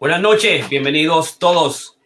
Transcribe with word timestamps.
Buenas 0.00 0.22
noches, 0.22 0.66
bienvenidos 0.70 1.38
todos 1.38 1.98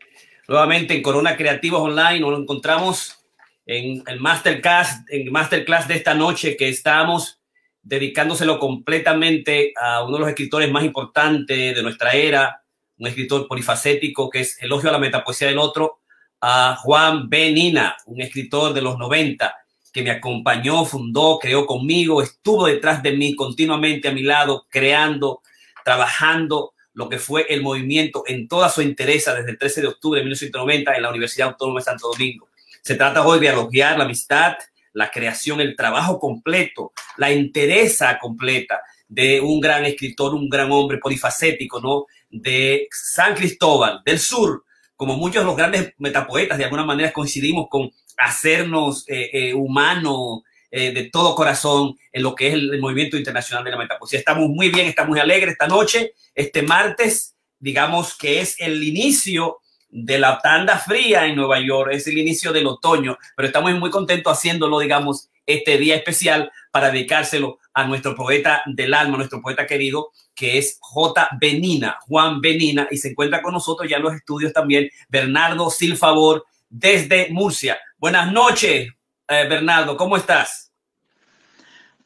nuevamente 0.48 0.94
en 0.94 1.00
Corona 1.00 1.36
Creativos 1.36 1.80
Online. 1.80 2.18
Nos 2.18 2.40
encontramos 2.40 3.24
en 3.66 4.02
el 4.08 4.18
masterclass, 4.18 5.04
en 5.08 5.30
masterclass 5.30 5.86
de 5.86 5.94
esta 5.94 6.12
noche 6.12 6.56
que 6.56 6.68
estamos 6.68 7.38
dedicándoselo 7.84 8.58
completamente 8.58 9.72
a 9.80 10.02
uno 10.02 10.14
de 10.14 10.20
los 10.22 10.28
escritores 10.28 10.72
más 10.72 10.82
importantes 10.82 11.76
de 11.76 11.82
nuestra 11.84 12.14
era, 12.14 12.64
un 12.98 13.06
escritor 13.06 13.46
polifacético 13.46 14.28
que 14.28 14.40
es 14.40 14.60
Elogio 14.60 14.88
a 14.88 14.94
la 14.94 14.98
Metapoesía 14.98 15.46
del 15.46 15.58
Otro, 15.58 16.00
a 16.40 16.74
Juan 16.82 17.28
Benina, 17.28 17.96
un 18.06 18.20
escritor 18.20 18.74
de 18.74 18.82
los 18.82 18.98
90 18.98 19.54
que 19.92 20.02
me 20.02 20.10
acompañó, 20.10 20.84
fundó, 20.84 21.38
creó 21.38 21.64
conmigo, 21.64 22.20
estuvo 22.22 22.66
detrás 22.66 23.04
de 23.04 23.12
mí 23.12 23.36
continuamente 23.36 24.08
a 24.08 24.12
mi 24.12 24.24
lado, 24.24 24.66
creando, 24.68 25.42
trabajando 25.84 26.73
lo 26.94 27.08
que 27.08 27.18
fue 27.18 27.46
el 27.48 27.62
movimiento 27.62 28.24
en 28.26 28.48
toda 28.48 28.68
su 28.68 28.80
entereza 28.80 29.34
desde 29.34 29.50
el 29.50 29.58
13 29.58 29.82
de 29.82 29.86
octubre 29.88 30.20
de 30.20 30.24
1990 30.24 30.94
en 30.94 31.02
la 31.02 31.10
Universidad 31.10 31.48
Autónoma 31.48 31.80
de 31.80 31.84
Santo 31.84 32.08
Domingo. 32.08 32.48
Se 32.82 32.94
trata 32.94 33.26
hoy 33.26 33.40
de 33.40 33.48
elogiar 33.48 33.98
la 33.98 34.04
amistad, 34.04 34.54
la 34.92 35.10
creación, 35.10 35.60
el 35.60 35.76
trabajo 35.76 36.18
completo, 36.18 36.92
la 37.16 37.30
entereza 37.30 38.18
completa 38.18 38.80
de 39.08 39.40
un 39.40 39.60
gran 39.60 39.84
escritor, 39.84 40.34
un 40.34 40.48
gran 40.48 40.70
hombre 40.70 40.98
polifacético, 40.98 41.80
¿no? 41.80 42.06
De 42.30 42.88
San 42.90 43.34
Cristóbal, 43.34 44.00
del 44.04 44.18
sur, 44.18 44.64
como 44.96 45.16
muchos 45.16 45.42
de 45.42 45.46
los 45.46 45.56
grandes 45.56 45.94
metapoetas, 45.98 46.58
de 46.58 46.64
alguna 46.64 46.84
manera 46.84 47.12
coincidimos 47.12 47.66
con 47.68 47.90
hacernos 48.16 49.04
eh, 49.08 49.30
eh, 49.32 49.54
humanos 49.54 50.42
eh, 50.76 50.90
de 50.90 51.04
todo 51.04 51.36
corazón 51.36 51.96
en 52.10 52.24
lo 52.24 52.34
que 52.34 52.48
es 52.48 52.54
el, 52.54 52.80
movimiento 52.80 53.16
internacional 53.16 53.62
de 53.62 53.70
la 53.70 53.76
metapoesía. 53.76 54.18
Estamos 54.18 54.48
muy 54.48 54.70
bien, 54.70 54.88
estamos 54.88 55.10
muy 55.10 55.20
alegres 55.20 55.52
esta 55.52 55.68
noche, 55.68 56.14
este 56.34 56.62
martes, 56.62 57.36
digamos 57.60 58.18
que 58.18 58.40
es 58.40 58.56
el 58.58 58.82
inicio 58.82 59.58
de 59.88 60.18
la 60.18 60.40
tanda 60.40 60.76
fría 60.76 61.26
en 61.26 61.36
Nueva 61.36 61.60
York, 61.60 61.90
es 61.92 62.08
el 62.08 62.18
inicio 62.18 62.52
del 62.52 62.66
otoño, 62.66 63.16
pero 63.36 63.46
estamos 63.46 63.72
muy 63.78 63.88
contentos 63.88 64.36
haciéndolo, 64.36 64.80
digamos, 64.80 65.30
este 65.46 65.78
día 65.78 65.94
especial 65.94 66.50
para 66.72 66.90
dedicárselo 66.90 67.58
a 67.72 67.84
nuestro 67.84 68.16
poeta 68.16 68.64
del 68.66 68.94
alma, 68.94 69.16
nuestro 69.16 69.40
poeta 69.40 69.68
querido, 69.68 70.10
que 70.34 70.58
es 70.58 70.78
J. 70.80 71.28
Benina, 71.40 71.98
Juan 72.00 72.40
Benina, 72.40 72.88
y 72.90 72.96
se 72.96 73.10
encuentra 73.10 73.42
con 73.42 73.52
nosotros 73.52 73.88
ya 73.88 73.98
en 73.98 74.02
los 74.02 74.14
estudios 74.14 74.52
también 74.52 74.90
Bernardo 75.08 75.70
Silfavor 75.70 76.44
desde 76.68 77.28
Murcia. 77.30 77.78
Buenas 77.96 78.32
noches, 78.32 78.88
eh, 79.28 79.46
Bernardo, 79.48 79.96
¿cómo 79.96 80.16
estás? 80.16 80.63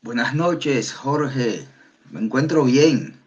Buenas 0.00 0.32
noches, 0.32 0.92
Jorge. 0.92 1.66
Me 2.12 2.20
encuentro 2.20 2.62
bien. 2.62 3.20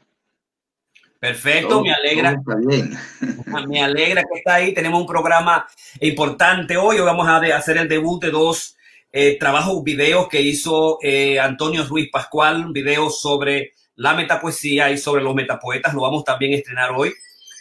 Perfecto, 1.19 1.81
me 1.81 1.93
alegra. 1.93 2.41
Bien. 2.65 2.97
Me 3.67 3.83
alegra 3.83 4.23
que 4.23 4.39
está 4.39 4.55
ahí. 4.55 4.73
Tenemos 4.73 5.01
un 5.01 5.05
programa 5.05 5.67
importante 5.99 6.77
hoy. 6.77 6.97
Hoy 6.97 7.05
vamos 7.05 7.27
a 7.27 7.37
hacer 7.55 7.77
el 7.77 7.89
debut 7.89 8.23
de 8.23 8.31
dos 8.31 8.77
eh, 9.11 9.37
trabajos, 9.37 9.83
videos 9.83 10.29
que 10.29 10.41
hizo 10.41 10.97
eh, 11.03 11.39
Antonio 11.41 11.83
Ruiz 11.83 12.09
Pascual, 12.09 12.65
un 12.65 12.73
video 12.73 13.09
sobre 13.09 13.73
la 13.95 14.13
metapoesía 14.13 14.89
y 14.91 14.97
sobre 14.97 15.21
los 15.21 15.35
metapoetas. 15.35 15.93
Lo 15.93 16.01
vamos 16.01 16.23
también 16.23 16.53
a 16.53 16.55
estrenar 16.55 16.91
hoy 16.95 17.13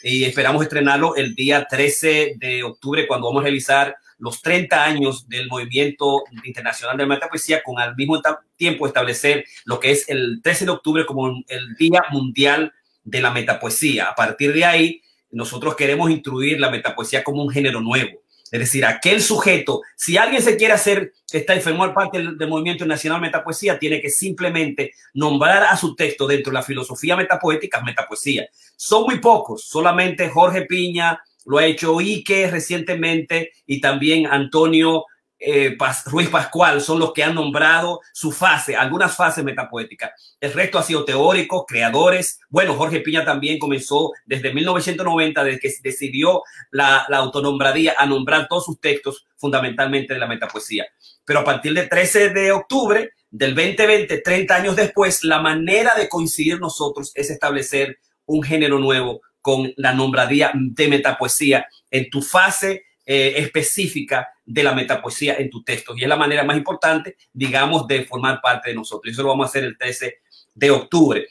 y 0.04 0.22
esperamos 0.22 0.62
estrenarlo 0.62 1.16
el 1.16 1.34
día 1.34 1.66
13 1.68 2.36
de 2.36 2.62
octubre 2.62 3.08
cuando 3.08 3.26
vamos 3.26 3.40
a 3.40 3.44
realizar 3.44 3.96
los 4.20 4.40
30 4.42 4.84
años 4.84 5.28
del 5.28 5.48
movimiento 5.48 6.22
internacional 6.44 6.96
de 6.96 7.04
la 7.04 7.14
metapoesía 7.14 7.62
con 7.62 7.78
al 7.80 7.96
mismo 7.96 8.20
tiempo 8.56 8.86
establecer 8.86 9.44
lo 9.64 9.80
que 9.80 9.90
es 9.90 10.08
el 10.08 10.40
13 10.42 10.66
de 10.66 10.70
octubre 10.70 11.06
como 11.06 11.28
el 11.48 11.74
Día 11.76 12.04
Mundial 12.10 12.72
de 13.02 13.20
la 13.20 13.30
metapoesía. 13.30 14.04
A 14.04 14.14
partir 14.14 14.52
de 14.52 14.64
ahí, 14.64 15.02
nosotros 15.30 15.74
queremos 15.74 16.10
instruir 16.10 16.60
la 16.60 16.70
metapoesía 16.70 17.24
como 17.24 17.42
un 17.42 17.50
género 17.50 17.80
nuevo. 17.80 18.20
Es 18.50 18.58
decir, 18.58 18.84
aquel 18.84 19.22
sujeto, 19.22 19.82
si 19.96 20.16
alguien 20.16 20.42
se 20.42 20.56
quiere 20.56 20.74
hacer, 20.74 21.12
está 21.32 21.58
formar 21.60 21.94
parte 21.94 22.18
del, 22.18 22.48
movimiento 22.48 22.84
nacional 22.84 23.20
metapoesía, 23.20 23.78
tiene 23.78 24.00
que 24.00 24.10
simplemente 24.10 24.92
nombrar 25.14 25.62
a 25.62 25.76
su 25.76 25.94
texto 25.94 26.26
dentro 26.26 26.50
de 26.50 26.54
la 26.54 26.62
filosofía 26.64 27.16
metapoética 27.16 27.80
metapoesía. 27.80 28.48
Son 28.76 29.04
muy 29.04 29.20
pocos, 29.20 29.64
solamente 29.64 30.28
Jorge 30.28 30.62
Piña, 30.62 31.22
lo 31.46 31.58
ha 31.58 31.66
hecho 31.66 31.98
Ike 31.98 32.50
recientemente 32.50 33.52
y 33.66 33.80
también 33.80 34.26
Antonio 34.26 35.04
eh, 35.42 35.74
Ruiz 36.04 36.28
Pascual 36.28 36.82
son 36.82 36.98
los 36.98 37.14
que 37.14 37.24
han 37.24 37.34
nombrado 37.34 38.00
su 38.12 38.30
fase, 38.30 38.76
algunas 38.76 39.16
fases 39.16 39.42
metapoéticas. 39.42 40.10
El 40.38 40.52
resto 40.52 40.78
ha 40.78 40.82
sido 40.82 41.04
teóricos, 41.04 41.64
creadores. 41.66 42.40
Bueno, 42.50 42.74
Jorge 42.74 43.00
Piña 43.00 43.24
también 43.24 43.58
comenzó 43.58 44.12
desde 44.26 44.52
1990, 44.52 45.42
desde 45.42 45.58
que 45.58 45.72
decidió 45.82 46.42
la, 46.70 47.06
la 47.08 47.16
autonombradía 47.16 47.94
a 47.96 48.04
nombrar 48.04 48.48
todos 48.48 48.66
sus 48.66 48.80
textos 48.80 49.26
fundamentalmente 49.38 50.12
de 50.12 50.20
la 50.20 50.26
metapoesía. 50.26 50.86
Pero 51.24 51.40
a 51.40 51.44
partir 51.44 51.72
del 51.72 51.88
13 51.88 52.28
de 52.30 52.52
octubre 52.52 53.10
del 53.30 53.54
2020, 53.54 54.18
30 54.18 54.54
años 54.54 54.76
después, 54.76 55.24
la 55.24 55.40
manera 55.40 55.94
de 55.96 56.08
coincidir 56.08 56.60
nosotros 56.60 57.12
es 57.14 57.30
establecer 57.30 57.98
un 58.26 58.42
género 58.42 58.78
nuevo 58.78 59.22
con 59.40 59.72
la 59.76 59.92
nombradía 59.92 60.52
de 60.54 60.88
metapoesía 60.88 61.66
en 61.90 62.10
tu 62.10 62.22
fase 62.22 62.84
eh, 63.04 63.34
específica 63.36 64.28
de 64.44 64.62
la 64.62 64.74
metapoesía 64.74 65.34
en 65.34 65.50
tu 65.50 65.62
texto. 65.62 65.94
Y 65.96 66.02
es 66.02 66.08
la 66.08 66.16
manera 66.16 66.44
más 66.44 66.56
importante, 66.56 67.16
digamos, 67.32 67.86
de 67.86 68.04
formar 68.04 68.40
parte 68.40 68.70
de 68.70 68.76
nosotros. 68.76 69.10
Y 69.10 69.12
eso 69.12 69.22
lo 69.22 69.30
vamos 69.30 69.46
a 69.46 69.50
hacer 69.50 69.64
el 69.64 69.76
13 69.76 70.18
de 70.54 70.70
octubre. 70.70 71.26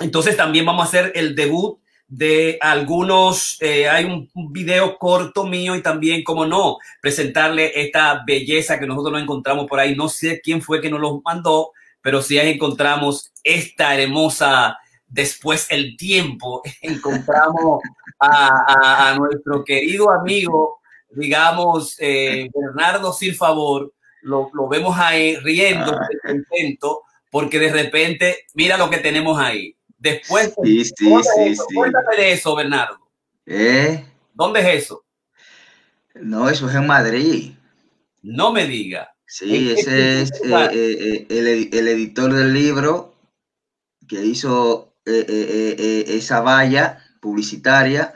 Entonces 0.00 0.36
también 0.36 0.64
vamos 0.64 0.84
a 0.84 0.88
hacer 0.88 1.12
el 1.14 1.34
debut 1.34 1.78
de 2.08 2.56
algunos, 2.60 3.56
eh, 3.60 3.88
hay 3.88 4.04
un, 4.04 4.28
video 4.52 4.96
corto 4.96 5.44
mío 5.44 5.74
y 5.74 5.82
también, 5.82 6.22
como 6.22 6.46
no, 6.46 6.78
presentarle 7.00 7.72
esta 7.80 8.22
belleza 8.24 8.78
que 8.78 8.86
nosotros 8.86 9.12
nos 9.12 9.22
encontramos 9.22 9.66
por 9.66 9.80
ahí. 9.80 9.96
No 9.96 10.08
sé 10.08 10.40
quién 10.40 10.62
fue 10.62 10.80
que 10.80 10.90
nos 10.90 11.00
lo 11.00 11.20
mandó, 11.24 11.72
pero 12.00 12.22
sí 12.22 12.38
encontramos 12.38 13.32
esta 13.42 14.00
hermosa 14.00 14.78
después 15.08 15.66
el 15.70 15.96
tiempo, 15.96 16.62
encontramos 16.82 17.82
a, 18.20 19.14
nuestro 19.18 19.64
querido 19.64 20.10
amigo, 20.10 20.80
digamos, 21.10 21.96
eh, 21.98 22.48
Bernardo 22.54 23.12
Silfavor, 23.12 23.92
lo, 24.22 24.50
lo 24.52 24.68
vemos 24.68 24.98
ahí 24.98 25.36
riendo, 25.36 25.92
ah. 25.92 26.08
contento, 26.26 27.02
porque 27.30 27.58
de 27.58 27.72
repente, 27.72 28.46
mira 28.54 28.76
lo 28.76 28.90
que 28.90 28.98
tenemos 28.98 29.38
ahí. 29.38 29.76
Después, 29.98 30.54
sí, 30.62 30.84
sí, 30.84 30.94
sí, 30.94 31.74
cuéntame 31.74 32.16
de 32.16 32.32
eso, 32.32 32.54
Bernardo. 32.54 32.98
¿Eh? 33.46 34.04
¿Dónde 34.34 34.60
es 34.60 34.84
eso? 34.84 35.04
No, 36.14 36.48
eso 36.48 36.68
es 36.68 36.74
en 36.74 36.86
Madrid. 36.86 37.52
No 38.22 38.52
me 38.52 38.66
diga. 38.66 39.14
Sí, 39.26 39.72
ese 39.72 40.22
es 40.22 40.30
eh, 40.44 40.68
eh, 40.72 41.26
el, 41.28 41.68
el, 41.72 41.88
editor 41.88 42.32
del 42.32 42.52
libro 42.52 43.14
que 44.06 44.24
hizo 44.24 44.85
eh, 45.08 45.24
eh, 45.28 45.76
eh, 45.78 46.04
esa 46.16 46.40
valla 46.40 46.98
publicitaria 47.20 48.12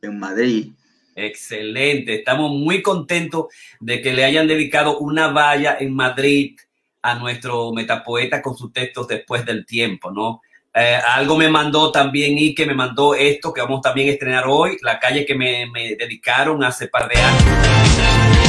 en 0.00 0.18
Madrid. 0.18 0.72
Excelente, 1.14 2.14
estamos 2.14 2.52
muy 2.52 2.80
contentos 2.80 3.48
de 3.80 4.00
que 4.00 4.14
le 4.14 4.24
hayan 4.24 4.48
dedicado 4.48 4.98
una 4.98 5.28
valla 5.28 5.76
en 5.78 5.94
Madrid 5.94 6.56
a 7.02 7.16
nuestro 7.16 7.70
metapoeta 7.74 8.40
con 8.40 8.56
sus 8.56 8.72
textos 8.72 9.06
después 9.08 9.44
del 9.44 9.66
tiempo, 9.66 10.10
¿no? 10.10 10.40
algo 10.74 11.36
me 11.36 11.50
mandó 11.50 11.92
también 11.92 12.38
y 12.38 12.54
que 12.54 12.64
me 12.64 12.72
mandó 12.72 13.14
esto 13.14 13.52
que 13.52 13.60
vamos 13.60 13.82
también 13.82 14.08
a 14.08 14.12
estrenar 14.12 14.44
hoy, 14.48 14.78
la 14.80 14.98
calle 14.98 15.26
que 15.26 15.34
me, 15.34 15.66
me 15.66 15.96
dedicaron 15.96 16.64
hace 16.64 16.88
par 16.88 17.10
de 17.10 17.20
años. 17.20 18.41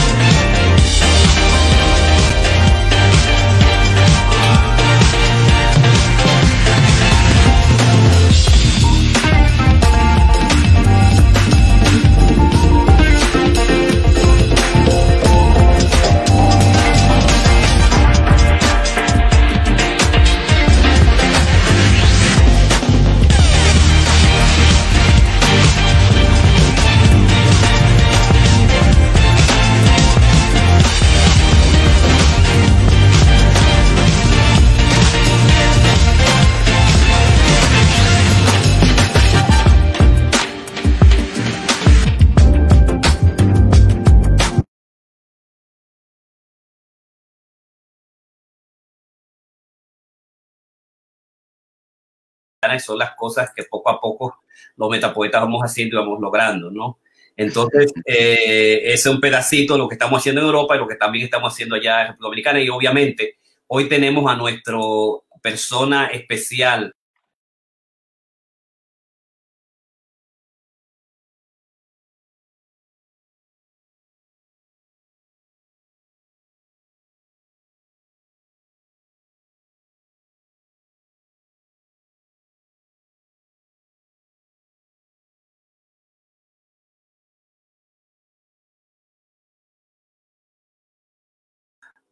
Son 52.80 53.00
las 53.00 53.16
cosas 53.16 53.52
que 53.56 53.64
poco 53.64 53.90
a 53.90 54.00
poco 54.00 54.44
los 54.78 54.90
metapoetas 54.90 55.42
vamos 55.42 55.62
haciendo 55.62 55.96
y 55.96 56.00
vamos 56.00 56.20
logrando, 56.20 56.72
¿no? 56.72 57.00
Entonces, 57.36 57.92
eh, 58.06 58.82
ese 58.84 58.94
es 58.94 59.06
un 59.08 59.20
pedacito 59.20 59.74
de 59.74 59.80
lo 59.80 59.88
que 59.88 59.96
estamos 59.96 60.20
haciendo 60.20 60.42
en 60.42 60.48
Europa 60.48 60.76
y 60.76 60.80
lo 60.80 60.88
que 60.88 60.96
también 60.96 61.26
estamos 61.26 61.52
haciendo 61.52 61.76
allá 61.76 62.02
en 62.02 62.08
República 62.08 62.52
Dominicana. 62.52 62.62
Y 62.62 62.70
obviamente, 62.70 63.38
hoy 63.68 63.90
tenemos 63.90 64.32
a 64.32 64.36
nuestro 64.36 65.26
persona 65.42 66.08
especial 66.08 66.96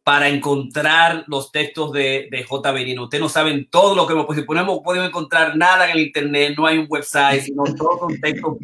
para 0.04 0.28
encontrar 0.28 1.24
los 1.28 1.52
textos 1.52 1.92
de, 1.92 2.28
de 2.30 2.42
J. 2.42 2.72
Benino. 2.72 3.04
Ustedes 3.04 3.22
no 3.22 3.28
saben 3.28 3.68
todo 3.70 3.94
lo 3.94 4.06
que 4.06 4.14
hemos 4.14 4.26
si 4.34 4.42
ponemos, 4.42 4.80
podemos 4.82 5.08
encontrar 5.08 5.56
nada 5.56 5.84
en 5.84 5.92
el 5.92 6.06
internet, 6.06 6.54
no 6.56 6.66
hay 6.66 6.78
un 6.78 6.86
website, 6.88 7.42
sino 7.42 7.62
todos 7.76 8.12
textos. 8.20 8.56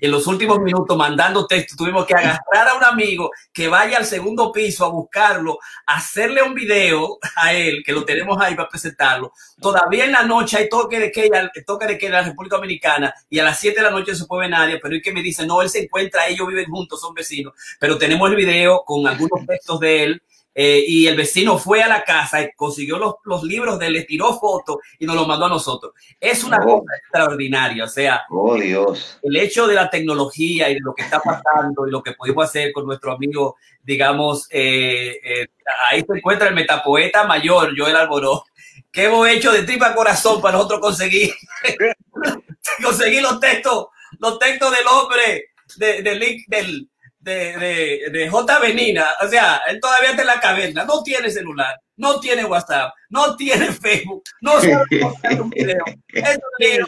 En 0.00 0.10
los 0.10 0.26
últimos 0.26 0.58
minutos, 0.58 0.96
mandando 0.96 1.46
textos, 1.46 1.78
tuvimos 1.78 2.04
que 2.04 2.14
agarrar 2.14 2.68
a 2.68 2.74
un 2.74 2.84
amigo 2.84 3.30
que 3.52 3.68
vaya 3.68 3.96
al 3.96 4.04
segundo 4.04 4.52
piso 4.52 4.84
a 4.84 4.88
buscarlo, 4.88 5.58
hacerle 5.86 6.42
un 6.42 6.54
video 6.54 7.18
a 7.36 7.54
él, 7.54 7.82
que 7.84 7.92
lo 7.92 8.04
tenemos 8.04 8.38
ahí 8.40 8.54
para 8.54 8.68
presentarlo. 8.68 9.32
Todavía 9.60 10.04
en 10.04 10.12
la 10.12 10.24
noche 10.24 10.58
hay 10.58 10.68
toque 10.68 11.00
de 11.00 11.10
queda, 11.10 11.50
toque 11.66 11.86
de 11.86 11.96
queda 11.96 12.18
en 12.18 12.24
la 12.24 12.28
República 12.30 12.56
Dominicana 12.56 13.14
y 13.30 13.38
a 13.38 13.44
las 13.44 13.58
7 13.60 13.76
de 13.76 13.82
la 13.82 13.90
noche 13.90 14.14
se 14.14 14.26
puede 14.26 14.48
nadie, 14.48 14.78
pero 14.78 14.94
es 14.94 15.02
que 15.02 15.12
me 15.12 15.22
dice, 15.22 15.46
no, 15.46 15.62
él 15.62 15.70
se 15.70 15.84
encuentra, 15.84 16.26
ellos 16.26 16.46
viven 16.46 16.66
juntos, 16.66 17.00
son 17.00 17.14
vecinos, 17.14 17.54
pero 17.80 17.96
tenemos 17.96 18.28
el 18.28 18.36
video 18.36 18.82
con 18.84 19.06
algunos 19.06 19.46
textos 19.46 19.80
de 19.80 20.02
él 20.04 20.22
eh, 20.54 20.84
y 20.86 21.06
el 21.06 21.16
vecino 21.16 21.58
fue 21.58 21.82
a 21.82 21.88
la 21.88 22.04
casa 22.04 22.42
y 22.42 22.52
consiguió 22.54 22.98
los, 22.98 23.14
los, 23.24 23.42
libros 23.42 23.78
de 23.78 23.86
él, 23.86 23.94
le 23.94 24.02
tiró 24.02 24.38
fotos 24.38 24.76
y 24.98 25.06
nos 25.06 25.16
los 25.16 25.26
mandó 25.26 25.46
a 25.46 25.48
nosotros. 25.48 25.94
Es 26.20 26.44
una 26.44 26.58
oh. 26.58 26.80
cosa 26.80 26.96
extraordinaria, 26.98 27.84
o 27.84 27.88
sea, 27.88 28.22
oh, 28.30 28.54
Dios. 28.56 29.18
el 29.22 29.36
hecho 29.36 29.66
de 29.66 29.74
la 29.74 29.88
tecnología 29.88 30.68
y 30.68 30.74
de 30.74 30.80
lo 30.80 30.94
que 30.94 31.02
está 31.02 31.20
pasando 31.20 31.86
y 31.86 31.90
lo 31.90 32.02
que 32.02 32.12
pudimos 32.12 32.44
hacer 32.44 32.70
con 32.72 32.84
nuestro 32.84 33.12
amigo, 33.12 33.56
digamos, 33.82 34.46
eh, 34.50 35.18
eh, 35.24 35.48
ahí 35.90 36.04
se 36.06 36.18
encuentra 36.18 36.48
el 36.48 36.54
metapoeta 36.54 37.24
mayor, 37.24 37.72
Joel 37.76 37.96
Alboró, 37.96 38.44
que 38.90 39.04
hemos 39.04 39.26
hecho 39.28 39.52
de 39.52 39.62
tripa 39.62 39.94
corazón 39.94 40.42
para 40.42 40.58
nosotros 40.58 40.80
conseguir, 40.80 41.32
conseguir 42.82 43.22
los 43.22 43.40
textos, 43.40 43.86
los 44.18 44.38
textos 44.38 44.70
del 44.70 44.86
hombre, 44.86 45.46
de, 45.76 46.02
de, 46.02 46.44
del, 46.46 46.90
de, 47.22 47.56
de, 47.56 48.10
de 48.10 48.28
J. 48.28 48.58
Benina, 48.58 49.06
o 49.22 49.28
sea, 49.28 49.62
él 49.68 49.78
todavía 49.80 50.10
está 50.10 50.22
en 50.22 50.26
la 50.26 50.40
caverna, 50.40 50.84
no 50.84 51.02
tiene 51.04 51.30
celular, 51.30 51.80
no 51.96 52.18
tiene 52.18 52.44
WhatsApp, 52.44 52.92
no 53.10 53.36
tiene 53.36 53.66
Facebook, 53.72 54.24
no 54.40 54.60
sabe 54.60 54.84
un 55.40 55.50
video. 55.50 55.84
Es 56.08 56.36
un 56.36 56.42
lío, 56.58 56.86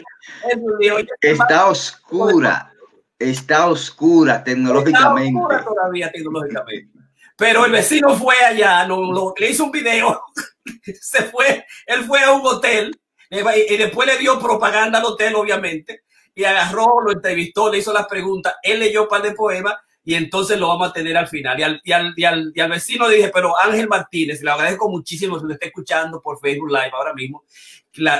es 0.49 0.57
un 0.57 0.77
lío. 0.77 0.97
Está 1.21 1.67
oscura, 1.67 2.73
está 3.17 3.67
oscura 3.67 4.43
tecnológicamente. 4.43 5.39
Está 5.39 5.55
oscura 5.55 5.63
todavía 5.63 6.11
tecnológicamente. 6.11 6.99
Pero 7.37 7.65
el 7.65 7.71
vecino 7.71 8.15
fue 8.15 8.35
allá, 8.37 8.85
no, 8.85 9.33
le 9.37 9.49
hizo 9.49 9.65
un 9.65 9.71
video, 9.71 10.21
se 11.01 11.23
fue, 11.23 11.65
él 11.85 12.03
fue 12.03 12.23
a 12.23 12.31
un 12.31 12.45
hotel 12.45 12.97
y 13.29 13.77
después 13.77 14.07
le 14.07 14.17
dio 14.17 14.39
propaganda 14.39 14.99
al 14.99 15.05
hotel, 15.05 15.35
obviamente, 15.35 16.03
y 16.33 16.43
agarró, 16.43 17.01
lo 17.01 17.11
entrevistó, 17.11 17.71
le 17.71 17.79
hizo 17.79 17.91
las 17.91 18.07
preguntas, 18.07 18.55
él 18.61 18.79
leyó 18.79 19.03
un 19.03 19.09
par 19.09 19.21
de 19.21 19.33
poemas 19.33 19.75
y 20.05 20.13
entonces 20.13 20.59
lo 20.59 20.67
vamos 20.67 20.89
a 20.89 20.93
tener 20.93 21.17
al 21.17 21.27
final. 21.27 21.59
Y 21.59 21.63
al, 21.63 21.81
y 21.83 21.91
al, 21.91 22.13
y 22.15 22.23
al, 22.23 22.51
y 22.53 22.59
al 22.59 22.69
vecino 22.69 23.09
dije, 23.09 23.31
pero 23.33 23.59
Ángel 23.59 23.87
Martínez, 23.87 24.41
le 24.43 24.51
agradezco 24.51 24.87
muchísimo 24.87 25.39
si 25.39 25.45
lo 25.47 25.53
está 25.53 25.65
escuchando 25.65 26.21
por 26.21 26.39
Facebook 26.39 26.69
Live 26.69 26.91
ahora 26.93 27.13
mismo, 27.13 27.43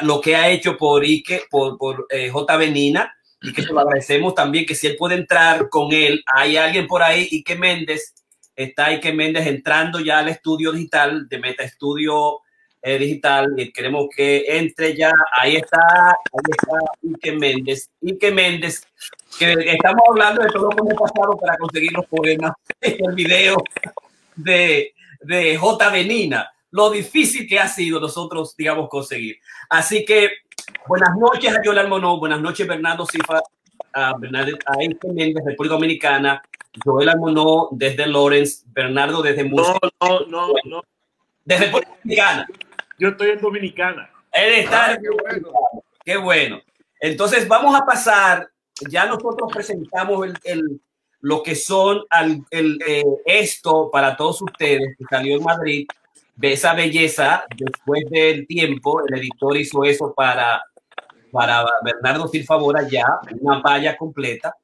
lo 0.01 0.19
que 0.19 0.35
ha 0.35 0.49
hecho 0.49 0.77
por 0.77 1.03
Ike, 1.03 1.43
por, 1.49 1.77
por 1.77 2.07
eh, 2.09 2.29
J. 2.29 2.57
Benina, 2.57 3.13
y 3.39 3.53
que 3.53 3.61
se 3.61 3.71
lo 3.71 3.81
agradecemos 3.81 4.33
también, 4.33 4.65
que 4.65 4.73
si 4.73 4.87
él 4.87 4.95
puede 4.97 5.15
entrar 5.15 5.69
con 5.69 5.93
él, 5.93 6.23
hay 6.25 6.57
alguien 6.57 6.87
por 6.87 7.03
ahí, 7.03 7.27
Ike 7.31 7.55
Méndez, 7.55 8.15
está 8.55 8.85
Ike 8.85 9.13
Méndez 9.13 9.45
entrando 9.45 9.99
ya 9.99 10.19
al 10.19 10.29
estudio 10.29 10.71
digital 10.71 11.27
de 11.29 11.37
Meta 11.37 11.63
Estudio 11.63 12.39
eh, 12.81 12.97
Digital, 12.97 13.53
y 13.57 13.71
queremos 13.71 14.07
que 14.15 14.45
entre 14.47 14.95
ya, 14.95 15.11
ahí 15.39 15.57
está, 15.57 15.77
ahí 15.77 16.51
está 16.51 16.77
Ike 17.03 17.31
Méndez, 17.33 17.91
Ike 18.01 18.31
Méndez, 18.31 18.87
que 19.37 19.53
estamos 19.71 20.03
hablando 20.09 20.41
de 20.41 20.49
todo 20.49 20.63
lo 20.63 20.69
que 20.69 20.81
hemos 20.81 20.93
pasado 20.93 21.37
para 21.37 21.57
conseguir 21.57 21.91
los 21.93 22.05
poemas, 22.05 22.53
el 22.81 23.15
video 23.15 23.57
de, 24.35 24.93
de 25.21 25.57
J. 25.57 25.89
Benina, 25.89 26.51
lo 26.71 26.89
difícil 26.89 27.47
que 27.47 27.59
ha 27.59 27.67
sido 27.67 27.99
nosotros, 27.99 28.55
digamos, 28.57 28.89
conseguir. 28.89 29.37
Así 29.69 30.05
que 30.05 30.29
buenas 30.87 31.15
noches 31.17 31.55
a 31.55 31.61
Yola 31.63 31.81
Almonó, 31.81 32.19
buenas 32.19 32.41
noches 32.41 32.67
Bernardo 32.67 33.05
Cifa, 33.05 33.41
a 33.93 34.17
Bernardo 34.17 34.57
Méndez, 35.13 35.43
República 35.45 35.75
Dominicana, 35.75 36.41
Joel 36.83 37.09
Almonó 37.09 37.69
desde 37.71 38.07
Lawrence, 38.07 38.63
Bernardo 38.67 39.21
desde 39.21 39.43
Música. 39.43 39.79
No, 40.01 40.19
no, 40.27 40.47
no, 40.47 40.53
no. 40.65 40.83
Desde 41.45 41.65
República 41.65 41.91
Dominicana. 42.03 42.47
Yo 42.97 43.09
estoy 43.09 43.29
en 43.29 43.41
Dominicana. 43.41 44.09
Él 44.31 44.53
está 44.53 44.93
en 44.93 45.01
Qué 46.03 46.17
bueno. 46.17 46.61
Entonces 46.99 47.47
vamos 47.47 47.75
a 47.79 47.85
pasar 47.85 48.49
ya 48.89 49.05
nosotros 49.05 49.51
presentamos 49.53 50.27
el, 50.43 50.81
lo 51.21 51.41
que 51.41 51.55
son 51.55 52.03
el, 52.51 52.79
eh, 52.85 53.03
esto 53.25 53.89
para 53.91 54.15
todos 54.15 54.41
ustedes 54.41 54.95
que 54.97 55.05
salió 55.09 55.37
en 55.37 55.43
Madrid, 55.43 55.87
de 56.35 56.53
esa 56.53 56.73
belleza, 56.73 57.45
después 57.55 58.03
del 58.09 58.45
tiempo, 58.45 59.01
el 59.07 59.19
editor 59.19 59.55
hizo 59.55 59.83
eso 59.85 60.13
para, 60.13 60.61
para 61.31 61.65
Bernardo 61.83 62.27
Silfavora 62.27 62.87
ya, 62.87 63.05
una 63.39 63.61
valla 63.61 63.97
completa. 63.97 64.55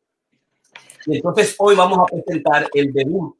Y 1.05 1.15
entonces 1.15 1.55
hoy 1.57 1.75
vamos 1.75 1.99
a 1.99 2.05
presentar 2.05 2.67
el 2.73 2.91
debut 2.91 3.35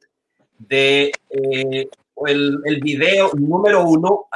de 0.58 1.12
eh, 1.28 1.88
el, 2.26 2.60
el, 2.64 2.80
video 2.80 3.30
número 3.34 3.84
uno 3.84 4.26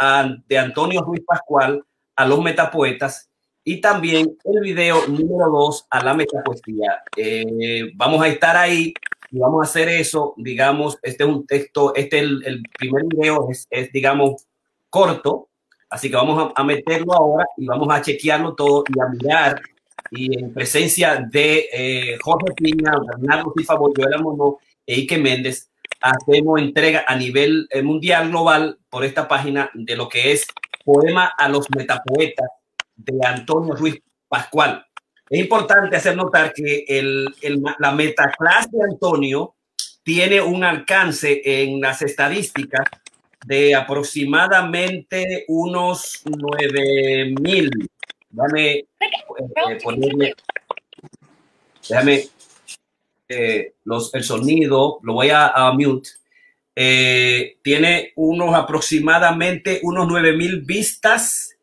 de 0.47 0.59
Antonio 0.59 1.03
Ruiz 1.03 1.25
Pascual 1.27 1.83
a 2.15 2.27
los 2.27 2.41
metapoetas 2.43 3.29
y 3.69 3.81
también 3.81 4.39
el 4.45 4.61
video 4.61 5.09
número 5.09 5.51
dos 5.51 5.87
a 5.91 6.03
la 6.03 6.15
metapoesía. 6.15 7.03
Eh, 7.17 7.91
vamos 7.97 8.23
a 8.23 8.29
estar 8.29 8.57
ahí 8.57 8.95
y 9.33 9.41
vamos 9.41 9.61
a 9.61 9.69
hacer 9.69 9.89
eso, 9.89 10.35
digamos, 10.37 10.99
este 11.03 11.25
es 11.25 11.29
un 11.29 11.45
texto, 11.45 11.93
este 11.97 12.21
el, 12.21 12.45
el 12.47 12.63
primer 12.79 13.03
video 13.07 13.51
es, 13.51 13.67
es, 13.69 13.91
digamos, 13.91 14.47
corto, 14.89 15.49
así 15.91 16.09
que 16.09 16.15
vamos 16.15 16.53
a, 16.57 16.61
a, 16.61 16.65
meterlo 16.65 17.13
ahora 17.13 17.45
y 17.57 17.67
vamos 17.67 17.89
a 17.91 18.01
chequearlo 18.01 18.55
todo 18.55 18.85
y 18.87 19.01
a 19.01 19.09
mirar 19.09 19.61
y 20.13 20.39
en 20.39 20.55
presencia 20.55 21.27
de 21.29 21.69
eh, 21.73 22.19
Jorge 22.23 22.55
Piña, 22.55 22.93
Bernardo 23.05 23.53
Tifabo, 23.57 23.93
Joel 23.97 24.23
Mono 24.23 24.59
e 24.87 24.95
Ike 24.95 25.19
Méndez, 25.19 25.73
hacemos 26.01 26.61
entrega 26.61 27.05
a 27.09 27.17
nivel 27.17 27.67
eh, 27.73 27.83
mundial 27.83 28.29
global 28.29 28.79
por 28.89 29.05
esta 29.05 29.27
página 29.27 29.73
de 29.75 29.97
lo 29.97 30.09
que 30.09 30.31
es 30.31 30.47
Poema 30.85 31.33
a 31.37 31.49
los 31.49 31.69
Metapoetas 31.75 32.47
de 32.97 33.27
Antonio 33.27 33.75
Ruiz 33.75 34.03
Pascual. 34.29 34.85
Es 35.29 35.41
importante 35.41 35.97
hacer 35.97 36.17
notar 36.17 36.53
que 36.53 36.85
el, 36.89 37.35
el, 37.43 37.63
la 37.79 37.93
metaclase 37.93 38.71
de 38.73 38.85
Antonio 38.85 39.55
tiene 40.03 40.41
un 40.41 40.63
alcance 40.63 41.43
en 41.45 41.81
las 41.81 42.01
estadísticas 42.03 42.87
de 43.45 43.75
aproximadamente 43.75 45.45
unos 45.49 46.23
9 46.25 47.35
mil. 47.41 47.71
Déjame 48.31 48.75
eh, 48.75 48.87
déjame 51.89 52.29
eh, 53.29 53.75
el 54.13 54.25
sonido, 54.25 55.01
lo 55.03 55.15
voy 55.15 55.31
a, 55.33 55.73
mute. 55.77 56.11
Eh, 56.75 57.59
tiene 57.63 58.13
unos 58.17 58.55
aproximadamente 58.55 59.81
unos 59.83 60.07
9 60.07 60.37
mil 60.37 60.61
vistas 60.61 61.56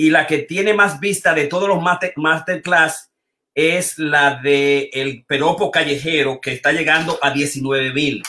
y 0.00 0.10
la 0.10 0.26
que 0.28 0.38
tiene 0.38 0.72
más 0.74 1.00
vista 1.00 1.34
de 1.34 1.48
todos 1.48 1.68
los 1.68 1.82
master, 1.82 2.12
masterclass 2.14 3.10
es 3.52 3.98
la 3.98 4.36
de 4.36 4.90
el 4.92 5.24
Peropo 5.24 5.72
Callejero, 5.72 6.40
que 6.40 6.52
está 6.52 6.70
llegando 6.70 7.18
a 7.20 7.32
19 7.32 7.92
mil. 7.92 8.22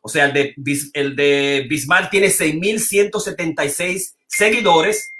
O 0.00 0.08
sea, 0.08 0.26
el 0.26 0.32
de, 0.32 0.54
el 0.92 1.16
de 1.16 1.66
Bismarck 1.68 2.10
tiene 2.10 2.28
6.176 2.28 4.14
seguidores, 4.28 5.10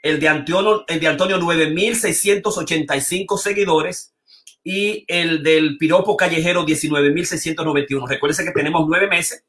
el 0.00 0.20
de 0.20 0.28
Antonio, 0.28 0.84
el 0.86 1.00
de 1.00 1.08
Antonio 1.08 1.40
9.685 1.40 3.36
seguidores 3.36 4.14
y 4.62 5.04
el 5.08 5.42
del 5.42 5.76
Piropo 5.76 6.16
Callejero 6.16 6.64
19.691. 6.64 8.08
Recuérdense 8.08 8.44
que 8.44 8.52
tenemos 8.52 8.86
nueve 8.86 9.08
meses, 9.08 9.44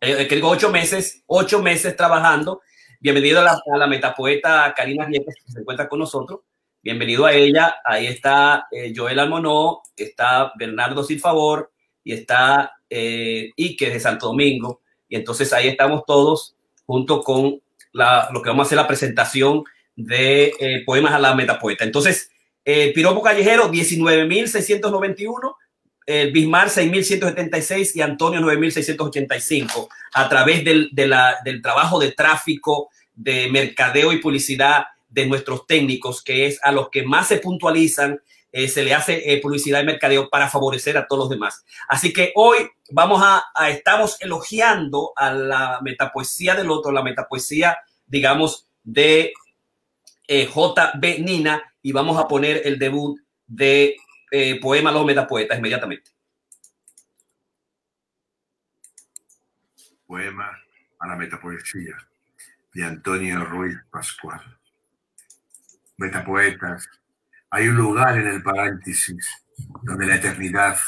eh, 0.00 0.28
que 0.28 0.36
digo 0.36 0.50
ocho 0.50 0.70
meses, 0.70 1.24
ocho 1.26 1.60
meses 1.60 1.96
trabajando 1.96 2.60
Bienvenido 3.00 3.40
a 3.40 3.44
la, 3.44 3.60
a 3.74 3.76
la 3.76 3.86
metapoeta 3.86 4.72
Karina 4.74 5.06
Nieves, 5.06 5.34
que 5.44 5.52
se 5.52 5.60
encuentra 5.60 5.88
con 5.88 5.98
nosotros. 5.98 6.40
bienvenido 6.82 7.26
a 7.26 7.32
ella. 7.34 7.76
Ahí 7.84 8.06
está 8.06 8.68
eh, 8.70 8.92
Joel 8.96 9.18
Almonó, 9.18 9.82
está 9.96 10.52
Bernardo 10.58 11.04
Silfavor 11.04 11.72
y 12.02 12.12
está 12.14 12.72
eh, 12.88 13.50
de 13.56 14.00
Santo 14.00 14.28
Domingo. 14.28 14.80
Y 15.08 15.16
entonces 15.16 15.52
ahí 15.52 15.68
estamos 15.68 16.04
todos 16.06 16.56
junto 16.86 17.22
con 17.22 17.60
lo 17.92 18.42
que 18.42 18.48
vamos 18.48 18.64
a 18.64 18.66
hacer 18.66 18.76
la 18.76 18.86
presentación 18.86 19.64
de 19.94 20.54
eh, 20.58 20.82
poemas 20.86 21.12
a 21.12 21.18
la 21.18 21.34
metapoeta. 21.34 21.84
Entonces, 21.84 22.30
eh, 22.64 22.92
Piropo 22.94 23.22
Callejero, 23.22 23.70
19.691, 23.70 25.55
el 26.06 26.30
Bismar 26.30 26.68
6.176 26.68 27.96
y 27.96 28.00
Antonio 28.00 28.40
9.685, 28.40 29.88
a 30.14 30.28
través 30.28 30.64
del, 30.64 30.90
del 30.92 31.62
trabajo 31.62 31.98
de 31.98 32.12
tráfico, 32.12 32.90
de 33.14 33.50
mercadeo 33.50 34.12
y 34.12 34.18
publicidad 34.18 34.84
de 35.08 35.26
nuestros 35.26 35.66
técnicos, 35.66 36.22
que 36.22 36.46
es 36.46 36.60
a 36.62 36.70
los 36.70 36.90
que 36.90 37.02
más 37.02 37.28
se 37.28 37.38
puntualizan, 37.38 38.20
eh, 38.52 38.68
se 38.68 38.84
le 38.84 38.94
hace 38.94 39.32
eh, 39.32 39.40
publicidad 39.40 39.82
y 39.82 39.86
mercadeo 39.86 40.30
para 40.30 40.48
favorecer 40.48 40.96
a 40.96 41.06
todos 41.06 41.24
los 41.24 41.30
demás. 41.30 41.64
Así 41.88 42.12
que 42.12 42.32
hoy 42.36 42.56
vamos 42.90 43.20
a, 43.22 43.44
estamos 43.68 44.16
elogiando 44.20 45.12
a 45.16 45.32
la 45.32 45.80
metapoesía 45.82 46.54
del 46.54 46.70
otro, 46.70 46.92
la 46.92 47.02
metapoesía, 47.02 47.78
digamos, 48.06 48.66
de 48.82 49.32
eh, 50.28 50.46
J.B. 50.46 51.18
Nina, 51.18 51.62
y 51.82 51.92
vamos 51.92 52.18
a 52.18 52.28
poner 52.28 52.62
el 52.64 52.78
debut 52.78 53.18
de 53.46 53.96
Poema 54.60 54.92
Los 54.92 55.04
Metapoetas 55.04 55.58
inmediatamente. 55.58 56.10
Poema 60.06 60.50
a 60.98 61.06
la 61.06 61.16
metapoesía 61.16 61.96
de 62.72 62.84
Antonio 62.84 63.44
Ruiz 63.44 63.76
Pascual. 63.90 64.58
Metapoetas, 65.96 66.88
hay 67.50 67.68
un 67.68 67.76
lugar 67.76 68.18
en 68.18 68.28
el 68.28 68.42
paréntesis 68.42 69.28
donde 69.82 70.06
la 70.06 70.16
eternidad 70.16 70.78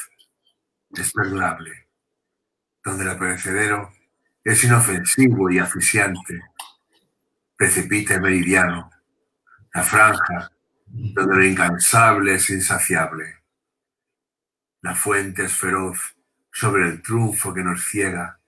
es 0.90 1.12
perdurable, 1.12 1.88
donde 2.84 3.10
el 3.10 3.18
perecedero 3.18 3.92
es 4.44 4.64
inofensivo 4.64 5.50
y 5.50 5.58
asfixiante, 5.58 6.40
precipita 7.56 8.14
el 8.14 8.22
meridiano, 8.22 8.90
la 9.74 9.82
franja 9.82 10.50
donde 10.86 11.36
lo 11.36 11.44
incansable 11.44 12.34
es 12.34 12.48
insaciable. 12.50 13.37
La 14.80 14.94
fuente 14.94 15.44
es 15.44 15.52
feroz 15.52 16.16
sobre 16.52 16.88
el 16.88 17.02
triunfo 17.02 17.52
que 17.52 17.64
nos 17.64 17.84
ciega. 17.84 18.38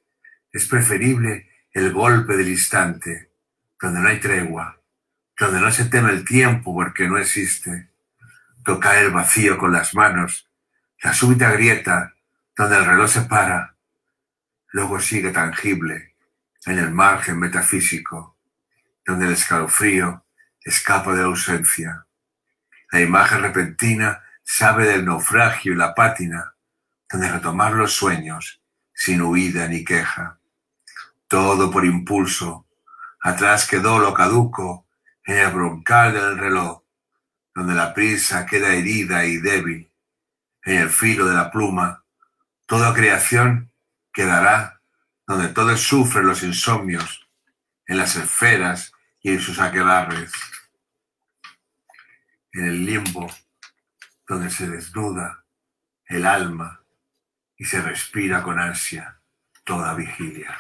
Es 0.53 0.67
preferible 0.67 1.51
el 1.73 1.93
golpe 1.93 2.37
del 2.37 2.49
instante, 2.49 3.33
donde 3.81 4.01
no 4.01 4.09
hay 4.09 4.21
tregua, 4.21 4.81
donde 5.39 5.61
no 5.61 5.71
se 5.71 5.87
teme 5.87 6.11
el 6.11 6.25
tiempo 6.25 6.75
porque 6.75 7.09
no 7.09 7.19
existe. 7.19 7.91
Tocar 8.65 8.97
el 8.99 9.11
vacío 9.11 9.59
con 9.59 9.73
las 9.73 9.95
manos, 9.95 10.51
la 11.03 11.13
súbita 11.15 11.51
grieta 11.53 12.15
donde 12.57 12.77
el 12.77 12.85
reloj 12.85 13.09
se 13.11 13.23
para, 13.23 13.77
luego 14.73 15.01
sigue 15.01 15.31
tangible 15.31 16.15
en 16.67 16.79
el 16.79 16.91
margen 16.91 17.39
metafísico, 17.39 18.37
donde 19.07 19.27
el 19.27 19.33
escalofrío 19.33 20.27
escapa 20.63 21.13
de 21.13 21.23
la 21.23 21.29
ausencia. 21.29 22.07
La 22.93 23.01
imagen 23.01 23.43
repentina 23.43 24.23
sabe 24.52 24.85
del 24.85 25.04
naufragio 25.04 25.73
y 25.73 25.76
la 25.76 25.95
pátina, 25.95 26.57
donde 27.09 27.30
retomar 27.30 27.73
los 27.73 27.92
sueños 27.92 28.61
sin 28.92 29.23
huida 29.23 29.69
ni 29.69 29.85
queja. 29.85 30.40
Todo 31.28 31.71
por 31.71 31.87
impulso, 31.87 32.66
atrás 33.21 33.69
quedó 33.69 34.00
lo 34.00 34.12
caduco 34.12 34.88
en 35.25 35.38
el 35.38 35.52
broncal 35.52 36.14
del 36.14 36.37
reloj, 36.37 36.83
donde 37.54 37.75
la 37.75 37.95
prisa 37.95 38.45
queda 38.45 38.75
herida 38.75 39.25
y 39.25 39.37
débil, 39.37 39.92
en 40.64 40.78
el 40.78 40.90
filo 40.90 41.26
de 41.26 41.37
la 41.37 41.52
pluma, 41.52 42.04
toda 42.66 42.92
creación 42.92 43.71
quedará 44.12 44.80
donde 45.28 45.49
todos 45.50 45.80
sufren 45.80 46.26
los 46.26 46.42
insomnios, 46.42 47.28
en 47.87 47.99
las 47.99 48.16
esferas 48.16 48.92
y 49.23 49.30
en 49.30 49.40
sus 49.40 49.61
aquelarres, 49.61 50.33
en 52.52 52.64
el 52.64 52.85
limbo 52.85 53.30
donde 54.31 54.49
se 54.49 54.69
desnuda 54.69 55.45
el 56.07 56.25
alma 56.25 56.85
y 57.57 57.65
se 57.65 57.83
respira 57.83 58.45
con 58.45 58.61
ansia 58.61 59.21
toda 59.65 59.93
vigilia. 59.95 60.57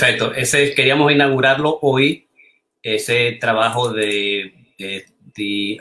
Perfecto. 0.00 0.34
Ese 0.34 0.74
queríamos 0.74 1.10
inaugurarlo 1.10 1.78
hoy, 1.80 2.28
ese 2.82 3.32
trabajo 3.40 3.92
de, 3.92 4.52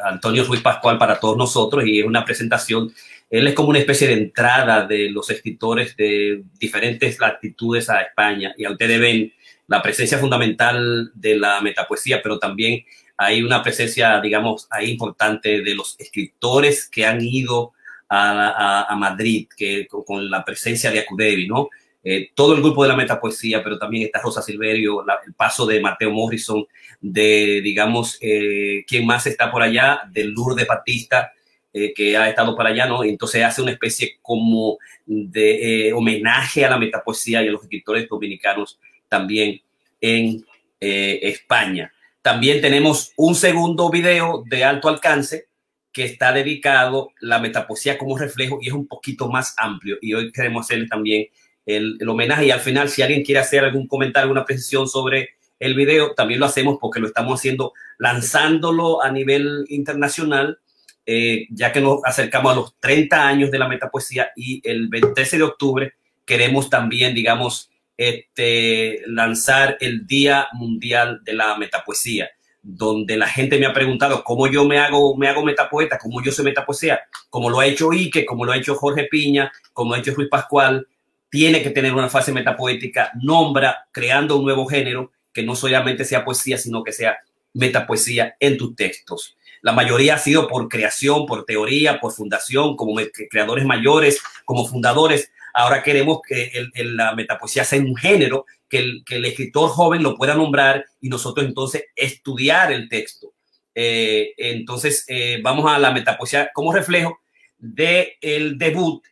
Antonio 0.03 0.43
Ruiz 0.43 0.61
Pascual 0.61 0.97
para 0.97 1.19
todos 1.19 1.37
nosotros 1.37 1.85
y 1.85 1.99
es 1.99 2.05
una 2.05 2.25
presentación. 2.25 2.93
Él 3.29 3.47
es 3.47 3.53
como 3.53 3.69
una 3.69 3.79
especie 3.79 4.07
de 4.07 4.13
entrada 4.13 4.85
de 4.85 5.09
los 5.09 5.29
escritores 5.29 5.95
de 5.95 6.43
diferentes 6.59 7.19
latitudes 7.19 7.89
a 7.89 8.01
España 8.01 8.53
y 8.57 8.65
a 8.65 8.71
ustedes 8.71 8.99
ven 8.99 9.33
la 9.67 9.81
presencia 9.81 10.17
fundamental 10.17 11.11
de 11.13 11.37
la 11.37 11.61
metapoesía, 11.61 12.21
pero 12.21 12.39
también 12.39 12.83
hay 13.17 13.41
una 13.41 13.63
presencia, 13.63 14.19
digamos, 14.21 14.67
ahí 14.69 14.91
importante 14.91 15.61
de 15.61 15.75
los 15.75 15.95
escritores 15.99 16.89
que 16.89 17.05
han 17.05 17.21
ido 17.21 17.73
a, 18.09 18.95
Madrid, 18.97 19.47
que 19.55 19.87
con, 19.87 20.29
la 20.29 20.45
presencia 20.45 20.91
de 20.91 20.99
Acudevi, 20.99 21.47
¿no? 21.47 21.69
Eh, 22.07 22.29
todo 22.35 22.53
el 22.53 22.61
grupo 22.61 22.83
de 22.83 22.89
la 22.89 22.95
metapoesía, 22.95 23.63
pero 23.63 23.79
también 23.79 24.03
está 24.03 24.21
Rosa 24.21 24.43
Silverio, 24.43 25.01
el 25.01 25.33
paso 25.33 25.65
de 25.65 25.79
Mateo 25.79 26.11
Morrison, 26.11 26.63
de, 27.01 27.61
digamos, 27.63 28.19
eh, 28.21 28.85
¿quién 28.87 29.07
más 29.07 29.25
está 29.25 29.51
por 29.51 29.63
allá? 29.63 30.01
De 30.11 30.25
Lourdes 30.25 30.67
Batista, 30.67 31.33
eh, 31.73 31.95
que 31.95 32.15
ha 32.15 32.29
estado 32.29 32.55
para 32.55 32.69
allá, 32.69 32.85
¿no? 32.85 33.03
Entonces 33.03 33.43
hace 33.43 33.63
una 33.63 33.71
especie 33.71 34.19
como 34.21 34.77
de 35.07 35.91
homenaje 35.95 36.63
a 36.63 36.69
la 36.69 36.77
metapoesía 36.77 37.41
y 37.41 37.47
a 37.47 37.51
los 37.51 37.63
escritores 37.63 38.07
dominicanos 38.07 38.79
también 39.09 39.59
en 39.99 40.45
España. 40.79 41.91
También 42.21 42.61
tenemos 42.61 43.13
un 43.15 43.33
segundo 43.33 43.89
video 43.89 44.43
de 44.45 44.63
alto 44.63 44.89
alcance 44.89 45.47
que 45.91 46.03
está 46.03 46.31
dedicado 46.31 47.13
la 47.19 47.39
metapoesía 47.39 47.97
como 47.97 48.15
reflejo 48.15 48.59
y 48.61 48.67
es 48.67 48.73
un 48.73 48.85
poquito 48.85 49.27
más 49.27 49.55
amplio. 49.57 49.97
Y 50.01 50.13
hoy 50.13 50.31
queremos 50.31 50.65
hacerle 50.65 50.87
también 50.87 51.27
el, 51.65 51.97
homenaje. 52.07 52.45
Y 52.45 52.51
al 52.51 52.59
final, 52.59 52.89
si 52.89 53.01
alguien 53.01 53.23
quiere 53.23 53.39
hacer 53.39 53.63
algún 53.63 53.87
comentario, 53.87 54.23
alguna 54.23 54.45
precisión 54.45 54.87
sobre 54.87 55.29
el 55.59 55.73
video, 55.73 56.13
también 56.13 56.39
lo 56.39 56.45
hacemos 56.45 56.77
porque 56.79 56.99
lo 56.99 57.07
estamos 57.07 57.39
haciendo 57.39 57.73
lanzándolo 57.97 59.03
a 59.03 59.11
nivel 59.11 59.65
internacional, 59.69 60.59
eh, 61.05 61.47
ya 61.49 61.71
que 61.71 61.81
nos 61.81 61.99
acercamos 62.03 62.51
a 62.51 62.55
los 62.55 62.79
30 62.79 63.27
años 63.27 63.51
de 63.51 63.59
la 63.59 63.67
metapoesía 63.67 64.31
y 64.35 64.61
el 64.67 64.89
13 65.13 65.37
de 65.37 65.43
octubre 65.43 65.93
queremos 66.25 66.69
también, 66.69 67.13
digamos, 67.13 67.69
este, 67.95 69.01
lanzar 69.07 69.77
el 69.79 70.05
Día 70.05 70.47
Mundial 70.53 71.21
de 71.23 71.33
la 71.33 71.57
Metapoesía 71.57 72.29
donde 72.67 73.15
la 73.15 73.27
gente 73.27 73.59
me 73.59 73.67
ha 73.67 73.73
preguntado 73.73 74.23
cómo 74.23 74.47
yo 74.47 74.65
me 74.65 74.79
hago, 74.79 75.15
me 75.15 75.27
hago 75.27 75.45
metapoeta, 75.45 75.99
cómo 75.99 76.23
yo 76.23 76.31
soy 76.31 76.45
metapoesía, 76.45 76.99
como 77.29 77.51
lo 77.51 77.59
ha 77.59 77.67
hecho 77.67 77.91
Ike, 77.91 78.25
como 78.25 78.43
lo 78.43 78.51
ha 78.51 78.57
hecho 78.57 78.73
Jorge 78.73 79.03
Piña, 79.03 79.51
como 79.71 79.93
ha 79.93 79.99
hecho 79.99 80.15
Ruiz 80.15 80.29
Pascual, 80.29 80.87
tiene 81.35 81.61
que 81.61 81.69
tener 81.69 81.93
una 81.93 82.07
fase 82.07 82.31
metapoética, 82.31 83.11
nombra, 83.21 83.89
creando 83.91 84.37
un 84.37 84.45
nuevo 84.45 84.65
género 84.67 85.11
que 85.33 85.43
no 85.43 85.53
solamente 85.53 86.05
sea 86.05 86.23
poesía, 86.23 86.57
sino 86.57 86.81
que 86.81 86.93
sea 86.93 87.17
metapoesía 87.53 88.37
en 88.39 88.55
tus 88.55 88.73
textos. 88.73 89.35
La 89.61 89.73
mayoría 89.73 90.15
ha 90.15 90.17
sido 90.17 90.47
por 90.47 90.69
creación, 90.69 91.25
por 91.25 91.43
teoría, 91.43 91.99
por 91.99 92.13
fundación, 92.13 92.77
como 92.77 93.01
creadores 93.29 93.65
mayores, 93.65 94.21
como 94.45 94.65
fundadores. 94.65 95.29
Ahora 95.53 95.83
queremos 95.83 96.19
que 96.25 96.69
la 96.85 97.13
metapoesía 97.15 97.65
sea 97.65 97.81
un 97.81 97.97
género 97.97 98.45
que 98.69 98.77
el, 99.05 99.25
escritor 99.25 99.69
joven 99.71 100.03
lo 100.03 100.15
pueda 100.15 100.35
nombrar 100.35 100.85
y 101.01 101.09
nosotros 101.09 101.45
entonces 101.45 101.83
estudiar 101.97 102.71
el 102.71 102.87
texto. 102.87 103.33
Eh, 103.73 104.31
entonces, 104.37 105.03
eh, 105.09 105.41
vamos 105.43 105.69
a 105.69 105.79
la 105.79 105.91
metapoesía 105.91 106.49
como 106.53 106.71
reflejo 106.71 107.19
del 107.57 108.07
el 108.21 108.57
debut 108.57 109.03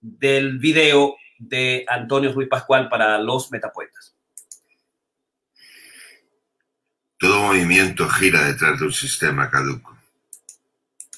del 0.00 0.58
video 0.58 1.14
de 1.38 1.84
Antonio 1.88 2.32
Ruiz 2.32 2.48
Pascual 2.48 2.88
para 2.88 3.18
los 3.18 3.50
metapoetas. 3.50 4.14
Todo 7.18 7.42
movimiento 7.42 8.08
gira 8.08 8.44
detrás 8.44 8.78
de 8.78 8.86
un 8.86 8.92
sistema 8.92 9.50
caduco. 9.50 9.98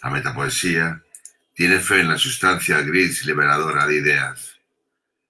La 0.03 0.09
metapoesía 0.09 1.03
tiene 1.55 1.79
fe 1.79 2.00
en 2.00 2.09
la 2.09 2.17
sustancia 2.17 2.81
gris 2.81 3.27
liberadora 3.27 3.87
de 3.87 3.97
ideas. 3.97 4.57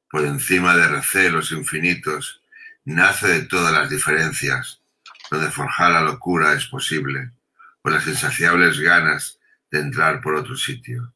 Por 0.08 0.24
encima 0.24 0.76
de 0.76 0.86
recelos 0.86 1.50
infinitos, 1.50 2.40
nace 2.84 3.26
de 3.26 3.42
todas 3.42 3.72
las 3.72 3.90
diferencias, 3.90 4.80
donde 5.28 5.50
forjar 5.50 5.90
la 5.90 6.02
locura 6.02 6.52
es 6.52 6.66
posible, 6.66 7.32
o 7.82 7.90
las 7.90 8.06
insaciables 8.06 8.78
ganas 8.78 9.40
de 9.72 9.80
entrar 9.80 10.20
por 10.20 10.36
otro 10.36 10.56
sitio, 10.56 11.14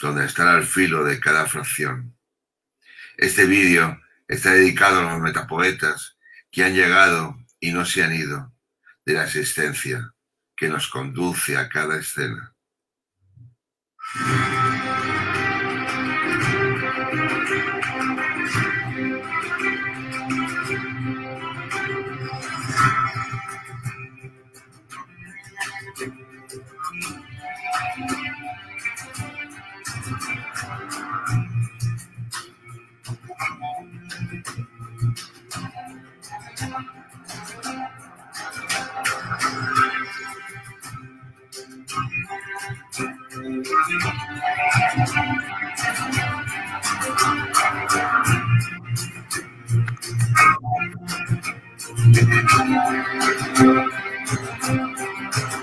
donde 0.00 0.24
estar 0.24 0.48
al 0.48 0.64
filo 0.64 1.04
de 1.04 1.20
cada 1.20 1.46
fracción. 1.46 2.17
Este 3.18 3.46
vídeo 3.46 4.00
está 4.28 4.52
dedicado 4.52 5.00
a 5.00 5.12
los 5.12 5.20
metapoetas 5.20 6.16
que 6.52 6.62
han 6.62 6.74
llegado 6.74 7.36
y 7.58 7.72
no 7.72 7.84
se 7.84 8.04
han 8.04 8.14
ido 8.14 8.52
de 9.04 9.14
la 9.14 9.24
existencia 9.24 10.14
que 10.56 10.68
nos 10.68 10.86
conduce 10.86 11.56
a 11.56 11.68
cada 11.68 11.98
escena. 11.98 12.54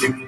you. 0.00 0.27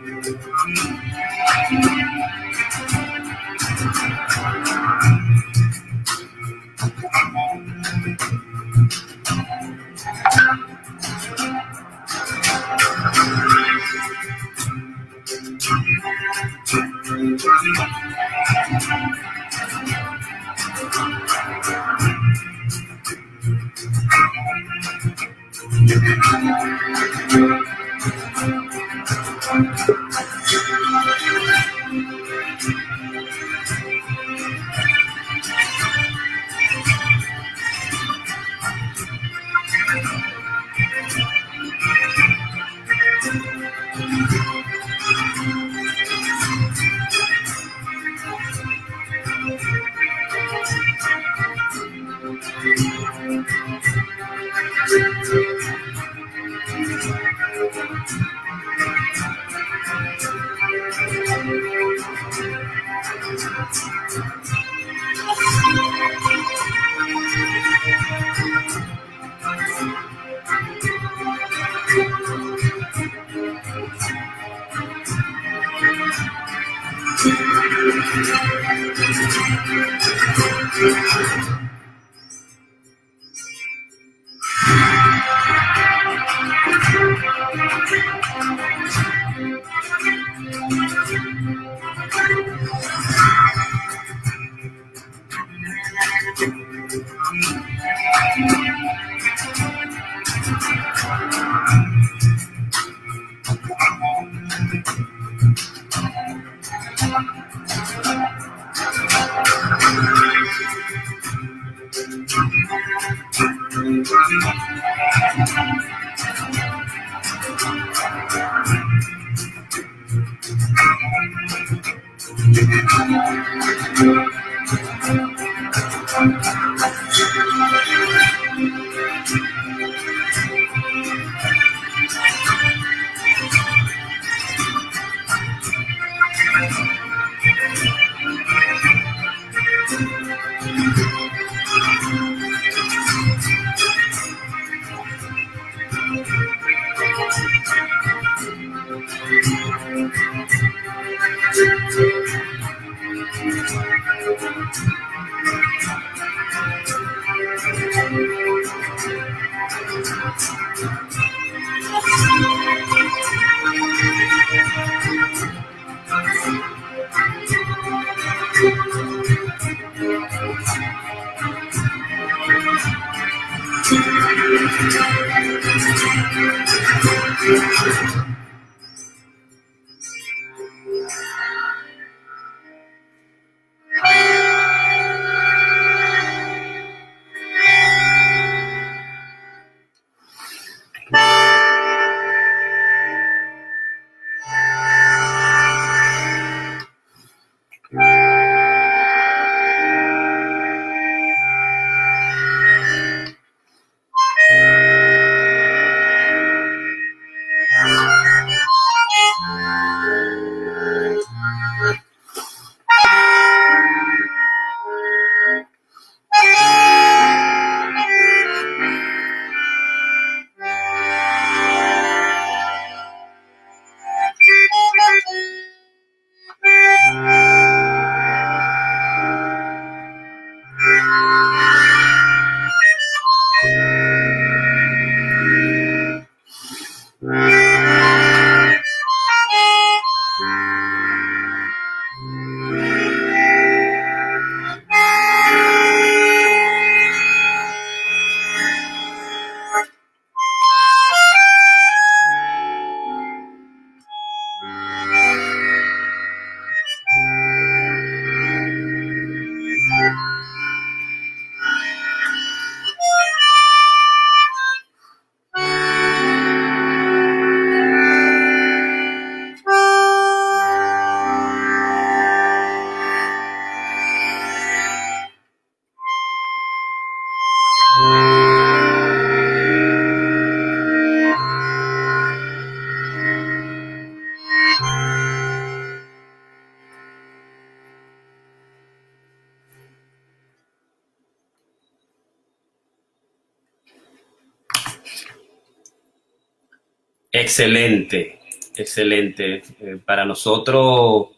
Excelente, 297.51 298.39
excelente. 298.77 299.65
Eh, 299.81 299.99
para 300.05 300.25
nosotros, 300.25 301.31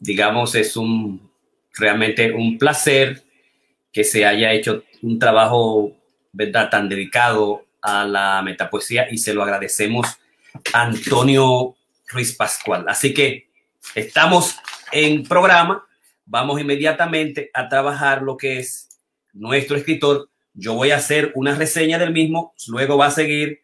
digamos, 0.00 0.54
es 0.54 0.74
un 0.74 1.30
realmente 1.74 2.32
un 2.32 2.56
placer 2.56 3.22
que 3.92 4.02
se 4.02 4.24
haya 4.24 4.54
hecho 4.54 4.84
un 5.02 5.18
trabajo, 5.18 5.92
¿verdad?, 6.32 6.70
tan 6.70 6.88
dedicado 6.88 7.66
a 7.82 8.06
la 8.06 8.40
metapoesía 8.40 9.08
y 9.10 9.18
se 9.18 9.34
lo 9.34 9.42
agradecemos 9.42 10.06
a 10.72 10.80
Antonio 10.80 11.76
Ruiz 12.08 12.34
Pascual. 12.34 12.86
Así 12.88 13.12
que 13.12 13.50
estamos 13.94 14.56
en 14.92 15.24
programa, 15.24 15.86
vamos 16.24 16.58
inmediatamente 16.58 17.50
a 17.52 17.68
trabajar 17.68 18.22
lo 18.22 18.38
que 18.38 18.60
es 18.60 18.88
nuestro 19.34 19.76
escritor. 19.76 20.30
Yo 20.54 20.72
voy 20.72 20.90
a 20.92 20.96
hacer 20.96 21.32
una 21.34 21.54
reseña 21.54 21.98
del 21.98 22.14
mismo, 22.14 22.54
luego 22.66 22.96
va 22.96 23.08
a 23.08 23.10
seguir 23.10 23.60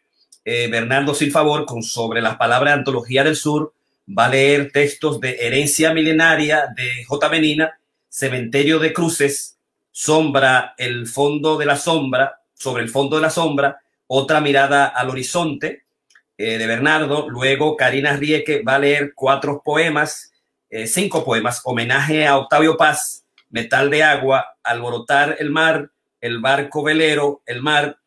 eh, 0.49 0.69
Bernardo 0.69 1.13
Silfavor 1.13 1.65
con 1.65 1.83
sobre 1.83 2.21
las 2.21 2.37
palabras 2.37 2.73
Antología 2.73 3.25
del 3.25 3.35
Sur, 3.35 3.73
va 4.07 4.27
a 4.27 4.29
leer 4.29 4.71
textos 4.71 5.19
de 5.19 5.35
Herencia 5.41 5.93
Milenaria 5.93 6.67
de 6.73 7.03
J. 7.03 7.27
Benina, 7.27 7.77
Cementerio 8.07 8.79
de 8.79 8.93
Cruces, 8.93 9.57
Sombra, 9.91 10.73
el 10.77 11.05
fondo 11.05 11.57
de 11.57 11.65
la 11.65 11.75
sombra, 11.75 12.39
sobre 12.53 12.83
el 12.83 12.89
fondo 12.89 13.17
de 13.17 13.23
la 13.23 13.29
sombra, 13.29 13.81
otra 14.07 14.39
mirada 14.39 14.85
al 14.85 15.09
horizonte 15.09 15.83
eh, 16.37 16.57
de 16.57 16.65
Bernardo. 16.65 17.27
Luego 17.27 17.75
Karina 17.75 18.15
Rieke 18.15 18.63
va 18.63 18.75
a 18.75 18.79
leer 18.79 19.11
cuatro 19.15 19.61
poemas, 19.61 20.31
eh, 20.69 20.87
cinco 20.87 21.25
poemas, 21.25 21.59
homenaje 21.65 22.25
a 22.25 22.37
Octavio 22.37 22.77
Paz, 22.77 23.25
Metal 23.49 23.89
de 23.89 24.01
Agua, 24.01 24.45
Alborotar 24.63 25.35
el 25.39 25.49
Mar, 25.49 25.91
El 26.21 26.39
Barco 26.39 26.83
Velero, 26.83 27.41
El 27.45 27.61
Mar. 27.61 27.97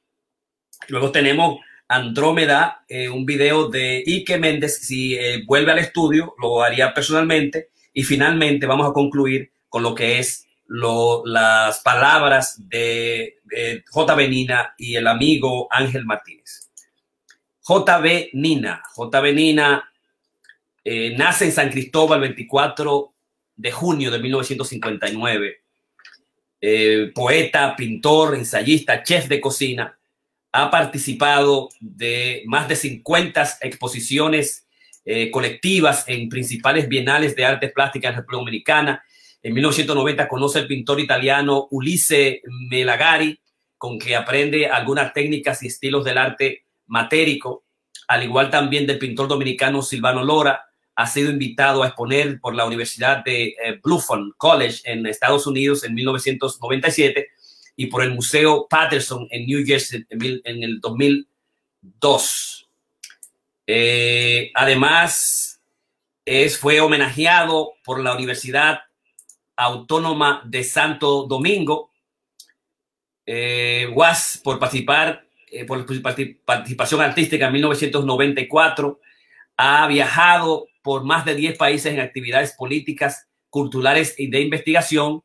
Luego 0.88 1.12
tenemos 1.12 1.58
Andrómeda, 1.90 2.84
eh, 2.88 3.08
un 3.08 3.26
video 3.26 3.68
de 3.68 4.02
Ike 4.06 4.38
Méndez. 4.38 4.78
Si 4.80 5.18
vuelve 5.46 5.72
al 5.72 5.80
estudio, 5.80 6.34
lo 6.40 6.62
haría 6.62 6.94
personalmente. 6.94 7.70
Y 7.92 8.04
finalmente 8.04 8.66
vamos 8.66 8.88
a 8.88 8.92
concluir 8.92 9.50
con 9.68 9.82
lo 9.82 9.94
que 9.94 10.18
es 10.20 10.46
las 10.70 11.80
palabras 11.80 12.68
de, 12.68 13.38
JB 13.92 14.28
Nina 14.28 14.74
y 14.78 14.94
el 14.94 15.06
amigo 15.06 15.66
Ángel 15.70 16.04
Martínez. 16.04 16.70
JB 17.66 18.30
Nina. 18.34 18.82
JB 18.96 19.34
Nina 19.34 19.90
eh, 20.84 21.14
nace 21.16 21.46
en 21.46 21.52
San 21.52 21.70
Cristóbal 21.70 22.22
el 22.22 22.28
24 22.30 23.14
de 23.56 23.72
junio 23.72 24.10
de 24.10 24.18
1959. 24.18 25.56
Eh, 26.60 27.10
poeta, 27.14 27.74
pintor, 27.74 28.36
ensayista, 28.36 29.02
chef 29.02 29.28
de 29.28 29.40
cocina. 29.40 29.98
Ha 30.52 30.70
participado 30.70 31.68
de 31.80 32.42
más 32.46 32.68
de 32.68 32.76
50 32.76 33.58
exposiciones 33.60 34.66
eh, 35.04 35.30
colectivas 35.30 36.04
en 36.08 36.28
principales 36.28 36.88
bienales 36.88 37.34
de 37.36 37.44
artes 37.44 37.72
plásticas 37.72 38.10
en 38.10 38.16
República 38.16 38.38
Dominicana 38.38 39.02
en 39.42 39.54
1990 39.54 40.28
conoce 40.28 40.58
al 40.58 40.66
pintor 40.66 41.00
italiano 41.00 41.66
Ulisse 41.70 42.42
Melagari, 42.68 43.40
con 43.78 43.98
que 43.98 44.14
aprende 44.14 44.66
algunas 44.66 45.14
técnicas 45.14 45.62
y 45.62 45.68
estilos 45.68 46.04
del 46.04 46.18
arte 46.18 46.66
matérico, 46.86 47.64
al 48.08 48.22
igual 48.22 48.50
también 48.50 48.86
del 48.86 48.98
pintor 48.98 49.28
dominicano 49.28 49.80
Silvano 49.80 50.22
Lora. 50.22 50.66
Ha 50.94 51.06
sido 51.06 51.30
invitado 51.30 51.82
a 51.82 51.86
exponer 51.86 52.38
por 52.40 52.54
la 52.54 52.66
Universidad 52.66 53.24
de 53.24 53.54
eh, 53.64 53.80
Bluffon 53.82 54.34
College 54.36 54.82
en 54.84 55.06
Estados 55.06 55.46
Unidos 55.46 55.84
en 55.84 55.94
1997 55.94 57.28
y 57.76 57.86
por 57.86 58.02
el 58.02 58.14
Museo 58.14 58.66
Patterson 58.68 59.26
en 59.30 59.46
New 59.46 59.64
Jersey 59.64 60.04
en, 60.10 60.62
el 60.62 60.80
2002. 60.80 62.68
Eh, 63.66 64.50
además, 64.54 65.60
es, 66.24 66.58
fue 66.58 66.80
homenajeado 66.80 67.72
por 67.84 68.00
la 68.00 68.14
Universidad 68.14 68.80
Autónoma 69.56 70.42
de 70.44 70.64
Santo 70.64 71.26
Domingo, 71.26 71.90
eh, 73.26 73.88
UAS, 73.94 74.40
por 74.42 74.58
participar, 74.58 75.26
eh, 75.50 75.64
por 75.64 75.84
participación 76.44 77.00
artística 77.00 77.46
en 77.46 77.52
1994, 77.52 79.00
ha 79.56 79.86
viajado 79.86 80.68
por 80.82 81.04
más 81.04 81.24
de 81.24 81.34
10 81.34 81.58
países 81.58 81.92
en 81.92 82.00
actividades 82.00 82.52
políticas, 82.52 83.28
culturales 83.50 84.14
y 84.18 84.28
de 84.28 84.40
investigación, 84.40 85.22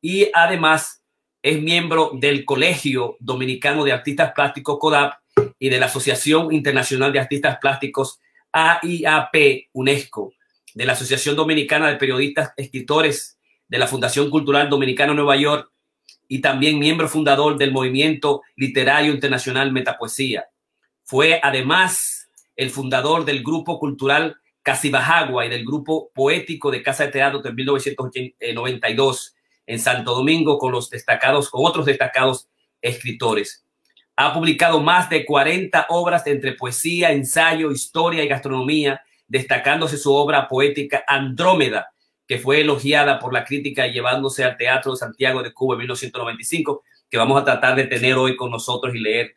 y 0.00 0.30
además 0.32 1.02
es 1.42 1.62
miembro 1.62 2.10
del 2.14 2.44
Colegio 2.44 3.16
Dominicano 3.20 3.84
de 3.84 3.92
Artistas 3.92 4.32
Plásticos 4.34 4.78
CODAP 4.78 5.14
y 5.58 5.68
de 5.68 5.78
la 5.78 5.86
Asociación 5.86 6.52
Internacional 6.52 7.12
de 7.12 7.20
Artistas 7.20 7.58
Plásticos 7.60 8.20
AIAP 8.52 9.68
UNESCO, 9.72 10.32
de 10.74 10.84
la 10.84 10.94
Asociación 10.94 11.36
Dominicana 11.36 11.88
de 11.88 11.96
Periodistas, 11.96 12.52
Escritores 12.56 13.38
de 13.68 13.78
la 13.78 13.86
Fundación 13.86 14.30
Cultural 14.30 14.68
Dominicana 14.68 15.14
Nueva 15.14 15.36
York 15.36 15.70
y 16.26 16.40
también 16.40 16.78
miembro 16.78 17.08
fundador 17.08 17.56
del 17.56 17.72
movimiento 17.72 18.42
literario 18.56 19.12
internacional 19.12 19.72
Metapoesía. 19.72 20.46
Fue 21.04 21.40
además 21.42 22.28
el 22.56 22.70
fundador 22.70 23.24
del 23.24 23.42
grupo 23.42 23.78
cultural 23.78 24.36
Casibajagua 24.62 25.46
y 25.46 25.48
del 25.48 25.64
grupo 25.64 26.10
poético 26.14 26.70
de 26.70 26.82
Casa 26.82 27.06
de 27.06 27.12
Teatro 27.12 27.40
de 27.40 27.52
1992 27.52 29.34
en 29.68 29.78
Santo 29.78 30.14
Domingo 30.14 30.58
con 30.58 30.72
los 30.72 30.90
destacados, 30.90 31.50
con 31.50 31.64
otros 31.64 31.84
destacados 31.86 32.48
escritores. 32.80 33.64
Ha 34.16 34.32
publicado 34.32 34.80
más 34.80 35.10
de 35.10 35.24
40 35.24 35.86
obras 35.90 36.26
entre 36.26 36.54
poesía, 36.54 37.12
ensayo, 37.12 37.70
historia 37.70 38.24
y 38.24 38.28
gastronomía, 38.28 39.02
destacándose 39.28 39.98
su 39.98 40.12
obra 40.12 40.48
poética 40.48 41.04
Andrómeda, 41.06 41.92
que 42.26 42.38
fue 42.38 42.62
elogiada 42.62 43.18
por 43.18 43.32
la 43.32 43.44
crítica 43.44 43.86
llevándose 43.86 44.42
al 44.42 44.56
Teatro 44.56 44.92
de 44.92 44.98
Santiago 44.98 45.42
de 45.42 45.52
Cuba 45.52 45.74
en 45.74 45.80
1995, 45.80 46.82
que 47.08 47.18
vamos 47.18 47.40
a 47.40 47.44
tratar 47.44 47.76
de 47.76 47.84
tener 47.84 48.14
hoy 48.14 48.36
con 48.36 48.50
nosotros 48.50 48.94
y 48.94 48.98
leer 48.98 49.36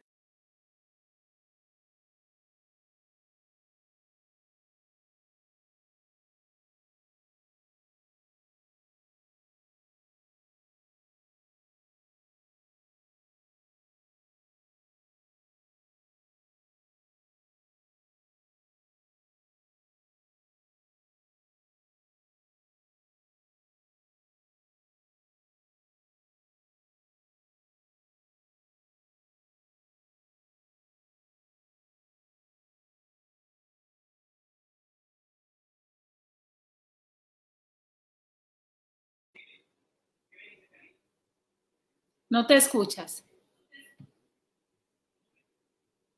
No 42.31 42.47
te 42.47 42.55
escuchas. 42.55 43.25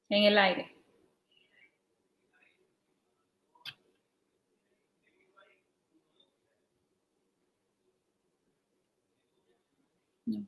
En 0.10 0.26
el 0.26 0.38
aire. 0.38 0.76
En 10.28 10.48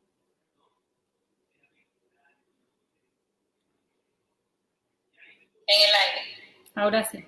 el 5.67 5.95
aire. 5.95 6.43
Ahora 6.75 7.03
sí. 7.09 7.25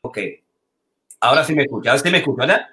Ok. 0.00 0.18
Ahora 1.20 1.44
sí 1.44 1.54
me 1.54 1.64
escucha. 1.64 1.98
Sí 1.98 2.10
me 2.10 2.18
escucha. 2.18 2.70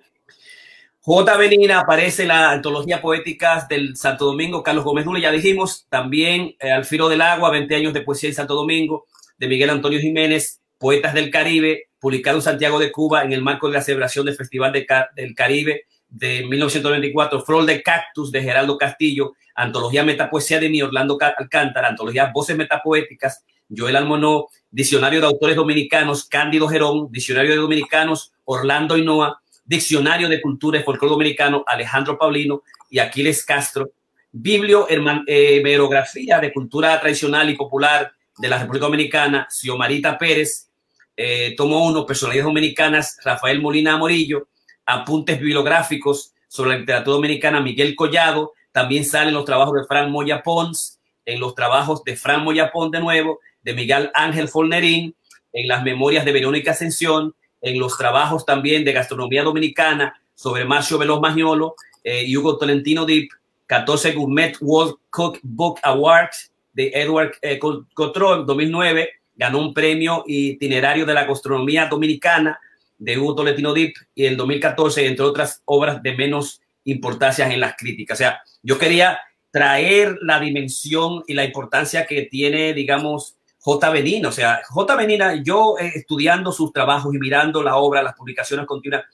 J. 1.06 1.36
Benina 1.36 1.80
aparece 1.82 2.22
en 2.22 2.30
la 2.30 2.52
antología 2.52 3.02
poética 3.02 3.68
del 3.70 3.98
Santo 3.98 4.24
Domingo, 4.24 4.64
Carlos 4.64 4.86
Gómez 4.86 5.04
Dule, 5.04 5.20
ya 5.20 5.32
dijimos, 5.32 5.86
también 5.90 6.56
eh, 6.62 6.72
Al 6.72 6.88
del 6.88 7.22
Agua, 7.22 7.50
20 7.50 7.76
años 7.76 7.94
de 7.94 8.00
poesía 8.00 8.30
en 8.30 8.36
Santo 8.36 8.56
Domingo, 8.56 9.06
de 9.38 9.50
Miguel 9.50 9.70
Antonio 9.70 10.00
Jiménez, 10.00 10.62
Poetas 10.78 11.14
del 11.14 11.30
Caribe, 11.30 11.90
publicado 12.00 12.38
en 12.38 12.42
Santiago 12.42 12.80
de 12.80 12.90
Cuba 12.90 13.24
en 13.24 13.34
el 13.34 13.42
marco 13.42 13.68
de 13.68 13.74
la 13.74 13.82
celebración 13.82 14.26
del 14.26 14.38
Festival 14.38 14.72
del 14.72 15.36
Caribe 15.36 15.88
de 16.08 16.46
1994, 16.46 17.42
Flor 17.42 17.66
de 17.66 17.84
Cactus 17.84 18.32
de 18.32 18.42
Geraldo 18.42 18.78
Castillo, 18.78 19.34
Antología 19.56 20.06
Metapoesía 20.06 20.62
de 20.62 20.70
mi 20.70 20.82
Orlando 20.82 21.18
Alcántara, 21.38 21.90
Antología 21.90 22.32
Voces 22.34 22.56
Metapoéticas, 22.56 23.44
Joel 23.70 23.98
Almonó, 23.98 24.48
Diccionario 24.72 25.20
de 25.20 25.28
Autores 25.28 25.58
Dominicanos, 25.58 26.24
Cándido 26.30 26.70
Gerón, 26.70 27.10
Diccionario 27.12 27.52
de 27.52 27.58
Dominicanos, 27.58 28.32
Orlando 28.46 28.96
Hinoa, 28.96 29.43
Diccionario 29.66 30.30
de 30.30 30.42
Cultura 30.42 30.80
y 30.80 30.84
Folclore 30.84 31.12
Dominicano, 31.12 31.64
Alejandro 31.68 32.18
Paulino 32.18 32.64
y 32.90 33.00
Aquiles 33.00 33.46
Castro, 33.46 33.92
Biblio 34.32 34.88
Hemerografía 34.90 36.40
de 36.40 36.52
Cultura 36.52 37.00
Tradicional 37.00 37.50
y 37.50 37.56
Popular 37.56 38.12
de 38.38 38.48
la 38.50 38.60
República 38.60 38.86
Dominicana, 38.86 39.48
Xiomarita 39.50 40.18
Pérez, 40.18 40.70
eh, 41.16 41.54
tomo 41.56 41.86
uno, 41.86 42.06
Personalidades 42.06 42.46
Dominicanas, 42.46 43.18
Rafael 43.24 43.62
Molina 43.62 43.98
Morillo, 43.98 44.48
Apuntes 44.86 45.40
Bibliográficos 45.40 46.34
sobre 46.48 46.72
la 46.72 46.78
literatura 46.80 47.16
dominicana, 47.16 47.62
Miguel 47.62 47.96
Collado, 47.96 48.54
también 48.72 49.06
salen 49.06 49.34
los 49.34 49.46
trabajos 49.46 49.76
de 49.76 49.86
Fran 49.86 50.12
Moya 50.12 50.42
Pons, 50.42 51.00
en 51.26 51.40
los 51.40 51.56
trabajos 51.56 52.04
de 52.04 52.16
Fran 52.16 52.44
Moya 52.44 52.72
Pons 52.72 52.92
de 52.92 53.00
nuevo, 53.00 53.40
de 53.62 53.74
Miguel 53.74 54.12
Ángel 54.14 54.48
Fornerín, 54.50 55.16
en 55.54 55.68
las 55.68 55.84
memorias 55.84 56.26
de 56.26 56.32
Verónica 56.32 56.72
Ascensión, 56.72 57.36
en 57.64 57.80
los 57.80 57.98
trabajos 57.98 58.46
también 58.46 58.84
de 58.84 58.92
gastronomía 58.92 59.42
dominicana 59.42 60.14
sobre 60.36 60.66
Marcio 60.66 61.00
Veloz 61.00 61.22
Magnolo 61.22 61.76
eh, 62.04 62.26
y 62.28 62.36
Hugo 62.36 62.58
Tolentino 62.58 63.06
Deep, 63.06 63.30
14 63.66 64.12
Gourmet 64.12 64.56
World 64.60 64.96
Cookbook 65.10 65.80
Awards 65.82 66.52
de 66.74 66.92
Edward 66.94 67.32
eh, 67.42 67.60
2009, 67.62 69.10
ganó 69.36 69.60
un 69.60 69.74
premio 69.74 70.26
itinerario 70.28 71.06
de 71.06 71.14
la 71.14 71.26
gastronomía 71.26 71.88
dominicana 71.88 72.60
de 72.98 73.18
Hugo 73.18 73.36
Tolentino 73.36 73.74
Deep 73.74 73.94
y 74.14 74.26
el 74.26 74.36
2014, 74.36 75.08
entre 75.08 75.26
otras 75.26 75.62
obras 75.66 76.04
de 76.04 76.16
menos 76.16 76.62
importancia 76.84 77.52
en 77.52 77.62
las 77.62 77.76
críticas. 77.78 78.18
O 78.18 78.20
sea, 78.20 78.42
yo 78.62 78.78
quería 78.78 79.20
traer 79.52 80.18
la 80.22 80.40
dimensión 80.40 81.24
y 81.28 81.34
la 81.34 81.46
importancia 81.46 82.06
que 82.06 82.24
tiene, 82.24 82.74
digamos, 82.74 83.38
J. 83.64 83.90
Benina. 83.90 84.28
O 84.28 84.32
sea, 84.32 84.62
J. 84.68 84.96
Benina, 84.96 85.42
yo 85.42 85.76
eh, 85.80 85.94
estudiando 85.96 86.52
sus 86.52 86.74
trabajos 86.74 87.16
y 87.16 87.18
mirando 87.18 87.64
la 87.64 87.78
obra, 87.78 88.04
las 88.04 88.14
publicaciones 88.14 88.66
continuas, 88.66 89.06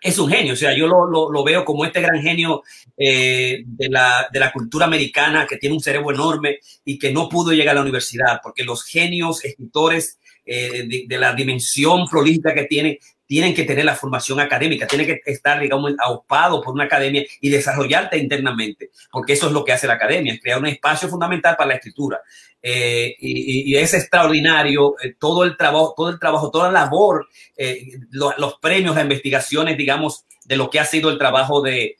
es 0.00 0.18
un 0.18 0.30
genio. 0.30 0.54
O 0.54 0.56
sea, 0.56 0.74
yo 0.74 0.86
lo, 0.86 1.06
lo, 1.06 1.30
lo 1.30 1.44
veo 1.44 1.66
como 1.66 1.84
este 1.84 2.00
gran 2.00 2.20
genio 2.22 2.62
eh, 2.96 3.62
de, 3.66 3.88
la, 3.90 4.26
de, 4.32 4.40
la, 4.40 4.52
cultura 4.52 4.86
americana 4.86 5.46
que 5.46 5.58
tiene 5.58 5.74
un 5.74 5.82
cerebro 5.82 6.12
enorme 6.12 6.60
y 6.84 6.98
que 6.98 7.12
no 7.12 7.28
pudo 7.28 7.52
llegar 7.52 7.72
a 7.72 7.74
la 7.76 7.82
universidad, 7.82 8.40
porque 8.42 8.64
los 8.64 8.84
genios, 8.84 9.44
escritores 9.44 10.18
eh, 10.46 10.86
de, 10.88 11.04
de, 11.06 11.18
la 11.18 11.34
dimensión 11.34 12.06
prolífica 12.08 12.54
que 12.54 12.64
tienen, 12.64 12.98
tienen 13.34 13.52
que 13.52 13.64
tener 13.64 13.84
la 13.84 13.96
formación 13.96 14.38
académica, 14.38 14.86
tienen 14.86 15.08
que 15.08 15.20
estar, 15.26 15.58
digamos, 15.58 15.90
aupados 15.98 16.64
por 16.64 16.72
una 16.72 16.84
academia 16.84 17.24
y 17.40 17.50
desarrollarte 17.50 18.16
internamente, 18.16 18.90
porque 19.10 19.32
eso 19.32 19.48
es 19.48 19.52
lo 19.52 19.64
que 19.64 19.72
hace 19.72 19.88
la 19.88 19.94
academia, 19.94 20.34
es 20.34 20.40
crear 20.40 20.60
un 20.60 20.68
espacio 20.68 21.08
fundamental 21.08 21.56
para 21.56 21.70
la 21.70 21.74
escritura. 21.74 22.20
Eh, 22.62 23.16
y, 23.18 23.74
es 23.74 23.92
extraordinario 23.92 24.94
eh, 25.02 25.16
todo 25.18 25.42
el 25.42 25.56
trabajo, 25.56 25.94
todo 25.96 26.10
el 26.10 26.20
trabajo, 26.20 26.52
toda 26.52 26.70
la 26.70 26.82
labor, 26.82 27.26
eh, 27.56 27.88
lo, 28.12 28.32
los 28.38 28.60
premios, 28.60 28.94
las 28.94 29.02
investigaciones, 29.02 29.76
digamos, 29.76 30.26
de 30.44 30.56
lo 30.56 30.70
que 30.70 30.78
ha 30.78 30.84
sido 30.84 31.10
el 31.10 31.18
trabajo 31.18 31.60
de, 31.60 31.96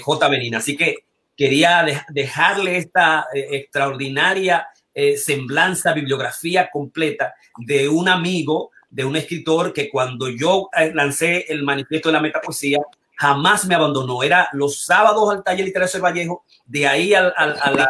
J. 0.00 0.28
Benina. 0.28 0.58
Así 0.58 0.76
que 0.76 0.98
quería 1.36 1.82
de, 1.82 2.00
dejarle 2.10 2.76
esta 2.76 3.26
extraordinaria 3.34 4.68
semblanza, 5.16 5.94
bibliografía 5.94 6.70
completa 6.70 7.34
de 7.56 7.88
un 7.88 8.08
amigo, 8.08 8.70
de 8.90 9.04
un 9.04 9.16
escritor 9.16 9.72
que 9.72 9.88
cuando 9.88 10.28
yo 10.28 10.68
lancé 10.94 11.46
el 11.48 11.62
manifiesto 11.62 12.08
de 12.08 12.14
la 12.14 12.20
metapoesía, 12.20 12.80
jamás 13.16 13.64
me 13.66 13.74
abandonó. 13.74 14.22
Era 14.22 14.48
los 14.52 14.84
sábados 14.84 15.32
al 15.32 15.44
taller 15.44 15.64
literario 15.64 15.92
de 15.92 16.00
Vallejo, 16.00 16.44
de 16.66 16.86
ahí 16.86 17.14
a, 17.14 17.22
la, 17.22 17.30
a, 17.30 17.70
la, 17.70 17.84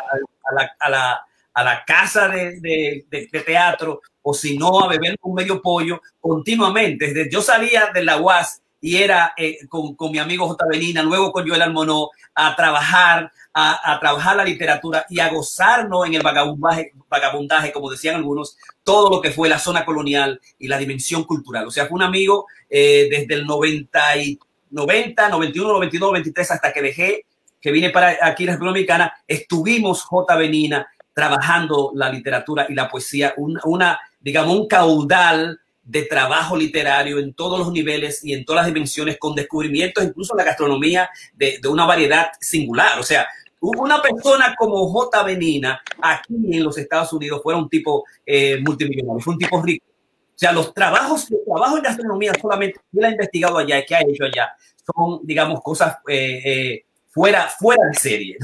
a, 0.79 0.91
la, 0.91 1.27
a, 1.55 1.65
la, 1.65 1.85
casa 1.85 2.29
de 2.29 3.05
teatro, 3.47 4.01
o 4.23 4.35
si 4.35 4.59
no, 4.59 4.81
a 4.81 4.89
beber 4.89 5.17
un 5.23 5.35
medio 5.35 5.63
pollo 5.63 6.01
continuamente. 6.21 7.13
Desde 7.13 7.31
yo 7.31 7.41
salía 7.43 7.91
de 7.93 8.05
la 8.05 8.19
UAS 8.19 8.63
y 8.81 8.97
era 8.97 9.35
eh, 9.37 9.59
con, 9.69 9.95
con, 9.95 10.11
mi 10.11 10.19
amigo 10.19 10.49
J. 10.49 10.65
Benina, 10.67 11.03
luego 11.03 11.33
con 11.33 11.47
Joel 11.49 11.63
Almonó, 11.63 12.11
a 12.35 12.57
trabajar, 12.57 13.31
a, 13.53 13.99
trabajar 14.01 14.37
la 14.37 14.45
literatura 14.45 15.07
y 15.09 15.21
a 15.21 15.29
gozarnos 15.29 16.07
en 16.07 16.15
el 16.15 16.23
vagabundaje, 16.23 16.93
vagabundaje, 17.09 17.73
como 17.73 17.91
decían 17.91 18.17
algunos, 18.17 18.57
todo 18.85 19.11
lo 19.11 19.21
que 19.21 19.33
fue 19.33 19.49
la 19.49 19.59
zona 19.59 19.85
colonial 19.85 20.41
y 20.59 20.69
la 20.69 20.79
dimensión 20.79 21.25
cultural. 21.25 21.67
O 21.67 21.71
sea, 21.71 21.87
fue 21.87 21.97
un 21.97 22.03
amigo 22.03 22.47
eh, 22.69 23.09
desde 23.11 23.35
el 23.35 23.47
90, 23.47 24.17
y, 24.19 24.39
90, 24.71 25.29
91, 25.29 25.73
92, 25.73 26.09
93, 26.11 26.51
hasta 26.51 26.73
que 26.73 26.83
dejé, 26.83 27.27
que 27.61 27.73
vine 27.73 27.91
para 27.91 28.17
aquí 28.23 28.45
la 28.45 28.53
República 28.53 28.71
Dominicana, 28.71 29.15
estuvimos 29.27 30.03
J. 30.03 30.37
Benina 30.37 30.87
trabajando 31.13 31.91
la 31.95 32.09
literatura 32.09 32.67
y 32.69 32.75
la 32.75 32.89
poesía, 32.89 33.35
una, 33.37 33.61
una 33.65 34.01
digamos, 34.21 34.57
un 34.57 34.69
caudal 34.69 35.61
de 35.83 36.03
trabajo 36.03 36.57
literario 36.57 37.19
en 37.19 37.35
todos 37.35 37.59
los 37.59 37.73
niveles 37.73 38.25
y 38.25 38.33
en 38.33 38.45
todas 38.45 38.65
las 38.65 38.73
dimensiones, 38.73 39.19
con 39.19 39.35
descubrimientos, 39.35 40.05
incluso 40.05 40.35
en 40.35 40.39
la 40.39 40.45
gastronomía, 40.45 41.11
de, 41.35 41.59
de 41.61 41.69
una 41.69 41.85
variedad 41.85 42.29
singular. 42.41 43.01
O 43.01 43.03
sea, 43.03 43.27
una 43.61 44.01
persona 44.01 44.55
como 44.59 44.89
J. 44.89 45.23
Benina 45.23 45.81
aquí 46.01 46.35
en 46.51 46.65
los 46.65 46.79
Estados 46.79 47.13
Unidos 47.13 47.43
fuera 47.43 47.59
un 47.59 47.69
tipo 47.69 48.05
eh, 48.25 48.59
multimillonario, 48.61 49.21
fue 49.21 49.35
un 49.35 49.39
tipo 49.39 49.63
rico. 49.63 49.85
O 49.89 50.39
sea, 50.41 50.53
los 50.53 50.73
trabajos, 50.73 51.31
los 51.31 51.45
trabajos 51.45 51.79
en 51.79 51.85
gastronomía 51.85 52.33
solamente 52.41 52.81
que 52.91 52.99
él 52.99 53.05
ha 53.05 53.11
investigado 53.11 53.59
allá 53.59 53.79
y 53.79 53.85
que 53.85 53.95
ha 53.95 54.01
hecho 54.01 54.25
allá 54.25 54.51
son, 54.87 55.21
digamos, 55.25 55.61
cosas 55.61 55.99
eh, 56.09 56.41
eh, 56.45 56.85
fuera, 57.11 57.49
fuera 57.49 57.87
de 57.89 57.95
serie. 57.95 58.37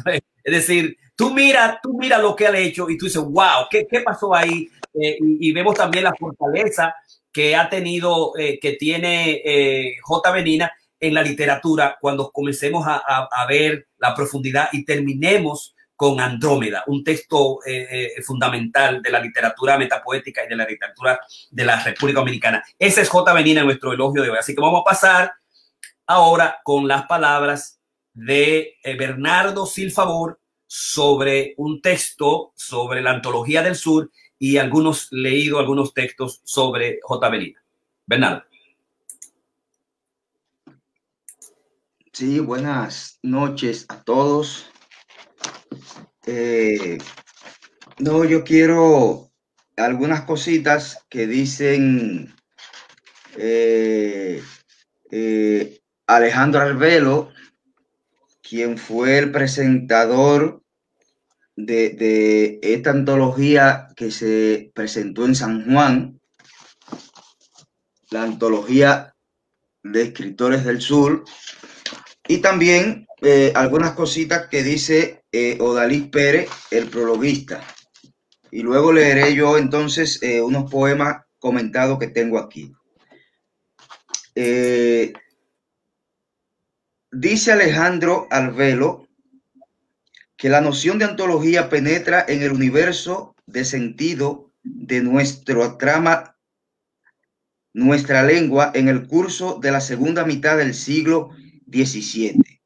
Es 0.44 0.54
decir, 0.54 0.96
tú 1.16 1.32
mira, 1.32 1.80
tú 1.82 1.96
mira 1.98 2.18
lo 2.18 2.36
que 2.36 2.46
ha 2.46 2.56
hecho 2.56 2.88
y 2.90 2.98
tú 2.98 3.06
dices, 3.06 3.22
wow, 3.22 3.66
¿qué, 3.70 3.86
qué 3.90 4.00
pasó 4.00 4.34
ahí? 4.34 4.68
Y, 4.94 5.48
y, 5.48 5.52
vemos 5.52 5.74
también 5.74 6.04
la 6.04 6.14
fortaleza 6.14 6.94
que 7.32 7.56
ha 7.56 7.68
tenido, 7.68 8.32
que 8.34 8.76
tiene 8.78 9.96
J. 10.02 10.30
Benina 10.30 10.72
en 10.98 11.14
la 11.14 11.22
literatura 11.22 11.96
cuando 12.00 12.30
comencemos 12.30 12.86
a, 12.86 13.46
ver 13.48 13.88
la 13.98 14.14
profundidad 14.14 14.68
y 14.72 14.84
terminemos 14.84 15.74
con 15.94 16.20
Andrómeda, 16.20 16.84
un 16.88 17.02
texto 17.02 17.58
eh, 17.64 18.12
eh, 18.18 18.22
fundamental 18.22 19.00
de 19.00 19.10
la 19.10 19.20
literatura 19.20 19.78
metapoética 19.78 20.44
y 20.44 20.48
de 20.48 20.56
la 20.56 20.66
literatura 20.66 21.18
de 21.50 21.64
la 21.64 21.82
República 21.82 22.20
Dominicana. 22.20 22.62
Ese 22.78 23.00
es 23.00 23.08
J. 23.08 23.32
Benina 23.32 23.60
en 23.60 23.66
nuestro 23.66 23.92
elogio 23.92 24.22
de 24.22 24.30
hoy. 24.30 24.36
Así 24.38 24.54
que 24.54 24.60
vamos 24.60 24.82
a 24.82 24.90
pasar 24.90 25.32
ahora 26.06 26.60
con 26.64 26.86
las 26.86 27.06
palabras 27.06 27.80
de 28.12 28.76
eh, 28.82 28.96
Bernardo 28.96 29.66
Silfavor 29.66 30.38
sobre 30.66 31.54
un 31.56 31.80
texto 31.80 32.52
sobre 32.56 33.00
la 33.00 33.12
antología 33.12 33.62
del 33.62 33.76
sur 33.76 34.10
y 34.38 34.58
algunos 34.58 35.08
leído 35.10 35.58
algunos 35.58 35.94
textos 35.94 36.40
sobre 36.44 36.98
J. 37.02 37.28
Benina. 37.30 37.62
Bernardo. 38.06 38.55
Sí, 42.18 42.40
buenas 42.40 43.18
noches 43.22 43.84
a 43.90 44.02
todos. 44.02 44.70
Eh, 46.26 46.96
no, 47.98 48.24
yo 48.24 48.42
quiero 48.42 49.30
algunas 49.76 50.22
cositas 50.22 51.04
que 51.10 51.26
dicen 51.26 52.34
eh, 53.36 54.42
eh, 55.10 55.78
Alejandro 56.06 56.62
Arbelo, 56.62 57.32
quien 58.40 58.78
fue 58.78 59.18
el 59.18 59.30
presentador 59.30 60.62
de, 61.54 62.58
esta 62.62 62.92
antología 62.92 63.88
que 63.94 64.10
se 64.10 64.70
presentó 64.74 65.26
en 65.26 65.34
San 65.34 65.70
Juan, 65.70 66.18
la 68.08 68.22
antología 68.22 69.14
de 69.82 70.00
escritores 70.00 70.64
del 70.64 70.80
sur, 70.80 71.22
y 72.28 72.38
también 72.38 73.06
eh, 73.22 73.52
algunas 73.54 73.92
cositas 73.92 74.48
que 74.48 74.62
dice 74.62 75.24
eh, 75.32 75.58
Odalí 75.60 76.02
Pérez, 76.02 76.48
el 76.70 76.88
prologuista. 76.88 77.60
Y 78.50 78.62
luego 78.62 78.92
leeré 78.92 79.34
yo 79.34 79.58
entonces 79.58 80.22
eh, 80.22 80.40
unos 80.40 80.70
poemas 80.70 81.24
comentados 81.38 81.98
que 81.98 82.08
tengo 82.08 82.38
aquí. 82.38 82.72
Eh, 84.34 85.12
dice 87.10 87.52
Alejandro 87.52 88.26
Alvelo 88.30 89.08
que 90.36 90.50
la 90.50 90.60
noción 90.60 90.98
de 90.98 91.06
antología 91.06 91.70
penetra 91.70 92.24
en 92.28 92.42
el 92.42 92.52
universo 92.52 93.34
de 93.46 93.64
sentido 93.64 94.52
de 94.62 95.00
nuestro 95.00 95.78
trama, 95.78 96.36
nuestra 97.72 98.22
lengua 98.22 98.70
en 98.74 98.88
el 98.88 99.06
curso 99.06 99.58
de 99.60 99.70
la 99.70 99.80
segunda 99.80 100.24
mitad 100.26 100.58
del 100.58 100.74
siglo 100.74 101.30
17. 101.66 102.60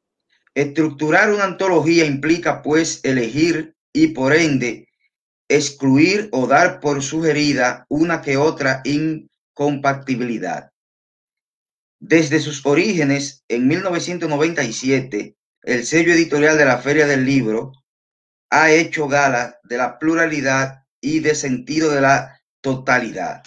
Estructurar 0.53 1.31
una 1.31 1.43
antología 1.43 2.05
implica, 2.05 2.61
pues, 2.61 3.01
elegir 3.03 3.75
y, 3.93 4.07
por 4.07 4.33
ende, 4.33 4.87
excluir 5.49 6.29
o 6.31 6.47
dar 6.47 6.79
por 6.79 7.03
sugerida 7.03 7.85
una 7.89 8.21
que 8.21 8.37
otra 8.37 8.81
incompatibilidad. 8.85 10.71
Desde 11.99 12.39
sus 12.39 12.65
orígenes, 12.65 13.43
en 13.47 13.67
1997, 13.67 15.35
el 15.63 15.85
sello 15.85 16.13
editorial 16.13 16.57
de 16.57 16.65
la 16.65 16.77
Feria 16.79 17.05
del 17.05 17.25
Libro 17.25 17.73
ha 18.49 18.71
hecho 18.71 19.07
gala 19.07 19.59
de 19.63 19.77
la 19.77 19.99
pluralidad 19.99 20.85
y 20.99 21.19
de 21.19 21.35
sentido 21.35 21.91
de 21.91 22.01
la 22.01 22.41
totalidad. 22.61 23.43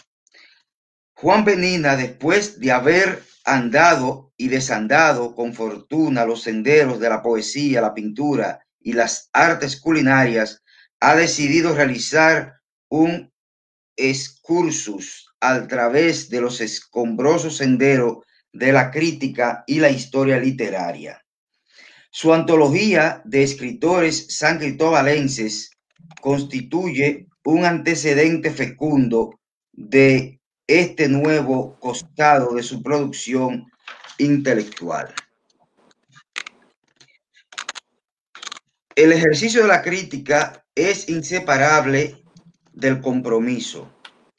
Juan 1.14 1.44
Benina, 1.44 1.96
después 1.96 2.60
de 2.60 2.72
haber 2.72 3.22
andado 3.44 4.32
y 4.36 4.48
desandado 4.48 5.34
con 5.34 5.54
fortuna 5.54 6.24
los 6.24 6.42
senderos 6.42 6.98
de 6.98 7.08
la 7.08 7.22
poesía, 7.22 7.80
la 7.80 7.94
pintura 7.94 8.66
y 8.80 8.94
las 8.94 9.28
artes 9.32 9.80
culinarias, 9.80 10.62
ha 11.00 11.14
decidido 11.14 11.74
realizar 11.74 12.54
un 12.88 13.32
excursus 13.96 15.28
a 15.40 15.66
través 15.66 16.30
de 16.30 16.40
los 16.40 16.60
escombrosos 16.60 17.58
senderos 17.58 18.18
de 18.52 18.72
la 18.72 18.90
crítica 18.90 19.64
y 19.66 19.80
la 19.80 19.90
historia 19.90 20.38
literaria. 20.38 21.20
Su 22.10 22.32
antología 22.32 23.20
de 23.24 23.42
escritores 23.42 24.26
san 24.28 24.58
cristobalenses 24.58 25.70
constituye 26.20 27.26
un 27.44 27.64
antecedente 27.64 28.50
fecundo 28.50 29.40
de 29.72 30.40
este 30.66 31.08
nuevo 31.08 31.78
costado 31.78 32.54
de 32.54 32.62
su 32.62 32.82
producción 32.82 33.70
intelectual. 34.18 35.14
El 38.96 39.12
ejercicio 39.12 39.62
de 39.62 39.68
la 39.68 39.82
crítica 39.82 40.64
es 40.74 41.08
inseparable 41.08 42.22
del 42.72 43.00
compromiso 43.00 43.94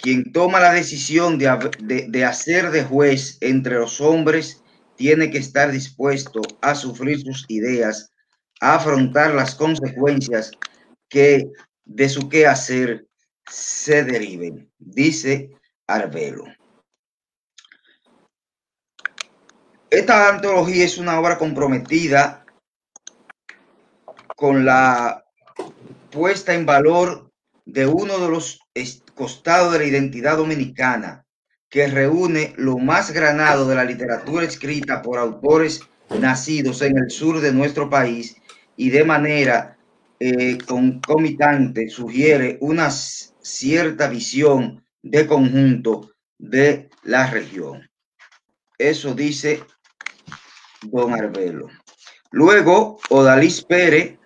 quien 0.05 0.31
toma 0.31 0.59
la 0.59 0.73
decisión 0.73 1.39
de, 1.39 2.23
hacer 2.25 2.69
de 2.69 2.83
juez 2.83 3.39
entre 3.41 3.75
los 3.75 3.99
hombres 4.01 4.61
tiene 4.95 5.31
que 5.31 5.39
estar 5.39 5.71
dispuesto 5.71 6.41
a 6.61 6.75
sufrir 6.75 7.21
sus 7.21 7.43
ideas, 7.47 8.11
a 8.61 8.75
afrontar 8.75 9.33
las 9.33 9.55
consecuencias 9.55 10.51
que 11.09 11.49
de 11.85 12.09
su 12.09 12.29
quehacer 12.29 13.07
se 13.49 14.03
deriven, 14.03 14.69
dice 14.77 15.49
Arbelo. 15.87 16.45
Esta 19.89 20.29
antología 20.29 20.83
es 20.83 20.97
una 20.97 21.19
obra 21.19 21.37
comprometida 21.37 22.45
con 24.35 24.65
la 24.65 25.23
puesta 26.11 26.53
en 26.53 26.65
valor 26.65 27.31
de 27.65 27.85
uno 27.85 28.19
de 28.19 28.29
los 28.29 28.59
costado 29.13 29.71
de 29.71 29.79
la 29.79 29.85
identidad 29.85 30.37
dominicana, 30.37 31.25
que 31.69 31.87
reúne 31.87 32.53
lo 32.57 32.77
más 32.77 33.11
granado 33.11 33.67
de 33.67 33.75
la 33.75 33.85
literatura 33.85 34.45
escrita 34.45 35.01
por 35.01 35.17
autores 35.17 35.81
nacidos 36.19 36.81
en 36.81 36.97
el 36.97 37.09
sur 37.09 37.39
de 37.39 37.53
nuestro 37.53 37.89
país 37.89 38.35
y 38.75 38.89
de 38.89 39.03
manera 39.03 39.77
eh, 40.19 40.57
concomitante 40.67 41.89
sugiere 41.89 42.57
una 42.61 42.91
cierta 42.91 44.07
visión 44.07 44.84
de 45.05 45.27
conjunto 45.27 46.09
de 46.39 46.89
la 47.03 47.29
región. 47.29 47.87
Eso 48.77 49.13
dice 49.13 49.63
don 50.81 51.13
Arbelo. 51.13 51.69
Luego, 52.31 52.97
Odalis 53.09 53.63
Pérez 53.63 54.17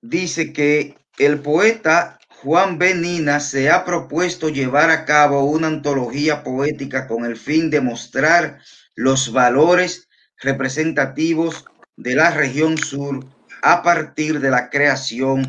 dice 0.00 0.52
que 0.52 0.96
el 1.18 1.40
poeta 1.40 2.18
Juan 2.42 2.78
Benina 2.78 3.40
se 3.40 3.70
ha 3.70 3.84
propuesto 3.84 4.50
llevar 4.50 4.90
a 4.90 5.04
cabo 5.04 5.44
una 5.44 5.66
antología 5.66 6.44
poética 6.44 7.08
con 7.08 7.24
el 7.24 7.36
fin 7.36 7.70
de 7.70 7.80
mostrar 7.80 8.60
los 8.94 9.32
valores 9.32 10.08
representativos 10.38 11.64
de 11.96 12.14
la 12.14 12.30
región 12.30 12.78
sur 12.78 13.26
a 13.62 13.82
partir 13.82 14.38
de 14.38 14.50
la 14.50 14.70
creación 14.70 15.46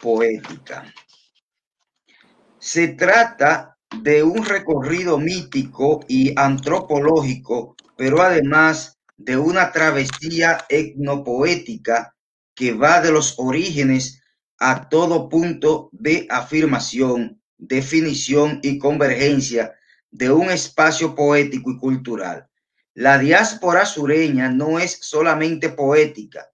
poética. 0.00 0.84
Se 2.62 2.88
trata 2.88 3.78
de 4.02 4.22
un 4.22 4.44
recorrido 4.44 5.16
mítico 5.16 6.04
y 6.06 6.38
antropológico, 6.38 7.74
pero 7.96 8.20
además 8.20 8.98
de 9.16 9.38
una 9.38 9.72
travesía 9.72 10.66
etnopoética 10.68 12.14
que 12.54 12.74
va 12.74 13.00
de 13.00 13.12
los 13.12 13.38
orígenes 13.38 14.22
a 14.58 14.90
todo 14.90 15.30
punto 15.30 15.88
de 15.92 16.26
afirmación, 16.28 17.40
definición 17.56 18.60
y 18.62 18.78
convergencia 18.78 19.74
de 20.10 20.30
un 20.30 20.50
espacio 20.50 21.14
poético 21.14 21.70
y 21.70 21.78
cultural. 21.78 22.46
La 22.92 23.16
diáspora 23.16 23.86
sureña 23.86 24.50
no 24.50 24.78
es 24.78 24.98
solamente 25.00 25.70
poética. 25.70 26.50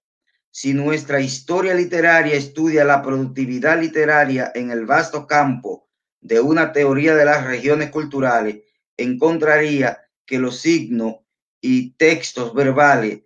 Si 0.52 0.72
nuestra 0.72 1.20
historia 1.20 1.74
literaria 1.74 2.36
estudia 2.36 2.84
la 2.84 3.02
productividad 3.02 3.80
literaria 3.80 4.52
en 4.54 4.70
el 4.70 4.86
vasto 4.86 5.26
campo 5.26 5.85
de 6.20 6.40
una 6.40 6.72
teoría 6.72 7.14
de 7.14 7.24
las 7.24 7.44
regiones 7.44 7.90
culturales, 7.90 8.62
encontraría 8.96 10.02
que 10.24 10.38
los 10.38 10.58
signos 10.60 11.16
y 11.60 11.92
textos 11.92 12.54
verbales 12.54 13.22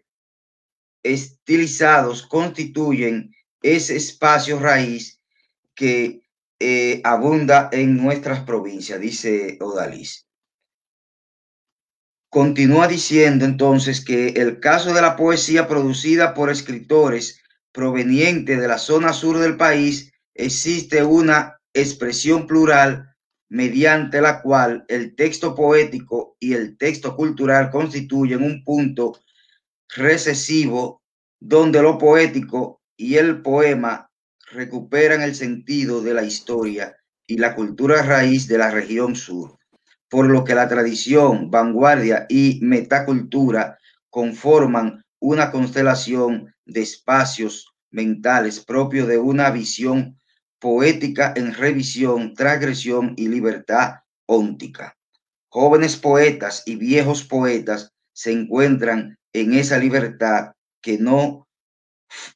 estilizados 1.02 2.26
constituyen 2.26 3.34
ese 3.62 3.96
espacio 3.96 4.58
raíz 4.58 5.20
que 5.74 6.22
eh, 6.58 7.00
abunda 7.04 7.70
en 7.72 7.96
nuestras 7.96 8.40
provincias, 8.40 9.00
dice 9.00 9.56
Odalis. 9.60 10.26
Continúa 12.28 12.86
diciendo 12.86 13.44
entonces 13.44 14.04
que 14.04 14.28
el 14.28 14.60
caso 14.60 14.92
de 14.94 15.02
la 15.02 15.16
poesía 15.16 15.66
producida 15.66 16.34
por 16.34 16.50
escritores 16.50 17.40
provenientes 17.72 18.60
de 18.60 18.68
la 18.68 18.78
zona 18.78 19.12
sur 19.12 19.38
del 19.38 19.56
país, 19.56 20.12
existe 20.34 21.02
una 21.02 21.59
expresión 21.74 22.46
plural 22.46 23.14
mediante 23.48 24.20
la 24.20 24.42
cual 24.42 24.84
el 24.88 25.14
texto 25.14 25.54
poético 25.54 26.36
y 26.38 26.54
el 26.54 26.76
texto 26.76 27.16
cultural 27.16 27.70
constituyen 27.70 28.42
un 28.42 28.62
punto 28.64 29.18
recesivo 29.88 31.02
donde 31.40 31.82
lo 31.82 31.98
poético 31.98 32.80
y 32.96 33.16
el 33.16 33.42
poema 33.42 34.10
recuperan 34.52 35.22
el 35.22 35.34
sentido 35.34 36.02
de 36.02 36.14
la 36.14 36.22
historia 36.22 36.96
y 37.26 37.38
la 37.38 37.54
cultura 37.54 38.02
raíz 38.02 38.46
de 38.46 38.58
la 38.58 38.70
región 38.70 39.16
sur, 39.16 39.58
por 40.08 40.26
lo 40.26 40.44
que 40.44 40.54
la 40.54 40.68
tradición, 40.68 41.50
vanguardia 41.50 42.26
y 42.28 42.58
metacultura 42.62 43.78
conforman 44.10 45.04
una 45.20 45.50
constelación 45.50 46.54
de 46.66 46.82
espacios 46.82 47.72
mentales 47.90 48.60
propios 48.60 49.08
de 49.08 49.18
una 49.18 49.50
visión 49.50 50.19
poética 50.60 51.32
en 51.34 51.54
revisión, 51.54 52.34
transgresión 52.34 53.14
y 53.16 53.28
libertad 53.28 53.94
óntica. 54.26 54.96
Jóvenes 55.48 55.96
poetas 55.96 56.62
y 56.66 56.76
viejos 56.76 57.24
poetas 57.24 57.92
se 58.12 58.30
encuentran 58.30 59.18
en 59.32 59.54
esa 59.54 59.78
libertad 59.78 60.52
que 60.80 60.98
no 60.98 61.48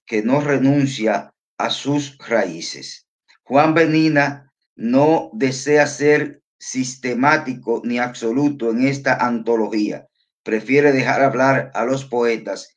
que 0.07 0.23
no 0.23 0.41
renuncia 0.41 1.35
a 1.59 1.71
sus 1.71 2.17
raíces. 2.19 3.07
Juan 3.43 3.75
Benina 3.75 4.53
no 4.77 5.31
desea 5.33 5.87
ser 5.87 6.43
sistemático 6.59 7.83
ni 7.85 7.99
absoluto 7.99 8.71
en 8.71 8.87
esta 8.87 9.15
antología. 9.15 10.07
Prefiere 10.43 10.93
dejar 10.93 11.23
hablar 11.23 11.71
a 11.75 11.85
los 11.85 12.05
poetas 12.05 12.77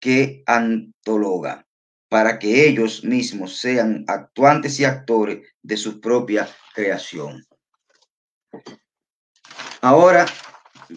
que 0.00 0.42
antologa 0.46 1.67
para 2.08 2.38
que 2.38 2.66
ellos 2.68 3.04
mismos 3.04 3.58
sean 3.58 4.04
actuantes 4.06 4.80
y 4.80 4.84
actores 4.84 5.46
de 5.62 5.76
su 5.76 6.00
propia 6.00 6.48
creación. 6.74 7.44
Ahora 9.80 10.26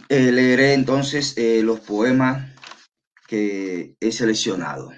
eh, 0.10 0.32
leeré 0.32 0.74
entonces 0.74 1.38
eh, 1.38 1.62
los 1.64 1.82
poemas 1.82 2.50
que 3.28 3.96
he 4.00 4.12
seleccionado. 4.12 4.92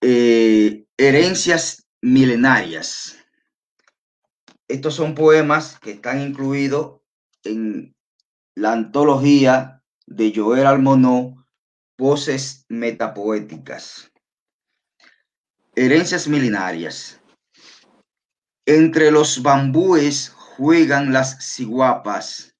Eh, 0.00 0.86
herencias 0.96 1.86
milenarias. 2.00 3.18
Estos 4.66 4.94
son 4.94 5.14
poemas 5.14 5.78
que 5.80 5.92
están 5.92 6.20
incluidos 6.20 7.00
en 7.44 7.94
la 8.54 8.72
antología 8.72 9.82
de 10.06 10.32
Joel 10.34 10.66
Almonó, 10.66 11.39
Voces 12.00 12.64
Metapoéticas. 12.70 14.10
Herencias 15.76 16.26
milenarias. 16.26 17.20
Entre 18.64 19.10
los 19.10 19.42
bambúes 19.42 20.30
juegan 20.30 21.12
las 21.12 21.44
ciguapas, 21.44 22.56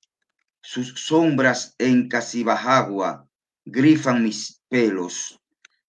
sus 0.60 0.92
sombras 1.06 1.74
en 1.78 2.10
Casibajagua 2.10 3.26
grifan 3.64 4.22
mis 4.24 4.60
pelos 4.68 5.40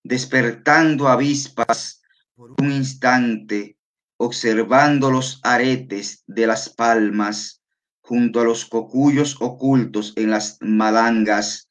despertando 0.02 1.10
avispas 1.10 2.02
por 2.34 2.52
un 2.58 2.72
instante, 2.72 3.78
observando 4.16 5.12
los 5.12 5.42
aretes 5.44 6.24
de 6.26 6.48
las 6.48 6.70
palmas 6.70 7.62
junto 8.00 8.40
a 8.40 8.46
los 8.46 8.64
cocuyos 8.64 9.36
ocultos 9.42 10.14
en 10.16 10.30
las 10.30 10.58
malangas, 10.62 11.71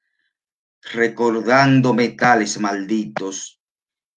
recordando 0.82 1.94
metales 1.94 2.58
malditos 2.58 3.60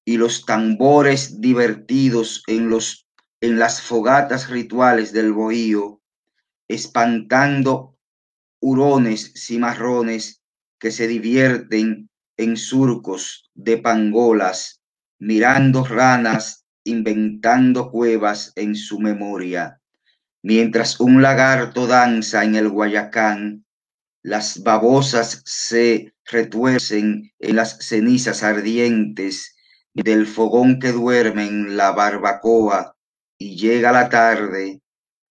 y 0.06 0.18
los 0.18 0.46
tambores 0.46 1.40
divertidos 1.42 2.44
en 2.48 2.70
los 2.70 3.04
en 3.44 3.60
las 3.60 3.82
fogatas 3.82 4.50
rituales 4.50 5.12
del 5.12 5.34
bohío, 5.34 6.02
espantando 6.70 7.98
hurones 8.62 9.34
cimarrones 9.36 10.42
que 10.80 10.92
se 10.92 11.08
divierten 11.08 12.10
en 12.38 12.56
surcos 12.56 13.52
de 13.54 13.80
pangolas, 13.80 14.82
mirando 15.20 15.84
ranas, 15.84 16.66
inventando 16.86 17.92
cuevas 17.92 18.54
en 18.56 18.76
su 18.76 19.02
memoria. 19.02 19.82
Mientras 20.42 21.02
un 21.02 21.22
lagarto 21.22 21.86
danza 21.86 22.46
en 22.46 22.56
el 22.56 22.70
Guayacán, 22.70 23.66
las 24.22 24.64
babosas 24.64 25.42
se 25.46 26.13
retuercen 26.26 27.32
en 27.40 27.56
las 27.56 27.78
cenizas 27.86 28.44
ardientes 28.44 29.56
del 29.94 30.26
fogón 30.28 30.80
que 30.80 30.92
duerme 30.92 31.48
en 31.48 31.78
la 31.78 31.92
barbacoa 31.92 32.96
y 33.38 33.56
llega 33.58 33.92
la 33.92 34.10
tarde, 34.10 34.82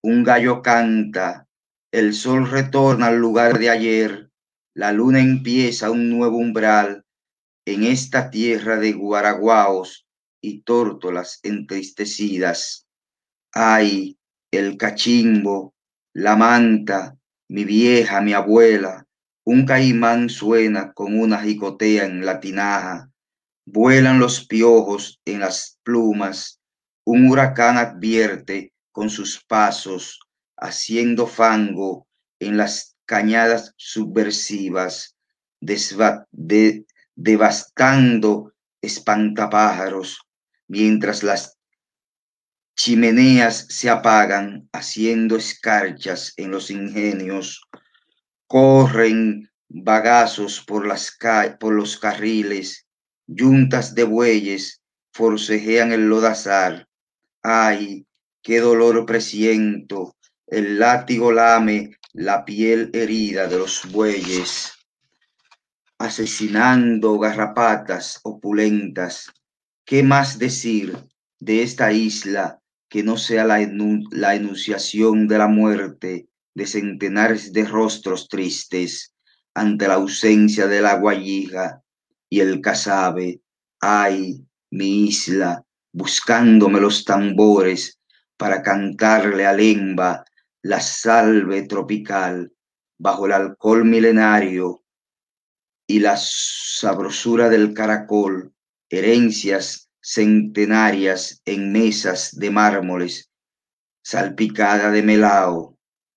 un 0.03 0.25
gallo 0.25 0.63
canta, 0.63 1.49
el 1.93 2.15
sol 2.15 2.51
retorna 2.51 3.07
al 3.07 3.19
lugar 3.19 3.59
de 3.59 3.71
ayer, 3.71 4.31
la 4.75 4.93
luna 4.93 5.21
empieza 5.21 5.91
un 5.91 6.11
nuevo 6.11 6.39
umbral 6.39 7.05
en 7.67 7.85
esta 7.85 8.31
tierra 8.31 8.79
de 8.79 8.93
guaraguaos 8.93 10.07
y 10.41 10.63
tórtolas 10.63 11.41
entristecidas. 11.43 12.87
Ay, 13.53 14.19
el 14.51 14.77
cachimbo, 14.77 15.75
la 16.15 16.37
manta, 16.37 17.17
mi 17.49 17.65
vieja, 17.65 18.21
mi 18.21 18.33
abuela, 18.33 19.07
un 19.45 19.67
caimán 19.67 20.29
suena 20.29 20.93
con 20.93 21.19
una 21.19 21.41
jicotea 21.41 22.05
en 22.05 22.25
la 22.25 22.39
tinaja, 22.41 23.11
vuelan 23.65 24.19
los 24.19 24.47
piojos 24.47 25.21
en 25.25 25.41
las 25.41 25.79
plumas, 25.83 26.61
un 27.05 27.29
huracán 27.29 27.77
advierte 27.79 28.73
con 28.93 29.11
sus 29.11 29.43
pasos, 29.45 30.21
haciendo 30.57 31.27
fango 31.27 32.07
en 32.39 32.57
las 32.57 32.97
cañadas 33.05 33.75
subversivas, 33.77 35.17
devastando 37.15 38.53
espantapájaros, 38.81 40.21
mientras 40.69 41.23
las 41.23 41.57
chimeneas 42.77 43.67
se 43.69 43.91
apagan, 43.91 44.69
haciendo 44.73 45.37
escarchas 45.37 46.33
en 46.37 46.51
los 46.51 46.71
ingenios, 46.71 47.61
corren 48.53 49.49
bagazos 49.71 50.61
por, 50.61 50.87
las 50.87 51.17
por 51.59 51.73
los 51.73 51.97
carriles, 51.97 52.87
yuntas 53.27 53.95
de 53.95 54.05
bueyes 54.05 54.83
forcejean 55.11 55.91
el 55.91 56.11
lodazar. 56.11 56.87
Ay, 57.43 58.07
qué 58.43 58.61
dolor 58.61 59.07
presiento, 59.07 60.17
el 60.47 60.79
látigo 60.79 61.33
lame 61.33 61.97
la 62.13 62.45
piel 62.45 62.91
herida 62.93 63.47
de 63.47 63.57
los 63.57 63.91
bueyes, 63.91 64.75
asesinando 65.97 67.19
garrapatas 67.19 68.21
opulentas. 68.23 69.33
¿Qué 69.87 70.03
más 70.03 70.39
decir 70.39 70.95
de 71.41 71.63
esta 71.63 71.91
isla 71.91 72.61
que 72.91 73.03
no 73.03 73.17
sea 73.17 73.47
la, 73.47 73.67
la 74.11 74.35
enunciación 74.35 75.27
de 75.27 75.39
la 75.39 75.49
muerte 75.49 76.29
de 76.55 76.67
centenares 76.67 77.53
de 77.53 77.65
rostros 77.65 78.29
tristes 78.29 79.15
ante 79.55 79.89
la 79.89 79.95
ausencia 79.95 80.67
de 80.67 80.83
la 80.83 80.99
guayija 80.99 81.83
y 82.29 82.41
el 82.41 82.61
casabe? 82.61 83.41
Ay, 83.81 84.45
mi 84.71 85.09
isla, 85.09 85.65
buscándome 85.93 86.81
los 86.81 87.05
tambores 87.05 87.99
para 88.37 88.63
cantarle 88.63 89.47
a 89.47 89.53
Lemba 89.53 90.25
la 90.63 90.81
salve 90.81 91.63
tropical 91.63 92.53
bajo 92.99 93.27
el 93.27 93.33
alcohol 93.33 93.85
milenario 93.85 94.85
y 95.87 95.99
la 95.99 96.17
sabrosura 96.17 97.49
del 97.49 97.75
caracol, 97.75 98.55
herencias 98.89 99.91
centenarias 100.01 101.43
en 101.45 101.73
mesas 101.73 102.39
de 102.39 102.51
mármoles, 102.51 103.31
salpicada 104.03 104.91
de 104.91 105.03
melao 105.03 105.72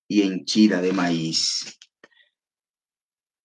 y 0.08 0.22
henchida 0.22 0.80
de 0.80 0.92
maíz. 0.92 1.78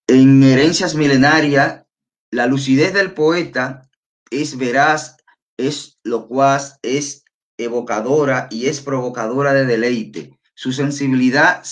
En 0.07 0.43
herencias 0.43 0.95
milenarias, 0.95 1.86
la 2.32 2.45
lucidez 2.45 2.93
del 2.93 3.14
poeta 3.14 3.89
es 4.30 4.57
veraz, 4.57 5.18
es 5.57 5.99
locuaz, 6.03 6.80
es 6.82 7.24
evocadora 7.57 8.47
y 8.49 8.68
es 8.68 8.82
provocadora 8.82 9.53
de 9.53 9.66
deleite. 9.66 10.39
Su 10.53 10.72
sensibilidad 10.72 11.64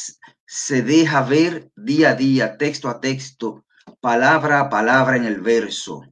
se 0.46 0.82
deja 0.82 1.24
ver 1.24 1.72
día 1.76 2.12
a 2.12 2.16
día, 2.16 2.58
texto 2.58 2.90
a 2.90 3.00
texto, 3.00 3.66
palabra 4.00 4.62
a 4.62 4.70
palabra 4.70 5.18
en 5.18 5.26
el 5.26 5.42
verso. 5.42 6.04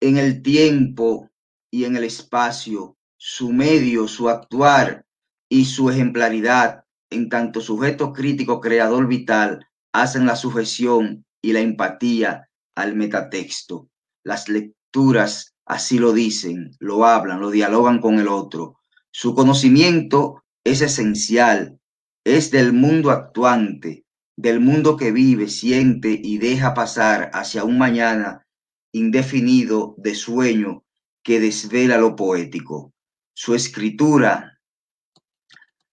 En 0.00 0.16
el 0.16 0.42
tiempo 0.42 1.30
y 1.70 1.84
en 1.84 1.96
el 1.96 2.04
espacio, 2.04 2.96
su 3.16 3.52
medio, 3.52 4.06
su 4.06 4.28
actuar 4.28 5.04
y 5.48 5.64
su 5.64 5.90
ejemplaridad, 5.90 6.84
en 7.10 7.28
tanto 7.28 7.60
sujeto 7.60 8.12
crítico, 8.12 8.60
creador 8.60 9.06
vital, 9.06 9.66
hacen 9.92 10.26
la 10.26 10.36
sujeción 10.36 11.24
y 11.42 11.52
la 11.52 11.60
empatía 11.60 12.48
al 12.74 12.94
metatexto. 12.94 13.88
Las 14.24 14.48
lecturas 14.48 15.54
así 15.64 15.98
lo 15.98 16.12
dicen, 16.12 16.70
lo 16.78 17.04
hablan, 17.04 17.40
lo 17.40 17.50
dialogan 17.50 18.00
con 18.00 18.18
el 18.18 18.28
otro. 18.28 18.80
Su 19.10 19.34
conocimiento 19.34 20.44
es 20.64 20.82
esencial, 20.82 21.78
es 22.24 22.50
del 22.50 22.72
mundo 22.72 23.10
actuante, 23.10 24.04
del 24.36 24.60
mundo 24.60 24.96
que 24.96 25.12
vive, 25.12 25.48
siente 25.48 26.20
y 26.22 26.38
deja 26.38 26.74
pasar 26.74 27.30
hacia 27.32 27.64
un 27.64 27.78
mañana 27.78 28.46
indefinido 28.92 29.94
de 29.98 30.14
sueño 30.14 30.84
que 31.22 31.40
desvela 31.40 31.98
lo 31.98 32.16
poético. 32.16 32.92
Su 33.34 33.54
escritura 33.54 34.57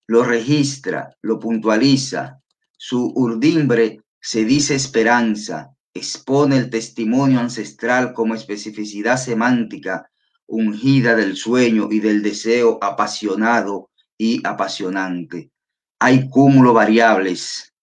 lo 0.08 0.24
registra, 0.24 1.16
lo 1.22 1.39
puntualiza, 1.39 2.41
su 2.78 3.12
urdimbre 3.16 4.01
se 4.20 4.45
dice 4.45 4.76
esperanza, 4.76 5.72
expone 5.93 6.58
el 6.58 6.70
testimonio 6.70 7.39
ancestral 7.39 8.14
como 8.14 8.36
especificidad 8.36 9.18
semántica 9.18 10.10
ungida 10.47 11.16
del 11.16 11.36
sueño 11.36 11.89
y 11.91 11.99
del 11.99 12.22
deseo 12.22 12.78
apasionado 12.82 13.89
y 14.18 14.45
apasionante. 14.45 15.51
Hay 15.99 16.30
cúmulo 16.30 16.74
variables 16.74 17.74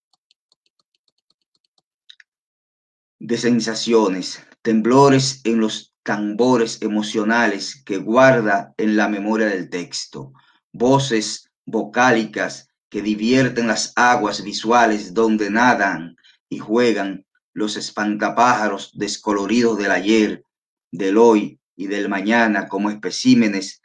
de 3.19 3.37
sensaciones, 3.37 4.45
temblores 4.61 5.41
en 5.43 5.59
los 5.59 5.93
tambores 6.03 6.81
emocionales 6.81 7.81
que 7.83 7.97
guarda 7.97 8.73
en 8.77 8.95
la 8.95 9.07
memoria 9.07 9.47
del 9.47 9.69
texto, 9.69 10.33
voces 10.71 11.49
vocálicas 11.65 12.69
que 12.89 13.01
divierten 13.01 13.67
las 13.67 13.93
aguas 13.95 14.43
visuales 14.43 15.13
donde 15.13 15.49
nadan 15.49 16.15
y 16.49 16.59
juegan 16.59 17.25
los 17.53 17.77
espantapájaros 17.77 18.91
descoloridos 18.93 19.77
del 19.77 19.91
ayer, 19.91 20.45
del 20.91 21.17
hoy 21.17 21.59
y 21.75 21.87
del 21.87 22.09
mañana 22.09 22.67
como 22.67 22.89
especímenes 22.89 23.81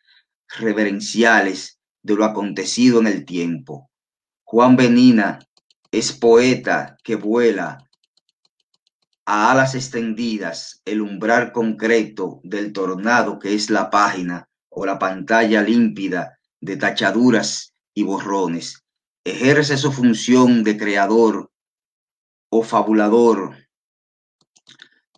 reverenciales 0.59 1.79
de 2.03 2.15
lo 2.15 2.25
acontecido 2.25 3.01
en 3.01 3.07
el 3.07 3.25
tiempo. 3.25 3.91
Juan 4.45 4.77
Benina 4.77 5.39
es 5.91 6.13
poeta 6.13 6.97
que 7.03 7.17
vuela 7.17 7.79
a 9.25 9.51
alas 9.51 9.75
extendidas 9.75 10.81
el 10.85 11.03
umbral 11.03 11.53
concreto 11.53 12.41
del 12.45 12.73
tornado 12.73 13.39
que 13.39 13.55
es 13.55 13.69
la 13.69 13.91
página 13.91 14.49
o 14.71 14.87
la 14.87 14.99
pantalla 14.99 15.63
límpida 15.63 16.38
de 16.61 16.77
tachaduras 16.77 17.75
y 17.95 18.03
borrones. 18.03 18.85
Ejerce 19.25 19.77
su 19.77 19.93
función 19.93 20.65
de 20.65 20.77
creador 20.77 21.51
o 22.51 22.63
fabulador 22.63 23.57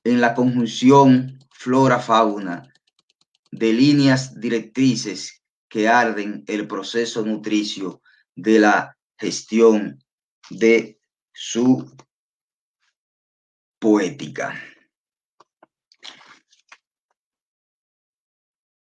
en 0.05 0.20
la 0.20 0.34
conjunción 0.34 1.38
flora-fauna 1.51 2.72
de 3.53 3.72
líneas 3.72 4.41
directrices 4.41 5.43
que 5.68 5.88
arden 5.88 6.45
el 6.47 6.66
proceso 6.66 7.24
nutricio 7.24 8.03
de 8.34 8.59
la 8.59 8.97
gestión 9.18 10.03
de 10.49 10.99
su 11.32 11.95
poética. 13.78 14.61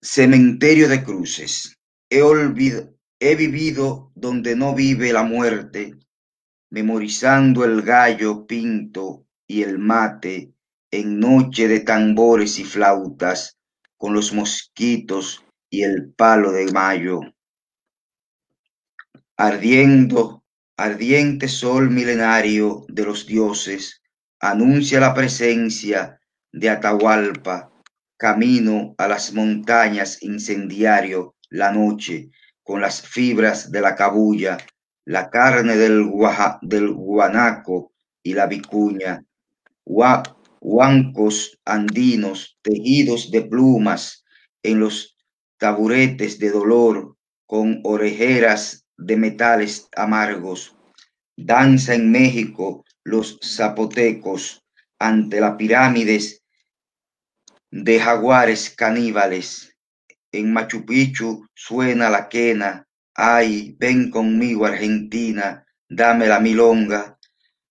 Cementerio 0.00 0.88
de 0.88 1.02
cruces. 1.02 1.75
He, 2.08 3.34
vivido 3.34 4.12
donde 4.14 4.54
no 4.54 4.74
vive 4.74 5.12
la 5.12 5.24
muerte 5.24 5.98
memorizando 6.70 7.64
el 7.64 7.82
gallo 7.82 8.46
pinto 8.46 9.26
y 9.46 9.62
el 9.62 9.78
mate 9.78 10.52
en 10.90 11.18
noche 11.18 11.66
de 11.66 11.80
tambores 11.80 12.58
y 12.58 12.64
flautas, 12.64 13.58
con 13.96 14.14
los 14.14 14.32
mosquitos 14.32 15.44
y 15.70 15.82
el 15.82 16.12
palo 16.12 16.52
de 16.52 16.70
mayo. 16.72 17.20
Ardiendo, 19.36 20.44
ardiente 20.76 21.48
sol 21.48 21.90
milenario 21.90 22.84
de 22.88 23.04
los 23.04 23.26
dioses, 23.26 24.02
anuncia 24.38 25.00
la 25.00 25.14
presencia 25.14 26.20
de 26.52 26.70
Atahualpa, 26.70 27.72
camino 28.16 28.94
a 28.98 29.08
las 29.08 29.32
montañas 29.34 30.22
incendiario 30.22 31.35
la 31.56 31.72
noche, 31.72 32.30
con 32.62 32.80
las 32.80 33.02
fibras 33.02 33.70
de 33.70 33.80
la 33.80 33.94
cabulla 33.94 34.58
la 35.06 35.30
carne 35.30 35.76
del, 35.76 36.02
guanaco 36.02 37.92
y 38.22 38.34
la 38.34 38.46
vicuña, 38.46 39.24
huancos 40.60 41.60
andinos 41.64 42.58
tejidos 42.60 43.30
de 43.30 43.42
plumas 43.42 44.24
en 44.64 44.80
los 44.80 45.16
taburetes 45.58 46.40
de 46.40 46.50
dolor 46.50 47.16
con 47.46 47.80
orejeras 47.84 48.84
de 48.96 49.16
metales 49.16 49.88
amargos. 49.96 50.76
Danza 51.36 51.94
en 51.94 52.10
México 52.10 52.84
los 53.04 53.38
zapotecos 53.44 54.64
ante 54.98 55.40
las 55.40 55.54
pirámides 55.54 56.42
de 57.70 58.00
jaguares 58.00 58.70
caníbales. 58.70 59.75
En 60.32 60.52
Machu 60.52 60.84
Picchu 60.84 61.46
suena 61.54 62.10
la 62.10 62.28
quena 62.28 62.86
Ay, 63.18 63.74
ven 63.78 64.10
conmigo, 64.10 64.66
Argentina, 64.66 65.64
dame 65.88 66.26
la 66.26 66.38
milonga. 66.38 67.18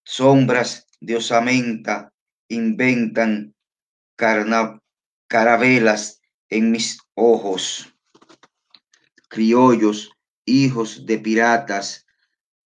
Sombras 0.03 0.87
de 0.99 1.17
osamenta 1.17 2.11
inventan 2.47 3.53
carabelas 5.27 6.19
en 6.49 6.71
mis 6.71 6.97
ojos. 7.13 7.93
Criollos, 9.29 10.13
hijos 10.45 11.05
de 11.05 11.19
piratas, 11.19 12.07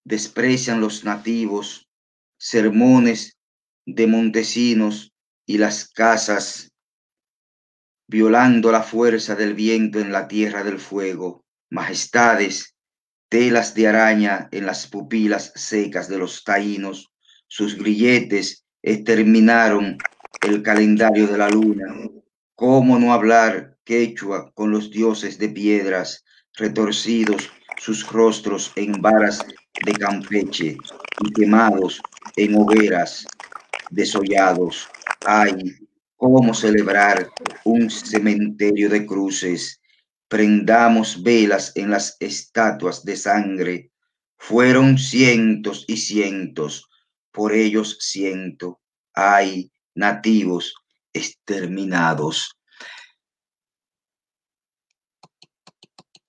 desprecian 0.06 0.80
los 0.80 1.04
nativos. 1.04 1.90
Sermones 2.38 3.38
de 3.86 4.08
montesinos 4.08 5.12
y 5.46 5.58
las 5.58 5.90
casas, 5.90 6.69
violando 8.10 8.72
la 8.72 8.82
fuerza 8.82 9.36
del 9.36 9.54
viento 9.54 10.00
en 10.00 10.12
la 10.12 10.28
tierra 10.28 10.64
del 10.64 10.80
fuego 10.80 11.46
majestades, 11.70 12.76
telas 13.30 13.76
de 13.76 13.88
araña 13.88 14.50
en 14.52 14.66
las 14.66 14.88
pupilas 14.88 15.52
secas 15.54 16.10
de 16.10 16.18
los 16.18 16.44
taínos, 16.44 17.12
sus 17.48 17.78
grilletes 17.78 18.66
exterminaron 18.82 20.00
el 20.42 20.64
calendario 20.64 21.28
de 21.28 21.38
la 21.38 21.50
luna. 21.50 21.86
¿Cómo 22.56 22.98
no 22.98 23.14
hablar 23.14 23.78
quechua 23.84 24.52
con 24.56 24.72
los 24.72 24.90
dioses 24.90 25.38
de 25.38 25.50
piedras, 25.50 26.26
retorcidos 26.56 27.52
sus 27.78 28.12
rostros 28.12 28.72
en 28.76 28.94
varas 28.94 29.46
de 29.86 29.94
Campeche 29.94 30.78
y 31.24 31.32
quemados 31.34 32.02
en 32.36 32.56
hogueras 32.56 33.28
desollados? 33.92 34.90
Ay, 35.28 35.76
cómo 36.20 36.54
celebrar 36.54 37.32
un 37.64 37.90
cementerio 37.90 38.90
de 38.90 39.06
cruces 39.06 39.80
prendamos 40.28 41.24
velas 41.24 41.72
en 41.76 41.90
las 41.90 42.18
estatuas 42.20 43.06
de 43.06 43.16
sangre. 43.16 43.92
Fueron 44.38 44.98
cientos 44.98 45.86
y 45.88 45.96
cientos, 45.96 46.90
por 47.32 47.54
ellos 47.54 47.98
siento, 48.02 48.82
hay 49.14 49.72
nativos 49.96 50.76
exterminados. 51.14 52.52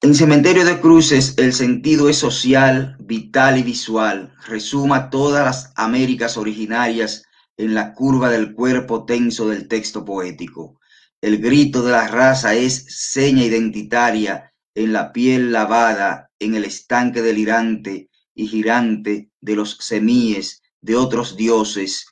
En 0.02 0.14
Cementerio 0.14 0.64
de 0.64 0.80
Cruces 0.80 1.36
el 1.36 1.52
sentido 1.52 2.08
es 2.08 2.16
social, 2.16 2.96
vital 3.00 3.58
y 3.58 3.64
visual. 3.64 4.34
Resuma 4.46 5.10
todas 5.10 5.44
las 5.44 5.72
Américas 5.74 6.36
originarias 6.36 7.24
en 7.60 7.74
la 7.74 7.92
curva 7.92 8.30
del 8.30 8.54
cuerpo 8.54 9.04
tenso 9.04 9.48
del 9.50 9.68
texto 9.68 10.02
poético. 10.02 10.80
El 11.20 11.36
grito 11.38 11.82
de 11.82 11.92
la 11.92 12.08
raza 12.08 12.54
es 12.54 12.86
seña 12.88 13.44
identitaria 13.44 14.54
en 14.74 14.94
la 14.94 15.12
piel 15.12 15.52
lavada, 15.52 16.30
en 16.38 16.54
el 16.54 16.64
estanque 16.64 17.20
delirante 17.20 18.08
y 18.34 18.46
girante 18.46 19.28
de 19.42 19.56
los 19.56 19.76
semíes 19.80 20.62
de 20.80 20.96
otros 20.96 21.36
dioses 21.36 22.06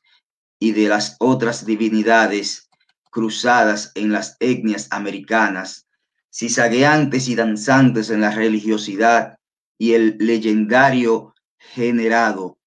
y 0.58 0.72
de 0.72 0.88
las 0.88 1.16
otras 1.18 1.64
divinidades 1.64 2.68
cruzadas 3.10 3.92
en 3.94 4.12
las 4.12 4.36
etnias 4.40 4.88
americanas, 4.90 5.86
cizagueantes 6.30 7.26
y 7.28 7.34
danzantes 7.34 8.10
en 8.10 8.20
la 8.20 8.32
religiosidad 8.32 9.38
y 9.78 9.94
el 9.94 10.16
legendario 10.18 11.34
generado, 11.56 12.57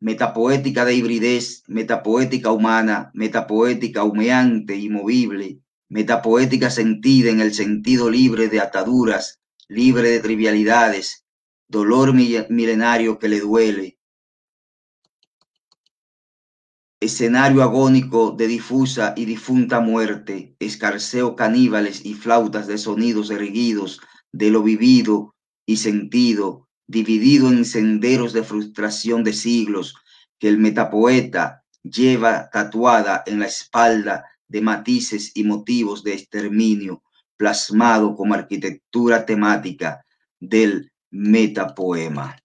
metapoética 0.00 0.84
de 0.84 0.94
hibridez, 0.94 1.62
metapoética 1.66 2.50
humana, 2.50 3.10
metapoética 3.14 4.02
humeante 4.04 4.76
y 4.76 4.88
movible, 4.88 5.60
metapoética 5.88 6.70
sentida 6.70 7.30
en 7.30 7.40
el 7.40 7.52
sentido 7.52 8.10
libre 8.10 8.48
de 8.48 8.60
ataduras, 8.60 9.40
libre 9.68 10.08
de 10.08 10.20
trivialidades, 10.20 11.24
dolor 11.68 12.14
milenario 12.14 13.18
que 13.18 13.28
le 13.28 13.40
duele, 13.40 13.98
escenario 17.00 17.62
agónico 17.62 18.30
de 18.32 18.46
difusa 18.46 19.14
y 19.16 19.24
difunta 19.24 19.80
muerte, 19.80 20.54
escarceo 20.58 21.34
caníbales 21.34 22.04
y 22.04 22.12
flautas 22.14 22.66
de 22.66 22.76
sonidos 22.76 23.30
erguidos 23.30 24.00
de 24.32 24.50
lo 24.50 24.62
vivido 24.62 25.34
y 25.66 25.78
sentido, 25.78 26.68
dividido 26.90 27.48
en 27.48 27.64
senderos 27.64 28.32
de 28.32 28.42
frustración 28.42 29.22
de 29.22 29.32
siglos 29.32 29.94
que 30.40 30.48
el 30.48 30.58
metapoeta 30.58 31.62
lleva 31.84 32.50
tatuada 32.50 33.22
en 33.26 33.38
la 33.38 33.46
espalda 33.46 34.24
de 34.48 34.60
matices 34.60 35.30
y 35.36 35.44
motivos 35.44 36.02
de 36.02 36.14
exterminio 36.14 37.04
plasmado 37.36 38.16
como 38.16 38.34
arquitectura 38.34 39.24
temática 39.24 40.04
del 40.40 40.90
metapoema. 41.10 42.36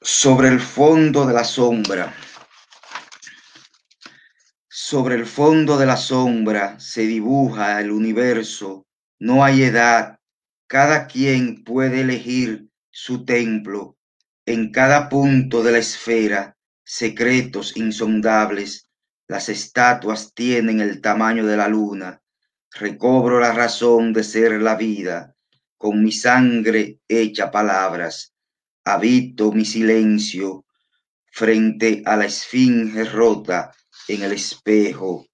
Sobre 0.00 0.48
el 0.48 0.60
fondo 0.60 1.26
de 1.26 1.34
la 1.34 1.44
sombra. 1.44 2.14
Sobre 4.68 5.16
el 5.16 5.26
fondo 5.26 5.76
de 5.76 5.86
la 5.86 5.96
sombra 5.96 6.78
se 6.78 7.02
dibuja 7.02 7.80
el 7.80 7.90
universo. 7.90 8.86
No 9.20 9.44
hay 9.44 9.64
edad. 9.64 10.18
Cada 10.66 11.06
quien 11.06 11.62
puede 11.62 12.00
elegir 12.00 12.70
su 12.90 13.26
templo. 13.26 13.98
En 14.46 14.72
cada 14.72 15.10
punto 15.10 15.62
de 15.62 15.72
la 15.72 15.78
esfera 15.78 16.56
secretos 16.82 17.76
insondables, 17.76 18.88
las 19.28 19.50
estatuas 19.50 20.32
tienen 20.34 20.80
el 20.80 21.02
tamaño 21.02 21.46
de 21.46 21.56
la 21.58 21.68
luna, 21.68 22.22
recobro 22.72 23.38
la 23.38 23.52
razón 23.52 24.14
de 24.14 24.24
ser 24.24 24.60
la 24.62 24.74
vida, 24.74 25.36
con 25.76 26.02
mi 26.02 26.12
sangre 26.12 26.98
hecha 27.06 27.50
palabras, 27.50 28.34
habito 28.84 29.52
mi 29.52 29.66
silencio 29.66 30.64
frente 31.30 32.02
a 32.06 32.16
la 32.16 32.24
esfinge 32.24 33.04
rota 33.04 33.70
en 34.08 34.22
el 34.22 34.32
espejo, 34.32 35.26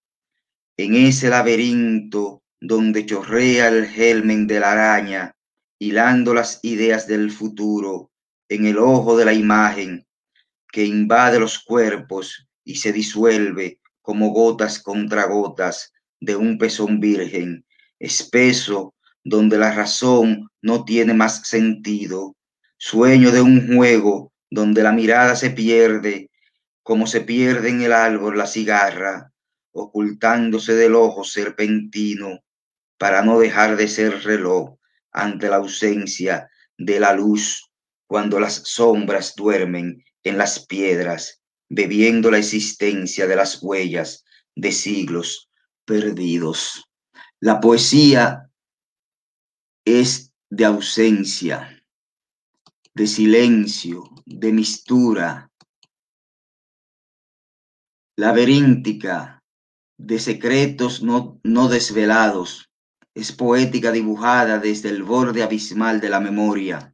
en 0.76 0.94
ese 0.96 1.30
laberinto 1.30 2.42
donde 2.66 3.06
chorrea 3.06 3.68
el 3.68 3.86
gelmen 3.86 4.48
de 4.48 4.58
la 4.58 4.72
araña, 4.72 5.36
hilando 5.78 6.34
las 6.34 6.58
ideas 6.62 7.06
del 7.06 7.30
futuro 7.30 8.10
en 8.48 8.66
el 8.66 8.78
ojo 8.78 9.16
de 9.16 9.24
la 9.24 9.32
imagen, 9.32 10.04
que 10.72 10.84
invade 10.84 11.38
los 11.38 11.60
cuerpos 11.60 12.48
y 12.64 12.76
se 12.76 12.92
disuelve 12.92 13.78
como 14.02 14.30
gotas 14.30 14.82
contra 14.82 15.26
gotas 15.26 15.92
de 16.20 16.34
un 16.34 16.58
pezón 16.58 16.98
virgen, 16.98 17.64
espeso, 18.00 18.94
donde 19.22 19.58
la 19.58 19.72
razón 19.72 20.48
no 20.60 20.84
tiene 20.84 21.14
más 21.14 21.46
sentido, 21.46 22.36
sueño 22.78 23.30
de 23.30 23.42
un 23.42 23.74
juego 23.74 24.32
donde 24.50 24.82
la 24.82 24.92
mirada 24.92 25.36
se 25.36 25.50
pierde, 25.50 26.30
como 26.82 27.06
se 27.06 27.20
pierde 27.20 27.68
en 27.68 27.82
el 27.82 27.92
árbol 27.92 28.38
la 28.38 28.46
cigarra, 28.46 29.32
ocultándose 29.72 30.74
del 30.74 30.94
ojo 30.94 31.22
serpentino, 31.22 32.40
para 32.98 33.22
no 33.22 33.38
dejar 33.38 33.76
de 33.76 33.88
ser 33.88 34.22
reloj 34.24 34.78
ante 35.12 35.48
la 35.48 35.56
ausencia 35.56 36.50
de 36.78 37.00
la 37.00 37.14
luz, 37.14 37.70
cuando 38.06 38.38
las 38.38 38.62
sombras 38.64 39.34
duermen 39.34 40.04
en 40.22 40.38
las 40.38 40.66
piedras, 40.66 41.42
bebiendo 41.68 42.30
la 42.30 42.38
existencia 42.38 43.26
de 43.26 43.36
las 43.36 43.62
huellas 43.62 44.24
de 44.54 44.72
siglos 44.72 45.50
perdidos. 45.84 46.84
La 47.40 47.60
poesía 47.60 48.50
es 49.84 50.32
de 50.50 50.64
ausencia, 50.64 51.82
de 52.94 53.06
silencio, 53.06 54.04
de 54.24 54.52
mistura, 54.52 55.50
laberíntica, 58.16 59.42
de 59.98 60.18
secretos 60.18 61.02
no, 61.02 61.40
no 61.42 61.68
desvelados. 61.68 62.65
Es 63.16 63.32
poética 63.32 63.92
dibujada 63.92 64.58
desde 64.58 64.90
el 64.90 65.02
borde 65.02 65.42
abismal 65.42 66.02
de 66.02 66.10
la 66.10 66.20
memoria 66.20 66.92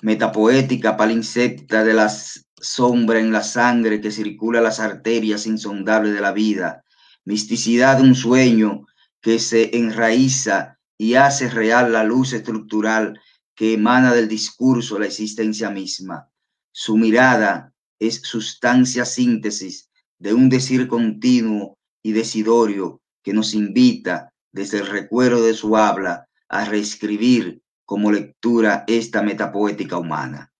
metapoética 0.00 0.96
palinsecta 0.96 1.84
de 1.84 1.92
la 1.92 2.08
sombra 2.08 3.20
en 3.20 3.32
la 3.32 3.42
sangre 3.42 4.00
que 4.00 4.10
circula 4.10 4.62
las 4.62 4.80
arterias 4.80 5.46
insondables 5.46 6.14
de 6.14 6.22
la 6.22 6.32
vida, 6.32 6.84
misticidad 7.26 7.98
de 7.98 8.04
un 8.04 8.14
sueño 8.14 8.86
que 9.20 9.38
se 9.38 9.76
enraiza 9.76 10.78
y 10.96 11.16
hace 11.16 11.50
real 11.50 11.92
la 11.92 12.02
luz 12.02 12.32
estructural 12.32 13.20
que 13.54 13.74
emana 13.74 14.14
del 14.14 14.28
discurso 14.28 14.98
la 14.98 15.04
existencia 15.04 15.68
misma. 15.68 16.30
Su 16.72 16.96
mirada 16.96 17.74
es 17.98 18.22
sustancia 18.22 19.04
síntesis 19.04 19.90
de 20.18 20.32
un 20.32 20.48
decir 20.48 20.88
continuo 20.88 21.76
y 22.02 22.12
decidorio 22.12 23.02
que 23.22 23.34
nos 23.34 23.52
invita 23.52 24.32
desde 24.52 24.78
el 24.78 24.86
recuerdo 24.86 25.44
de 25.44 25.54
su 25.54 25.76
habla 25.76 26.28
a 26.48 26.64
reescribir 26.64 27.62
como 27.84 28.12
lectura 28.12 28.84
esta 28.86 29.22
metapoética 29.22 29.98
humana. 29.98 30.52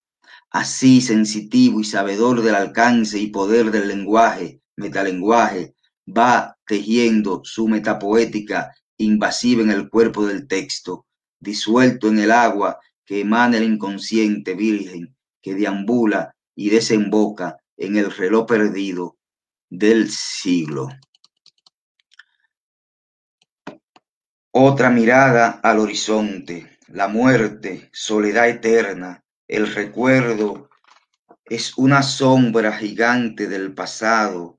Así 0.51 1.01
sensitivo 1.01 1.81
y 1.81 1.85
sabedor 1.85 2.43
del 2.43 2.55
alcance 2.55 3.19
y 3.19 3.29
poder 3.29 3.71
del 3.71 3.89
lenguaje, 3.89 4.61
metalenguaje, 4.77 5.75
va 6.07 6.57
tejiendo 6.67 7.43
su 7.45 7.69
metapoética 7.69 8.73
invasiva 8.99 9.63
en 9.63 9.71
el 9.71 9.91
cuerpo 9.91 10.27
del 10.27 10.47
texto, 10.47 11.07
disuelto 11.41 12.09
en 12.09 12.19
el 12.21 12.31
agua 12.31 12.79
que 13.05 13.21
emana 13.21 13.59
el 13.59 13.65
inconsciente 13.65 14.55
virgen 14.55 15.15
que 15.43 15.55
deambula 15.55 16.35
y 16.55 16.71
desemboca 16.71 17.57
en 17.77 17.97
el 17.97 18.11
reloj 18.11 18.47
perdido 18.47 19.17
del 19.71 20.11
siglo. 20.11 20.89
Otra 24.59 24.89
mirada 24.89 25.61
al 25.63 25.81
horizonte, 25.81 26.79
la 26.89 27.09
muerte, 27.09 27.91
soledad 27.93 28.49
eterna, 28.49 29.23
el 29.47 29.71
recuerdo 29.75 30.71
es 31.45 31.77
una 31.77 32.03
sombra 32.03 32.73
gigante 32.73 33.49
del 33.49 33.75
pasado, 33.75 34.59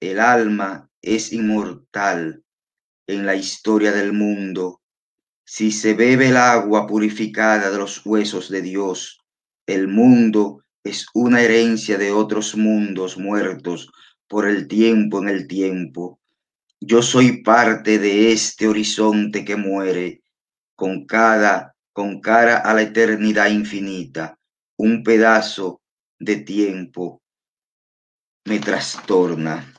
el 0.00 0.18
alma 0.18 0.90
es 1.00 1.32
inmortal 1.32 2.42
en 3.06 3.24
la 3.24 3.36
historia 3.36 3.92
del 3.92 4.12
mundo. 4.12 4.80
Si 5.44 5.70
se 5.70 5.94
bebe 5.94 6.30
el 6.30 6.38
agua 6.38 6.88
purificada 6.88 7.70
de 7.70 7.78
los 7.78 8.04
huesos 8.04 8.50
de 8.50 8.62
Dios, 8.62 9.20
el 9.68 9.86
mundo 9.86 10.64
es 10.82 11.06
una 11.14 11.40
herencia 11.40 11.98
de 11.98 12.10
otros 12.10 12.56
mundos 12.56 13.16
muertos 13.16 13.92
por 14.26 14.48
el 14.48 14.66
tiempo 14.66 15.22
en 15.22 15.28
el 15.28 15.46
tiempo. 15.46 16.18
Yo 16.80 17.02
soy 17.02 17.42
parte 17.42 17.98
de 17.98 18.32
este 18.32 18.68
horizonte 18.68 19.44
que 19.44 19.56
muere 19.56 20.22
con 20.74 21.06
cada 21.06 21.76
con 21.96 22.20
cara 22.20 22.58
a 22.58 22.74
la 22.74 22.82
eternidad 22.82 23.46
infinita. 23.46 24.38
Un 24.76 25.02
pedazo 25.02 25.80
de 26.18 26.36
tiempo 26.36 27.22
me 28.44 28.58
trastorna. 28.58 29.72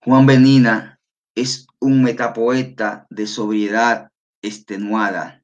Juan 0.00 0.26
Benina 0.26 1.00
es 1.34 1.66
un 1.80 2.04
metapoeta 2.04 3.08
de 3.10 3.26
sobriedad 3.26 4.12
extenuada, 4.40 5.42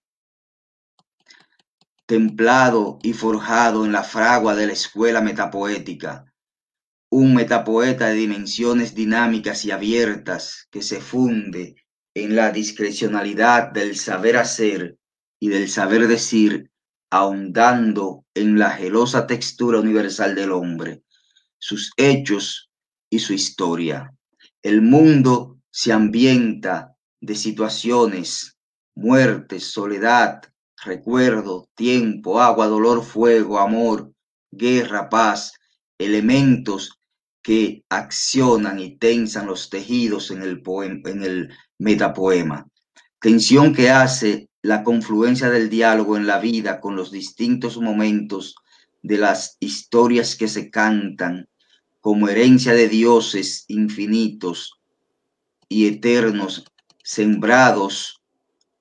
templado 2.07 3.01
y 3.03 3.15
forjado 3.15 3.85
en 3.85 3.91
la 3.91 4.05
fragua 4.05 4.55
de 4.55 4.69
la 4.69 4.75
escuela 4.75 5.21
metapoética, 5.21 6.33
un 7.17 7.33
metapoeta 7.33 8.09
de 8.09 8.15
dimensiones 8.15 8.93
dinámicas 8.93 9.65
y 9.65 9.71
abiertas 9.71 10.67
que 10.69 10.83
se 10.83 11.01
funde 11.01 11.77
en 12.13 12.35
la 12.35 12.51
discrecionalidad 12.51 13.71
del 13.71 13.95
saber 13.95 14.37
hacer 14.37 14.99
y 15.39 15.49
del 15.49 15.69
saber 15.69 16.09
decir, 16.09 16.73
ahondando 17.11 18.25
en 18.35 18.59
la 18.59 18.71
gelosa 18.71 19.29
textura 19.29 19.79
universal 19.79 20.35
del 20.35 20.51
hombre, 20.51 21.05
sus 21.57 21.93
hechos 21.97 22.69
y 23.09 23.21
su 23.21 23.33
historia. 23.33 24.13
El 24.61 24.83
mundo 24.83 25.61
se 25.71 25.93
ambienta 25.93 26.97
de 27.21 27.37
situaciones, 27.37 28.57
muerte, 28.97 29.61
soledad, 29.61 30.43
recuerdo, 30.85 31.69
tiempo, 31.77 32.41
agua, 32.41 32.67
dolor, 32.67 33.05
fuego, 33.05 33.61
amor, 33.61 34.13
guerra, 34.51 35.09
paz, 35.09 35.53
elementos 35.97 36.99
que 37.45 37.85
accionan 37.91 38.81
y 38.81 38.97
tensan 38.97 39.47
los 39.47 39.69
tejidos 39.69 40.31
en 40.31 40.43
el, 40.43 40.63
poema, 40.63 41.11
en 41.11 41.23
el 41.23 41.51
metapoema. 41.79 42.67
Tensión 43.21 43.75
que 43.75 43.91
hace 43.91 44.49
la 44.63 44.83
confluencia 44.83 45.51
del 45.51 45.69
diálogo 45.69 46.17
en 46.17 46.27
la 46.27 46.39
vida 46.39 46.81
con 46.81 46.97
los 46.97 47.13
distintos 47.13 47.77
momentos 47.77 48.57
de 49.03 49.19
las 49.19 49.59
historias 49.61 50.37
que 50.37 50.49
se 50.49 50.71
cantan 50.71 51.47
como 52.01 52.31
herencia 52.31 52.73
de 52.73 52.89
dioses 52.89 53.67
infinitos 53.69 54.81
y 55.69 55.87
eternos 55.87 56.65
sembrados 57.03 58.23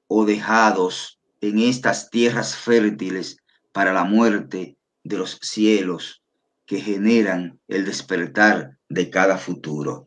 o 0.07 0.23
dejados 0.23 1.19
en 1.41 1.59
estas 1.59 2.09
tierras 2.09 2.55
fértiles 2.55 3.35
para 3.73 3.91
la 3.91 4.05
muerte 4.05 4.77
de 5.03 5.17
los 5.17 5.37
cielos 5.41 6.22
que 6.65 6.79
generan 6.79 7.59
el 7.67 7.85
despertar 7.85 8.77
de 8.89 9.09
cada 9.09 9.37
futuro. 9.37 10.05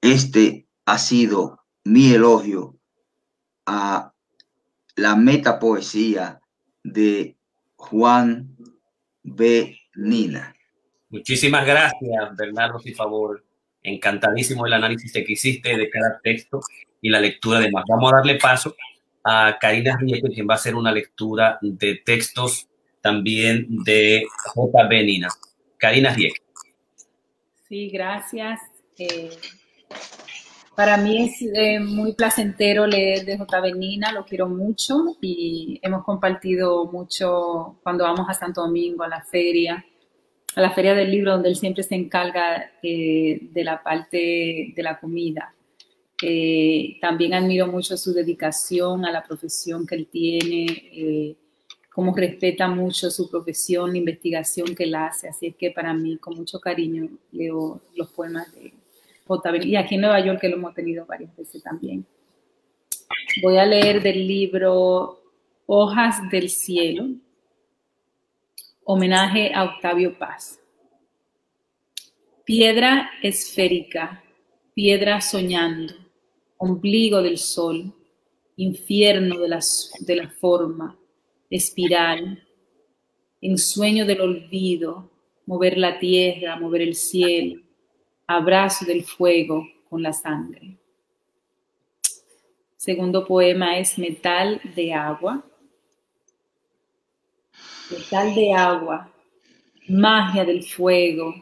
Este 0.00 0.66
ha 0.84 0.98
sido 0.98 1.60
mi 1.84 2.12
elogio 2.12 2.76
a 3.66 4.12
la 4.96 5.16
metapoesía 5.16 6.40
de 6.82 7.36
Juan 7.76 8.56
B. 9.22 9.78
Nina. 9.94 10.54
Muchísimas 11.08 11.66
gracias, 11.66 12.36
Bernardo, 12.36 12.80
por 12.80 12.94
favor. 12.94 13.44
Encantadísimo 13.82 14.66
el 14.66 14.72
análisis 14.72 15.12
que 15.12 15.24
hiciste 15.28 15.76
de 15.76 15.88
cada 15.88 16.20
texto 16.20 16.60
y 17.00 17.08
la 17.08 17.20
lectura 17.20 17.60
de 17.60 17.70
más. 17.70 17.84
Vamos 17.88 18.12
a 18.12 18.16
darle 18.16 18.36
paso 18.36 18.74
a 19.24 19.56
Karina 19.60 19.96
Rieke, 19.96 20.28
quien 20.28 20.48
va 20.48 20.54
a 20.54 20.56
hacer 20.56 20.74
una 20.74 20.92
lectura 20.92 21.58
de 21.62 21.96
textos 22.04 22.68
también 23.00 23.66
de 23.84 24.26
J. 24.54 24.88
B. 24.88 25.04
Nina. 25.04 25.28
Karina 25.78 26.14
Rieke. 26.14 26.40
Sí, 27.68 27.88
gracias. 27.88 28.60
Eh, 28.98 29.30
para 30.74 30.96
mí 30.96 31.24
es 31.24 31.42
eh, 31.54 31.80
muy 31.80 32.14
placentero 32.14 32.86
leer 32.86 33.24
de 33.24 33.38
J. 33.38 33.60
Benina, 33.60 34.12
lo 34.12 34.24
quiero 34.24 34.48
mucho 34.48 35.16
y 35.20 35.78
hemos 35.82 36.04
compartido 36.04 36.86
mucho 36.86 37.78
cuando 37.82 38.04
vamos 38.04 38.26
a 38.28 38.34
Santo 38.34 38.62
Domingo, 38.62 39.02
a 39.02 39.08
la 39.08 39.22
feria, 39.22 39.84
a 40.54 40.60
la 40.60 40.70
feria 40.70 40.94
del 40.94 41.10
libro, 41.10 41.32
donde 41.32 41.48
él 41.48 41.56
siempre 41.56 41.82
se 41.82 41.94
encarga 41.94 42.72
eh, 42.82 43.48
de 43.50 43.64
la 43.64 43.82
parte 43.82 44.72
de 44.74 44.82
la 44.82 44.98
comida. 44.98 45.52
También 47.00 47.34
admiro 47.34 47.66
mucho 47.66 47.96
su 47.98 48.14
dedicación 48.14 49.04
a 49.04 49.12
la 49.12 49.22
profesión 49.22 49.86
que 49.86 49.96
él 49.96 50.08
tiene, 50.10 51.36
cómo 51.96 52.14
respeta 52.14 52.68
mucho 52.68 53.10
su 53.10 53.30
profesión, 53.30 53.92
la 53.92 53.96
investigación 53.96 54.74
que 54.74 54.84
él 54.84 54.94
hace. 54.94 55.30
Así 55.30 55.46
es 55.46 55.56
que 55.56 55.70
para 55.70 55.94
mí, 55.94 56.18
con 56.18 56.36
mucho 56.36 56.60
cariño, 56.60 57.08
leo 57.32 57.80
los 57.94 58.10
poemas 58.10 58.54
de 58.54 58.66
él 58.66 58.72
y 59.64 59.76
aquí 59.76 59.94
en 59.94 60.02
Nueva 60.02 60.20
York 60.20 60.42
que 60.42 60.48
lo 60.50 60.56
hemos 60.56 60.74
tenido 60.74 61.06
varias 61.06 61.34
veces 61.34 61.62
también. 61.62 62.04
Voy 63.42 63.56
a 63.56 63.64
leer 63.64 64.02
del 64.02 64.26
libro 64.28 65.22
Hojas 65.64 66.16
del 66.30 66.50
Cielo, 66.50 67.08
homenaje 68.84 69.54
a 69.54 69.64
Octavio 69.64 70.18
Paz. 70.18 70.60
Piedra 72.44 73.10
esférica, 73.22 74.22
piedra 74.74 75.22
soñando, 75.22 75.94
ombligo 76.58 77.22
del 77.22 77.38
sol, 77.38 77.90
infierno 78.56 79.38
de 79.38 79.48
la, 79.48 79.60
de 80.00 80.16
la 80.16 80.28
forma, 80.28 80.94
espiral, 81.50 82.42
ensueño 83.40 84.06
del 84.06 84.20
olvido, 84.20 85.10
mover 85.46 85.78
la 85.78 85.98
tierra, 85.98 86.56
mover 86.56 86.82
el 86.82 86.94
cielo, 86.94 87.60
abrazo 88.26 88.84
del 88.84 89.04
fuego 89.04 89.66
con 89.88 90.02
la 90.02 90.12
sangre. 90.12 90.76
Segundo 92.76 93.26
poema 93.26 93.78
es 93.78 93.98
Metal 93.98 94.60
de 94.74 94.92
agua. 94.92 95.44
Metal 97.90 98.34
de 98.34 98.52
agua, 98.52 99.12
magia 99.88 100.44
del 100.44 100.62
fuego, 100.64 101.34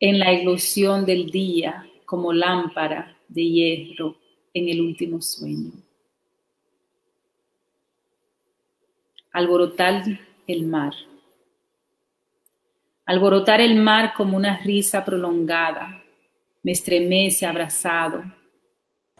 en 0.00 0.18
la 0.18 0.32
ilusión 0.32 1.04
del 1.04 1.30
día 1.30 1.84
como 2.04 2.32
lámpara 2.32 3.16
de 3.28 3.44
hierro 3.44 4.16
en 4.54 4.68
el 4.68 4.80
último 4.80 5.20
sueño. 5.20 5.72
Alborotar 9.32 10.02
el 10.46 10.66
mar. 10.66 10.94
Alborotar 13.04 13.60
el 13.60 13.76
mar 13.76 14.12
como 14.14 14.36
una 14.36 14.58
risa 14.58 15.04
prolongada, 15.04 16.02
me 16.62 16.72
estremece 16.72 17.46
abrazado 17.46 18.22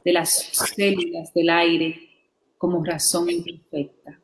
de 0.04 0.12
las 0.12 0.50
células 0.74 1.32
del 1.32 1.50
aire 1.50 2.08
como 2.58 2.84
razón 2.84 3.30
imperfecta. 3.30 4.20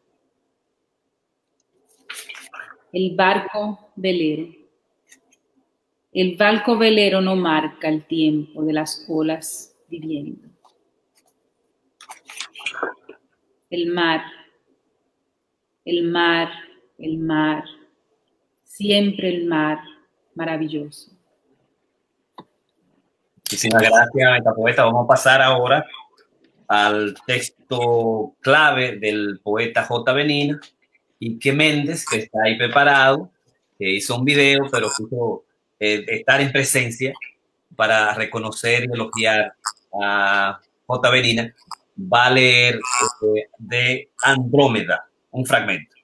El 2.93 3.15
barco 3.17 3.91
velero. 3.97 4.55
El 6.13 6.37
barco 6.37 6.77
velero 6.77 7.21
no 7.21 7.35
marca 7.35 7.89
el 7.89 8.05
tiempo 8.05 8.63
de 8.65 8.73
las 8.73 9.05
olas 9.09 9.75
viviendo. 9.89 10.49
El 13.69 13.89
mar, 13.89 14.23
el 15.85 16.05
mar, 16.05 16.51
el 16.99 17.19
mar 17.19 17.65
siempre 18.75 19.29
el 19.29 19.47
mar 19.47 19.79
maravilloso. 20.35 21.13
Muchísimas 23.37 23.83
gracias, 23.83 24.55
poeta. 24.57 24.85
Vamos 24.85 25.05
a 25.05 25.09
pasar 25.09 25.41
ahora 25.41 25.87
al 26.67 27.15
texto 27.27 28.35
clave 28.41 28.99
del 28.99 29.39
poeta 29.43 29.85
J. 29.85 30.13
Benina 30.13 30.61
y 31.21 31.39
que 31.39 31.53
Méndez, 31.53 32.05
que 32.05 32.19
está 32.19 32.39
ahí 32.45 32.59
preparado, 32.59 33.31
que 33.79 33.93
hizo 33.93 34.17
un 34.17 34.25
video, 34.25 34.63
pero 34.73 34.89
quiso 34.89 35.45
eh, 35.79 36.05
estar 36.09 36.41
en 36.41 36.51
presencia 36.51 37.13
para 37.77 38.15
reconocer 38.15 38.85
y 38.85 38.93
elogiar 38.93 39.55
a 40.03 40.59
J. 40.87 41.11
Benina, 41.11 41.55
va 41.97 42.27
a 42.27 42.31
leer 42.31 42.75
eh, 42.75 43.49
de 43.59 44.11
Andrómeda, 44.21 45.07
un 45.35 45.45
fragmento. 45.45 45.97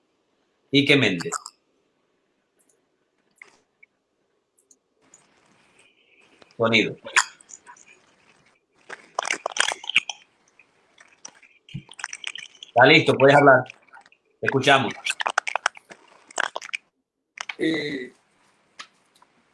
Ike 0.73 0.97
Méndez. 0.97 1.33
Sonido. 6.57 6.97
Está 12.67 12.87
listo, 12.87 13.15
puedes 13.15 13.37
hablar. 13.37 13.65
Te 14.41 14.47
escuchamos. 14.47 14.93
Eh, 17.57 18.13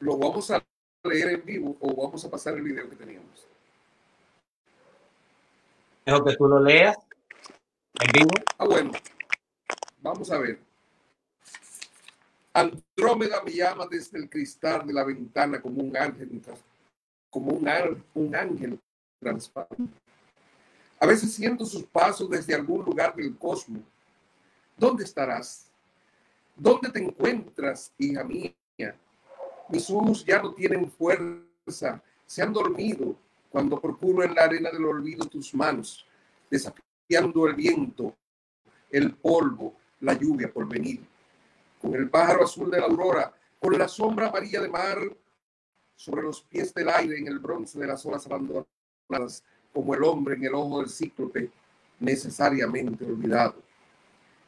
¿Lo 0.01 0.16
vamos 0.16 0.51
a 0.51 0.64
leer 1.05 1.29
en 1.35 1.45
vivo 1.45 1.77
o 1.81 1.95
vamos 1.95 2.24
a 2.24 2.31
pasar 2.31 2.55
el 2.55 2.62
video 2.62 2.89
que 2.89 2.97
teníamos? 2.97 3.47
Mejor 6.07 6.24
que 6.24 6.37
tú 6.37 6.49
lo 6.49 6.61
leas 6.61 6.97
en 8.01 8.12
vivo. 8.12 8.31
Ah, 8.59 8.64
bueno. 8.64 8.93
Vamos 10.07 10.31
a 10.31 10.39
ver. 10.39 10.61
Andrómeda 12.53 13.43
me 13.43 13.51
llama 13.51 13.89
desde 13.91 14.19
el 14.19 14.31
cristal 14.31 14.87
de 14.87 14.93
la 14.93 15.03
ventana 15.03 15.61
como 15.61 15.83
un 15.83 15.97
ángel, 15.97 16.41
como 17.29 17.51
un, 17.51 18.37
ángel 18.37 18.79
transparente. 19.19 19.99
A 21.01 21.07
veces 21.07 21.35
siento 21.35 21.67
sus 21.67 21.83
pasos 21.83 22.31
desde 22.31 22.55
algún 22.55 22.85
lugar 22.85 23.17
del 23.17 23.37
cosmos. 23.37 23.83
¿Dónde 24.77 25.03
estarás? 25.03 25.73
¿Dónde 26.55 26.89
te 26.91 27.03
encuentras, 27.03 27.93
hija 27.99 28.23
mía? 28.23 28.55
Mis 29.69 29.91
ojos 29.91 30.25
ya 30.25 30.41
no 30.41 30.55
tienen 30.55 30.89
fuerza, 30.89 32.01
se 32.25 32.43
han 32.43 32.53
dormido 32.53 33.17
cuando 33.51 33.81
procuro 33.81 34.23
en 34.23 34.37
la 34.37 34.45
arena 34.45 34.71
del 34.71 34.85
olvido 34.85 35.27
tus 35.27 35.53
manos, 35.53 36.07
desafiando 36.49 37.49
el 37.49 37.55
viento, 37.57 38.17
el 38.89 39.13
polvo, 39.13 39.75
la 40.01 40.14
lluvia 40.14 40.53
por 40.53 40.68
venir. 40.68 41.01
Con 41.80 41.94
el 41.94 42.09
pájaro 42.09 42.44
azul 42.44 42.70
de 42.70 42.80
la 42.80 42.86
aurora, 42.86 43.32
con 43.59 43.78
la 43.78 43.88
sombra 43.88 44.28
amarilla 44.28 44.61
de 44.61 44.68
mar, 44.68 44.99
sobre 45.94 46.22
los 46.22 46.42
pies 46.42 46.72
del 46.74 46.88
aire 46.90 47.18
en 47.18 47.26
el 47.26 47.38
bronce 47.38 47.78
de 47.78 47.86
las 47.86 48.05
olas 48.05 48.26
abandonadas, 48.26 49.42
como 49.72 49.94
el 49.94 50.05
hombre 50.05 50.34
en 50.36 50.44
el 50.44 50.55
ojo 50.55 50.80
del 50.80 50.90
cíclope, 50.90 51.51
necesariamente 51.99 53.05
olvidado. 53.05 53.57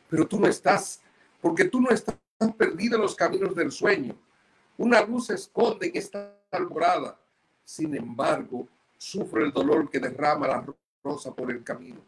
Pero 0.09 0.27
tú 0.27 0.39
no 0.39 0.47
estás, 0.47 1.01
porque 1.41 1.65
tú 1.65 1.81
no 1.81 1.91
estás 1.91 2.17
perdido 2.57 2.97
en 2.97 3.03
los 3.03 3.15
caminos 3.15 3.55
del 3.55 3.73
sueño. 3.73 4.15
Una 4.77 5.03
luz 5.03 5.27
se 5.27 5.35
esconde 5.35 5.89
en 5.89 5.97
esta 5.97 6.39
alborada. 6.51 7.19
Sin 7.65 7.95
embargo, 7.95 8.69
sufre 8.97 9.45
el 9.45 9.53
dolor 9.53 9.91
que 9.91 9.99
derrama 9.99 10.49
la 10.49 10.67
rosa 11.03 11.35
por 11.35 11.51
el 11.51 11.63
camino. 11.65 12.01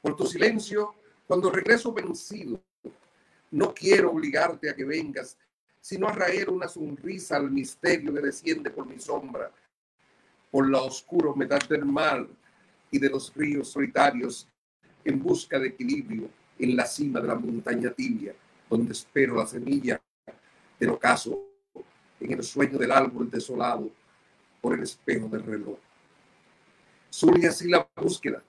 Por 0.00 0.16
tu 0.16 0.26
silencio, 0.26 0.94
cuando 1.28 1.50
regreso 1.50 1.92
vencido, 1.92 2.58
no 3.50 3.74
quiero 3.74 4.12
obligarte 4.12 4.70
a 4.70 4.74
que 4.74 4.84
vengas, 4.84 5.36
sino 5.78 6.08
a 6.08 6.12
raer 6.12 6.48
una 6.48 6.68
sonrisa 6.68 7.36
al 7.36 7.50
misterio 7.50 8.14
que 8.14 8.20
desciende 8.22 8.70
por 8.70 8.86
mi 8.86 8.98
sombra, 8.98 9.52
por 10.50 10.70
la 10.70 10.80
oscura 10.80 11.30
humedad 11.30 11.60
del 11.68 11.84
mar 11.84 12.26
y 12.90 12.98
de 12.98 13.10
los 13.10 13.32
ríos 13.34 13.68
solitarios 13.68 14.48
en 15.04 15.22
busca 15.22 15.58
de 15.58 15.68
equilibrio 15.68 16.30
en 16.58 16.74
la 16.74 16.86
cima 16.86 17.20
de 17.20 17.28
la 17.28 17.34
montaña 17.34 17.92
tibia, 17.92 18.34
donde 18.70 18.92
espero 18.92 19.36
la 19.36 19.46
semilla 19.46 20.00
del 20.80 20.90
ocaso 20.90 21.46
en 22.20 22.32
el 22.32 22.42
sueño 22.42 22.78
del 22.78 22.90
árbol 22.90 23.30
desolado 23.30 23.90
por 24.62 24.72
el 24.72 24.82
espejo 24.82 25.28
del 25.28 25.42
reloj. 25.42 25.78
Surge 27.10 27.48
así 27.48 27.68
la 27.68 27.86
búsqueda, 27.96 28.42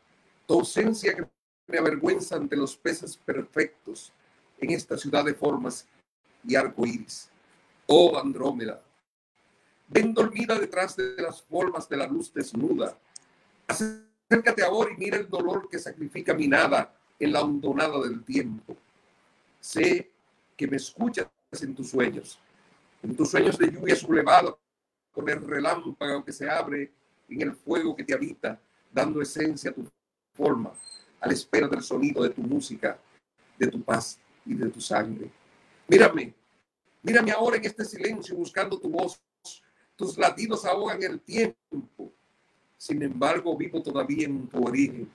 tu 0.47 0.53
ausencia 0.53 1.13
que 1.13 1.27
me 1.69 1.77
avergüenza 1.77 2.35
ante 2.35 2.55
los 2.55 2.75
peces 2.75 3.15
perfectos 3.15 4.11
en 4.59 4.71
esta 4.71 4.97
ciudad 4.97 5.23
de 5.23 5.35
formas 5.35 5.87
y 6.43 6.55
arcoíris. 6.55 7.29
Oh 7.85 8.17
Andrómeda, 8.17 8.81
ven 9.87 10.13
dormida 10.13 10.57
detrás 10.57 10.95
de 10.95 11.15
las 11.17 11.41
formas 11.43 11.87
de 11.87 11.97
la 11.97 12.07
luz 12.07 12.33
desnuda. 12.33 12.97
Acércate 13.67 14.63
ahora 14.63 14.91
y 14.91 14.97
mira 14.97 15.17
el 15.17 15.29
dolor 15.29 15.69
que 15.69 15.79
sacrifica 15.79 16.33
mi 16.33 16.47
nada 16.47 16.93
en 17.19 17.31
la 17.31 17.41
hondonada 17.41 17.99
del 18.01 18.23
tiempo. 18.23 18.75
Sé 19.59 20.11
que 20.57 20.67
me 20.67 20.77
escuchas 20.77 21.27
en 21.61 21.75
tus 21.75 21.89
sueños, 21.89 22.39
en 23.03 23.15
tus 23.15 23.29
sueños 23.29 23.57
de 23.57 23.71
lluvia 23.71 23.95
sublevada, 23.95 24.55
con 25.11 25.29
el 25.29 25.45
relámpago 25.45 26.23
que 26.23 26.33
se 26.33 26.49
abre 26.49 26.91
en 27.27 27.41
el 27.41 27.53
fuego 27.53 27.95
que 27.95 28.03
te 28.03 28.13
habita, 28.13 28.59
dando 28.91 29.21
esencia 29.21 29.69
a 29.69 29.73
tu 29.73 29.87
forma, 30.33 30.71
a 31.19 31.27
la 31.27 31.33
espera 31.33 31.67
del 31.67 31.81
sonido 31.81 32.23
de 32.23 32.29
tu 32.29 32.41
música, 32.41 32.99
de 33.57 33.67
tu 33.67 33.81
paz 33.81 34.19
y 34.45 34.53
de 34.53 34.69
tu 34.69 34.79
sangre. 34.79 35.29
Mírame, 35.87 36.33
mírame 37.01 37.31
ahora 37.31 37.57
en 37.57 37.65
este 37.65 37.85
silencio 37.85 38.35
buscando 38.35 38.79
tu 38.79 38.89
voz. 38.89 39.21
Tus 39.95 40.17
latidos 40.17 40.65
ahogan 40.65 41.01
el 41.03 41.19
tiempo. 41.19 42.13
Sin 42.77 43.01
embargo, 43.01 43.57
vivo 43.57 43.81
todavía 43.83 44.25
en 44.25 44.47
tu 44.47 44.65
origen 44.65 45.11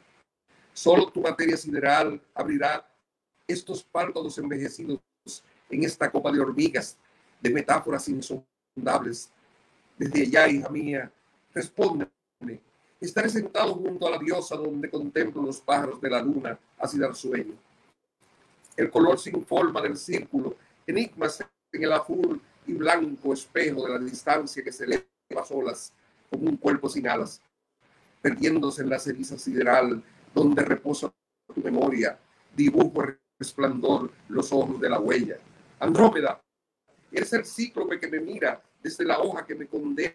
Solo 0.75 1.07
tu 1.07 1.21
materia 1.21 1.57
sideral 1.57 2.21
abrirá 2.35 2.85
estos 3.47 3.85
párpados 3.85 4.37
envejecidos 4.39 5.01
en 5.71 5.85
esta 5.85 6.11
copa 6.11 6.33
de 6.33 6.41
hormigas, 6.41 6.99
de 7.41 7.51
metáforas 7.51 8.09
insondables. 8.09 9.31
Desde 9.97 10.23
allá, 10.23 10.49
hija 10.49 10.69
mía, 10.69 11.13
respóndeme. 11.55 12.11
Estaré 13.01 13.29
sentado 13.29 13.75
junto 13.75 14.07
a 14.07 14.13
la 14.13 14.19
diosa 14.19 14.57
donde 14.57 14.89
contemplo 14.89 15.43
los 15.43 15.61
pájaros 15.61 16.01
de 16.01 16.11
la 16.11 16.23
luna 16.23 16.59
así 16.79 16.99
dar 16.99 17.15
sueño. 17.15 17.55
El 18.77 18.91
color 18.91 19.19
sin 19.19 19.45
forma 19.45 19.81
del 19.83 19.97
círculo, 19.97 20.57
enigmas 20.87 21.45
en 21.73 21.85
el 21.85 21.93
azul 21.93 22.41
y 22.67 22.73
blanco 22.73 23.33
espejo 23.33 23.85
de 23.87 23.93
la 23.93 23.99
distancia 23.99 24.63
que 24.63 24.73
se 24.73 24.85
eleva 24.85 25.05
a 25.37 25.45
solas 25.45 25.93
como 26.31 26.49
un 26.49 26.57
cuerpo 26.57 26.89
sin 26.89 27.07
alas, 27.09 27.41
perdiéndose 28.23 28.83
en 28.83 28.91
la 28.91 28.99
ceniza 28.99 29.39
sideral 29.39 30.03
donde 30.35 30.63
reposa 30.63 31.13
tu 31.55 31.61
memoria, 31.61 32.19
dibujo 32.55 33.05
resplandor 33.39 34.11
los 34.29 34.53
ojos 34.53 34.81
de 34.81 34.89
la 34.89 34.99
huella. 34.99 35.37
Andrómeda, 35.79 36.41
eres 37.13 37.33
el 37.33 37.45
cíclope 37.45 38.01
que 38.01 38.09
me 38.09 38.21
mira 38.21 38.63
desde 38.83 39.05
la 39.05 39.21
hoja 39.21 39.47
que 39.47 39.55
me 39.55 39.67
condena, 39.67 40.15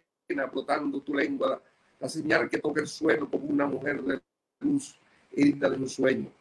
brotando 0.52 1.02
tu 1.02 1.14
lengua, 1.14 1.62
la 2.00 2.10
señal 2.10 2.50
que 2.50 2.60
toca 2.60 2.82
el 2.82 2.88
suelo 2.88 3.30
como 3.30 3.46
una 3.46 3.66
mujer 3.66 4.02
de 4.02 4.22
luz 4.62 4.98
herida 5.32 5.70
de 5.70 5.78
un 5.78 5.90
sueño. 5.90 6.32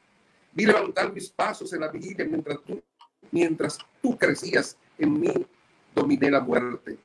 Vi 0.53 0.67
levantar 0.67 1.13
mis 1.13 1.29
pasos 1.29 1.73
en 1.73 1.81
la 1.81 1.89
vigilia 1.89 2.25
mientras 2.25 2.63
tú, 2.63 2.83
mientras 3.31 3.79
tú 4.01 4.17
crecías 4.17 4.77
en 4.97 5.21
mí, 5.21 5.47
dominé 5.95 6.31
la 6.31 6.41
muerte. 6.41 6.99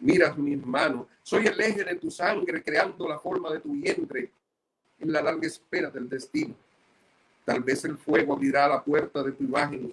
Miras 0.00 0.36
mis 0.36 0.64
manos, 0.64 1.06
soy 1.22 1.46
el 1.46 1.60
eje 1.60 1.84
de 1.84 1.96
tu 1.96 2.10
sangre 2.10 2.62
creando 2.62 3.08
la 3.08 3.18
forma 3.18 3.52
de 3.52 3.60
tu 3.60 3.72
vientre 3.72 4.30
en 4.98 5.12
la 5.12 5.22
larga 5.22 5.46
espera 5.46 5.90
del 5.90 6.08
destino. 6.08 6.54
Tal 7.44 7.62
vez 7.62 7.84
el 7.84 7.96
fuego 7.96 8.34
abrirá 8.34 8.68
la 8.68 8.82
puerta 8.82 9.22
de 9.22 9.32
tu 9.32 9.44
imagen, 9.44 9.92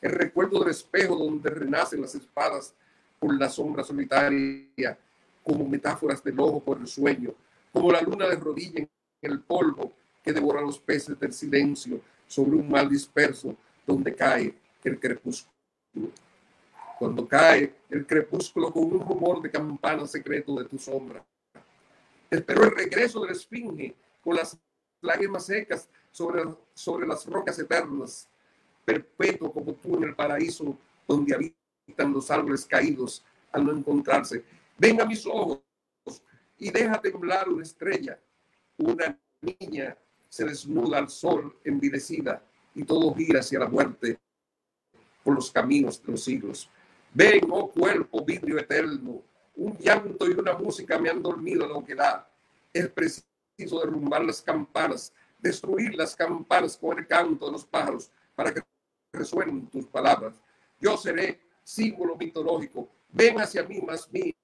el 0.00 0.10
recuerdo 0.10 0.60
del 0.60 0.70
espejo 0.70 1.16
donde 1.16 1.50
renacen 1.50 2.00
las 2.00 2.14
espadas 2.14 2.74
por 3.18 3.38
la 3.38 3.48
sombra 3.48 3.84
solitaria, 3.84 4.98
como 5.42 5.66
metáforas 5.66 6.22
del 6.22 6.38
ojo 6.40 6.60
por 6.60 6.78
el 6.78 6.86
sueño, 6.86 7.34
como 7.72 7.90
la 7.90 8.00
luna 8.00 8.28
de 8.28 8.36
rodilla 8.36 8.80
en 8.80 8.88
el 9.22 9.40
polvo 9.40 9.92
que 10.22 10.32
devora 10.32 10.60
los 10.60 10.78
peces 10.78 11.18
del 11.18 11.32
silencio 11.32 12.00
sobre 12.26 12.56
un 12.56 12.70
mal 12.70 12.88
disperso 12.88 13.56
donde 13.86 14.14
cae 14.14 14.54
el 14.84 14.98
crepúsculo. 14.98 15.52
Cuando 16.98 17.26
cae 17.26 17.74
el 17.90 18.06
crepúsculo 18.06 18.72
con 18.72 18.84
un 18.84 19.00
rumor 19.00 19.42
de 19.42 19.50
campana 19.50 20.06
secreto 20.06 20.54
de 20.56 20.64
tu 20.66 20.78
sombra. 20.78 21.24
Espero 22.30 22.64
el 22.64 22.70
regreso 22.70 23.20
de 23.20 23.26
la 23.26 23.32
esfinge 23.32 23.94
con 24.22 24.36
las 24.36 24.56
lágrimas 25.00 25.46
secas 25.46 25.88
sobre, 26.10 26.44
sobre 26.74 27.06
las 27.06 27.26
rocas 27.26 27.58
eternas, 27.58 28.28
perpetuo 28.84 29.52
como 29.52 29.74
tú 29.74 29.96
en 29.96 30.04
el 30.04 30.14
paraíso 30.14 30.76
donde 31.06 31.34
habitan 31.34 32.12
los 32.12 32.30
árboles 32.30 32.64
caídos 32.64 33.24
al 33.50 33.66
no 33.66 33.72
encontrarse. 33.72 34.44
Venga 34.82 35.04
a 35.04 35.06
mis 35.06 35.24
ojos 35.26 35.60
y 36.58 36.72
deja 36.72 37.00
temblar 37.00 37.48
una 37.48 37.62
estrella. 37.62 38.18
Una 38.78 39.16
niña 39.40 39.96
se 40.28 40.44
desnuda 40.44 40.98
al 40.98 41.08
sol 41.08 41.56
envilecida 41.62 42.44
y 42.74 42.82
todo 42.82 43.14
gira 43.14 43.38
hacia 43.38 43.60
la 43.60 43.68
muerte 43.68 44.18
por 45.22 45.36
los 45.36 45.52
caminos 45.52 46.02
de 46.02 46.10
los 46.10 46.24
siglos. 46.24 46.68
Ven, 47.14 47.42
oh 47.48 47.70
cuerpo, 47.70 48.24
vidrio 48.24 48.58
eterno, 48.58 49.22
un 49.54 49.78
llanto 49.78 50.28
y 50.28 50.32
una 50.32 50.54
música 50.54 50.98
me 50.98 51.10
han 51.10 51.22
dormido 51.22 51.64
lo 51.68 51.84
que 51.84 51.94
da. 51.94 52.28
Es 52.72 52.88
preciso 52.88 53.78
derrumbar 53.84 54.24
las 54.24 54.42
campanas, 54.42 55.12
destruir 55.38 55.94
las 55.94 56.16
campanas 56.16 56.76
con 56.76 56.98
el 56.98 57.06
canto 57.06 57.46
de 57.46 57.52
los 57.52 57.64
pájaros 57.64 58.10
para 58.34 58.52
que 58.52 58.62
resuenen 59.12 59.68
tus 59.68 59.86
palabras. 59.86 60.34
Yo 60.80 60.96
seré 60.96 61.40
símbolo 61.62 62.16
mitológico. 62.16 62.88
Ven 63.10 63.40
hacia 63.40 63.62
mí 63.62 63.80
más 63.80 64.12
mía 64.12 64.34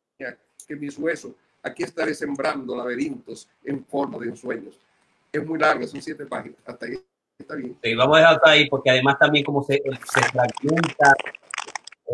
que 0.66 0.76
mis 0.76 0.98
huesos. 0.98 1.32
Aquí 1.62 1.82
estaré 1.82 2.14
sembrando 2.14 2.76
laberintos 2.76 3.48
en 3.64 3.84
forma 3.84 4.18
de 4.18 4.28
ensueños. 4.28 4.78
es 5.32 5.44
muy 5.44 5.58
larga, 5.58 5.86
son 5.86 6.02
siete 6.02 6.26
páginas. 6.26 6.58
Hasta 6.64 6.86
ahí 6.86 6.98
está 7.38 7.54
bien. 7.54 7.76
Sí, 7.82 7.94
vamos 7.94 8.16
a 8.16 8.20
dejar 8.20 8.34
hasta 8.34 8.50
ahí 8.50 8.68
porque 8.68 8.90
además 8.90 9.18
también 9.18 9.44
como 9.44 9.62
se, 9.62 9.74
se 9.74 10.20
fragmenta 10.30 11.14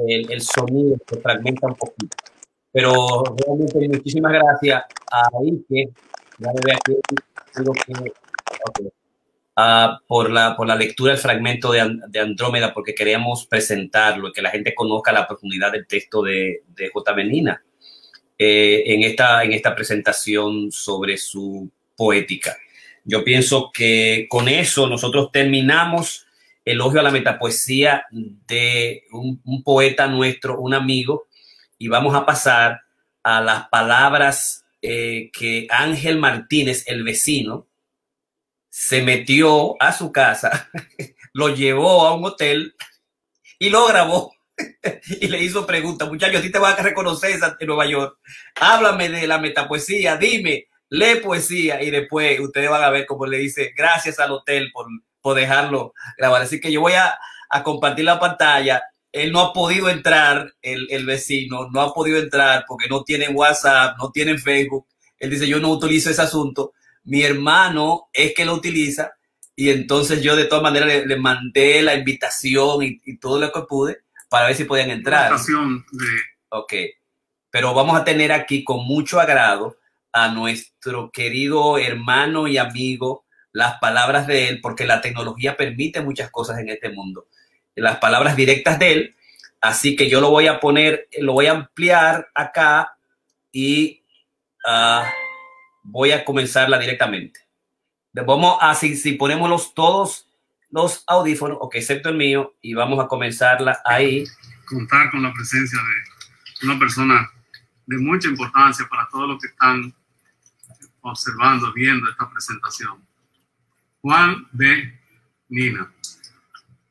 el, 0.06 0.30
el, 0.30 0.40
sonido, 0.40 0.96
se 1.06 1.20
fragmenta 1.20 1.66
un 1.66 1.74
poquito. 1.74 2.16
Pero 2.72 3.22
realmente 3.36 3.88
muchísimas 3.88 4.32
gracias 4.32 4.82
a 5.10 5.28
Ike, 5.42 5.92
ya 6.38 6.50
aquí, 6.50 6.96
que, 7.54 7.70
okay. 7.70 8.92
uh, 9.56 9.96
por, 10.08 10.30
la, 10.30 10.56
por 10.56 10.66
la 10.66 10.74
lectura 10.74 11.12
del 11.12 11.20
fragmento 11.20 11.70
de, 11.70 12.00
de, 12.08 12.18
Andrómeda 12.20 12.74
porque 12.74 12.94
queríamos 12.94 13.46
presentarlo, 13.46 14.32
que 14.32 14.42
la 14.42 14.50
gente 14.50 14.74
conozca 14.74 15.12
la 15.12 15.28
profundidad 15.28 15.70
del 15.70 15.86
texto 15.86 16.22
de, 16.22 16.64
de 16.66 16.88
J. 16.88 17.14
Menina 17.14 17.63
eh, 18.38 18.82
en, 18.86 19.02
esta, 19.04 19.44
en 19.44 19.52
esta 19.52 19.74
presentación 19.74 20.72
sobre 20.72 21.16
su 21.16 21.70
poética. 21.96 22.56
Yo 23.04 23.22
pienso 23.22 23.70
que 23.72 24.26
con 24.28 24.48
eso 24.48 24.88
nosotros 24.88 25.30
terminamos 25.30 26.26
elogio 26.64 27.00
a 27.00 27.02
la 27.04 27.10
metapoesía 27.10 28.06
de 28.10 29.04
un, 29.12 29.62
poeta 29.62 30.06
nuestro, 30.06 30.58
un 30.58 30.74
amigo, 30.74 31.28
y 31.78 31.88
vamos 31.88 32.14
a 32.14 32.24
pasar 32.24 32.80
a 33.22 33.40
las 33.40 33.68
palabras 33.68 34.64
eh, 34.82 35.30
que 35.32 35.66
Ángel 35.70 36.18
Martínez, 36.18 36.84
el 36.86 37.04
vecino, 37.04 37.68
se 38.70 39.02
metió 39.02 39.80
a 39.80 39.92
su 39.92 40.10
casa, 40.10 40.70
lo 41.32 41.54
llevó 41.54 42.06
a 42.06 42.14
un 42.14 42.24
hotel 42.24 42.74
y 43.58 43.70
lo 43.70 43.86
grabó 43.86 44.33
y 45.20 45.28
le 45.28 45.42
hizo 45.42 45.66
preguntas. 45.66 46.08
Muchachos, 46.08 46.40
a 46.40 46.42
ti 46.42 46.50
te 46.50 46.58
vas 46.58 46.78
a 46.78 46.82
reconocer 46.82 47.38
en 47.58 47.66
Nueva 47.66 47.86
York. 47.86 48.18
Háblame 48.60 49.08
de 49.08 49.26
la 49.26 49.38
metapoesía, 49.38 50.16
dime, 50.16 50.68
lee 50.88 51.20
poesía 51.22 51.82
y 51.82 51.90
después 51.90 52.38
ustedes 52.40 52.70
van 52.70 52.82
a 52.82 52.90
ver 52.90 53.06
cómo 53.06 53.26
le 53.26 53.38
dice 53.38 53.72
gracias 53.76 54.18
al 54.18 54.32
hotel 54.32 54.70
por, 54.72 54.86
por 55.20 55.36
dejarlo 55.36 55.92
grabar. 56.16 56.42
Así 56.42 56.60
que 56.60 56.72
yo 56.72 56.80
voy 56.80 56.94
a, 56.94 57.18
a 57.50 57.62
compartir 57.62 58.04
la 58.04 58.20
pantalla. 58.20 58.82
Él 59.12 59.30
no 59.30 59.40
ha 59.40 59.52
podido 59.52 59.88
entrar, 59.88 60.52
el, 60.60 60.88
el, 60.90 61.06
vecino, 61.06 61.68
no 61.70 61.80
ha 61.80 61.94
podido 61.94 62.18
entrar 62.18 62.64
porque 62.66 62.88
no 62.88 63.04
tiene 63.04 63.28
WhatsApp, 63.28 63.96
no 63.98 64.10
tiene 64.10 64.38
Facebook. 64.38 64.86
Él 65.18 65.30
dice, 65.30 65.46
yo 65.46 65.60
no 65.60 65.70
utilizo 65.70 66.10
ese 66.10 66.22
asunto. 66.22 66.72
Mi 67.04 67.22
hermano 67.22 68.08
es 68.12 68.34
que 68.34 68.44
lo 68.44 68.54
utiliza 68.54 69.12
y 69.54 69.70
entonces 69.70 70.20
yo 70.20 70.34
de 70.34 70.46
todas 70.46 70.64
maneras 70.64 70.88
le, 70.88 71.06
le 71.06 71.16
mandé 71.16 71.80
la 71.82 71.94
invitación 71.94 72.82
y, 72.82 73.00
y, 73.04 73.18
todo 73.18 73.38
lo 73.38 73.52
que 73.52 73.60
pude 73.62 74.03
para 74.34 74.46
ver 74.46 74.56
si 74.56 74.64
podían 74.64 74.90
entrar. 74.90 75.30
De... 75.30 76.08
Ok, 76.48 76.72
pero 77.50 77.72
vamos 77.72 77.96
a 77.96 78.02
tener 78.02 78.32
aquí 78.32 78.64
con 78.64 78.84
mucho 78.84 79.20
agrado 79.20 79.76
a 80.10 80.26
nuestro 80.26 81.12
querido 81.12 81.78
hermano 81.78 82.48
y 82.48 82.58
amigo 82.58 83.26
las 83.52 83.78
palabras 83.78 84.26
de 84.26 84.48
él, 84.48 84.60
porque 84.60 84.86
la 84.86 85.00
tecnología 85.00 85.56
permite 85.56 86.00
muchas 86.00 86.32
cosas 86.32 86.58
en 86.58 86.68
este 86.68 86.90
mundo. 86.90 87.28
Las 87.76 87.98
palabras 87.98 88.34
directas 88.34 88.80
de 88.80 88.92
él. 88.92 89.16
Así 89.60 89.94
que 89.94 90.10
yo 90.10 90.20
lo 90.20 90.30
voy 90.30 90.48
a 90.48 90.58
poner, 90.58 91.08
lo 91.20 91.34
voy 91.34 91.46
a 91.46 91.52
ampliar 91.52 92.26
acá 92.34 92.98
y 93.52 94.02
uh, 94.66 95.04
voy 95.84 96.10
a 96.10 96.24
comenzarla 96.24 96.76
directamente. 96.76 97.38
Vamos 98.12 98.58
a, 98.60 98.74
si, 98.74 98.96
si 98.96 99.12
ponemos 99.12 99.48
los, 99.48 99.74
todos 99.74 100.23
los 100.74 101.04
audífonos, 101.06 101.58
ok, 101.60 101.76
excepto 101.76 102.08
el 102.08 102.16
mío, 102.16 102.56
y 102.60 102.74
vamos 102.74 102.98
a 103.02 103.06
comenzarla 103.06 103.80
ahí. 103.84 104.24
Contar 104.66 105.08
con 105.12 105.22
la 105.22 105.32
presencia 105.32 105.78
de 105.78 106.66
una 106.66 106.78
persona 106.80 107.30
de 107.86 107.96
mucha 107.98 108.28
importancia 108.28 108.84
para 108.90 109.08
todos 109.08 109.28
los 109.28 109.40
que 109.40 109.46
están 109.46 109.94
observando, 111.02 111.72
viendo 111.72 112.10
esta 112.10 112.28
presentación. 112.28 112.98
Juan 114.00 114.48
B. 114.50 115.00
Nina. 115.48 115.92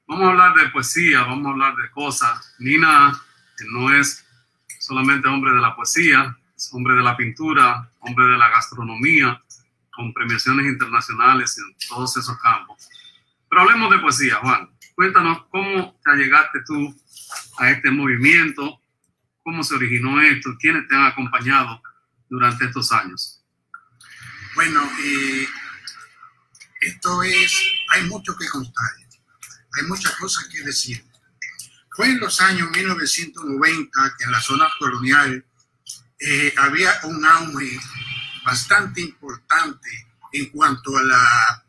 Vamos 0.08 0.28
a 0.28 0.32
hablar 0.32 0.54
de 0.54 0.70
poesía, 0.70 1.24
vamos 1.24 1.48
a 1.48 1.50
hablar 1.50 1.76
de 1.76 1.92
cosas. 1.92 2.56
Nina 2.60 3.22
no 3.70 3.94
es 3.94 4.26
solamente 4.80 5.28
hombre 5.28 5.52
de 5.52 5.60
la 5.60 5.76
poesía, 5.76 6.38
es 6.56 6.74
hombre 6.74 6.96
de 6.96 7.02
la 7.02 7.18
pintura, 7.18 7.92
hombre 8.00 8.28
de 8.28 8.38
la 8.38 8.48
gastronomía, 8.50 9.42
con 9.92 10.14
premiaciones 10.14 10.68
internacionales 10.68 11.58
en 11.58 11.76
todos 11.90 12.16
esos 12.16 12.38
campos. 12.38 12.88
Pero 13.54 13.66
hablemos 13.66 13.92
de 13.92 14.00
poesía, 14.00 14.38
Juan. 14.38 14.68
Cuéntanos 14.96 15.46
cómo 15.52 16.00
te 16.04 16.16
llegaste 16.16 16.58
tú 16.66 17.00
a 17.60 17.70
este 17.70 17.92
movimiento, 17.92 18.82
cómo 19.44 19.64
se 19.64 19.76
originó 19.76 20.20
esto, 20.22 20.58
quiénes 20.60 20.88
te 20.88 20.96
han 20.96 21.06
acompañado 21.06 21.80
durante 22.28 22.66
estos 22.66 22.92
años. 22.92 23.44
Bueno, 24.56 24.82
eh, 25.04 25.48
esto 26.82 27.22
es, 27.22 27.56
hay 27.90 28.06
mucho 28.06 28.36
que 28.36 28.48
contar, 28.48 28.90
hay 29.74 29.84
muchas 29.84 30.16
cosas 30.16 30.46
que 30.52 30.64
decir. 30.64 31.06
Fue 31.92 32.08
en 32.08 32.22
los 32.22 32.42
años 32.42 32.72
1990 32.72 34.16
que 34.18 34.24
en 34.24 34.32
la 34.32 34.42
zona 34.42 34.68
colonial 34.80 35.46
eh, 36.18 36.56
había 36.58 36.92
un 37.04 37.24
auge 37.24 37.80
bastante 38.44 39.02
importante 39.02 40.08
en 40.32 40.48
cuanto 40.50 40.98
a, 40.98 41.62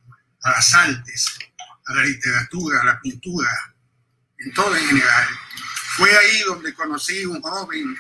a 0.45 0.51
las 0.51 0.75
artes, 0.75 1.39
a 1.87 1.95
la 1.95 2.05
literatura, 2.05 2.81
a 2.81 2.85
la 2.85 3.01
pintura, 3.01 3.51
en 4.39 4.53
todo 4.53 4.77
en 4.77 4.87
general. 4.87 5.29
Fue 5.97 6.17
ahí 6.17 6.41
donde 6.47 6.75
conocí 6.75 7.25
un 7.25 7.41
joven 7.41 7.97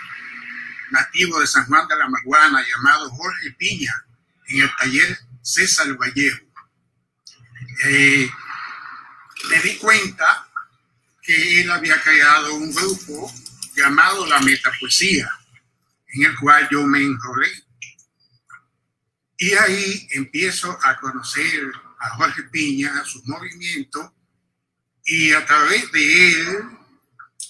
nativo 0.90 1.40
de 1.40 1.47
San 1.47 1.66
Juan 1.66 1.86
de 1.89 1.97
la 1.97 2.09
Maguana 2.09 2.65
llamado 2.66 3.11
Jorge 3.11 3.52
Piña, 3.52 3.93
en 4.48 4.62
el 4.62 4.70
taller 4.77 5.19
César 5.43 5.89
Vallejo. 5.97 6.44
Eh, 7.85 8.31
me 9.51 9.61
di 9.61 9.77
cuenta 9.77 10.48
que 11.23 11.61
él 11.61 11.70
había 11.70 12.01
creado 12.02 12.55
un 12.55 12.73
grupo 12.73 13.32
llamado 13.77 14.27
La 14.27 14.40
Metapoesía, 14.40 15.31
en 16.09 16.24
el 16.24 16.36
cual 16.36 16.69
yo 16.70 16.86
me 16.86 17.02
enrolé. 17.02 17.51
Y 19.36 19.52
ahí 19.55 20.09
empiezo 20.12 20.78
a 20.82 20.97
conocer 20.98 21.73
a 22.05 22.10
Jorge 22.16 22.43
Piña, 22.44 23.01
a 23.01 23.05
sus 23.05 23.26
movimientos, 23.26 24.10
y 25.05 25.32
a 25.32 25.44
través 25.47 25.90
de 25.93 26.32
él 26.32 26.59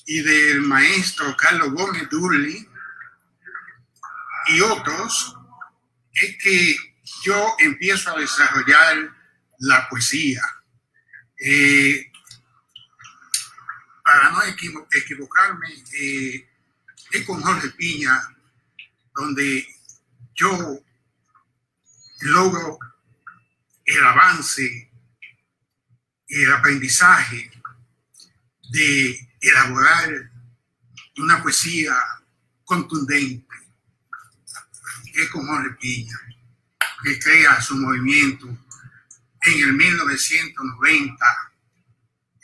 y 0.06 0.20
del 0.22 0.60
maestro 0.62 1.36
Carlos 1.36 1.72
Gómez 1.72 2.09
Durli 2.09 2.68
y 4.48 4.60
otros, 4.60 5.36
es 6.12 6.36
que 6.43 6.76
yo 7.24 7.56
empiezo 7.59 8.10
a 8.10 8.20
desarrollar 8.20 9.10
la 9.59 9.89
poesía. 9.89 10.43
Eh, 11.39 12.12
para 14.05 14.31
no 14.31 14.43
equivocarme, 14.43 15.68
eh, 16.01 16.48
es 17.10 17.26
con 17.26 17.40
Jorge 17.40 17.70
Piña 17.70 18.20
donde 19.14 19.66
yo 20.35 20.81
logro 22.20 22.78
el 23.85 24.05
avance 24.05 24.90
y 26.27 26.43
el 26.43 26.52
aprendizaje 26.52 27.51
de 28.70 29.28
elaborar 29.40 30.31
una 31.19 31.43
poesía 31.43 31.94
contundente 32.65 33.44
es 35.15 35.28
con 35.31 35.47
Jorge 35.47 35.70
Piña, 35.81 36.19
que 37.05 37.19
crea 37.19 37.61
su 37.61 37.77
movimiento 37.77 38.47
en 39.43 39.61
el 39.62 39.73
1990, 39.74 41.52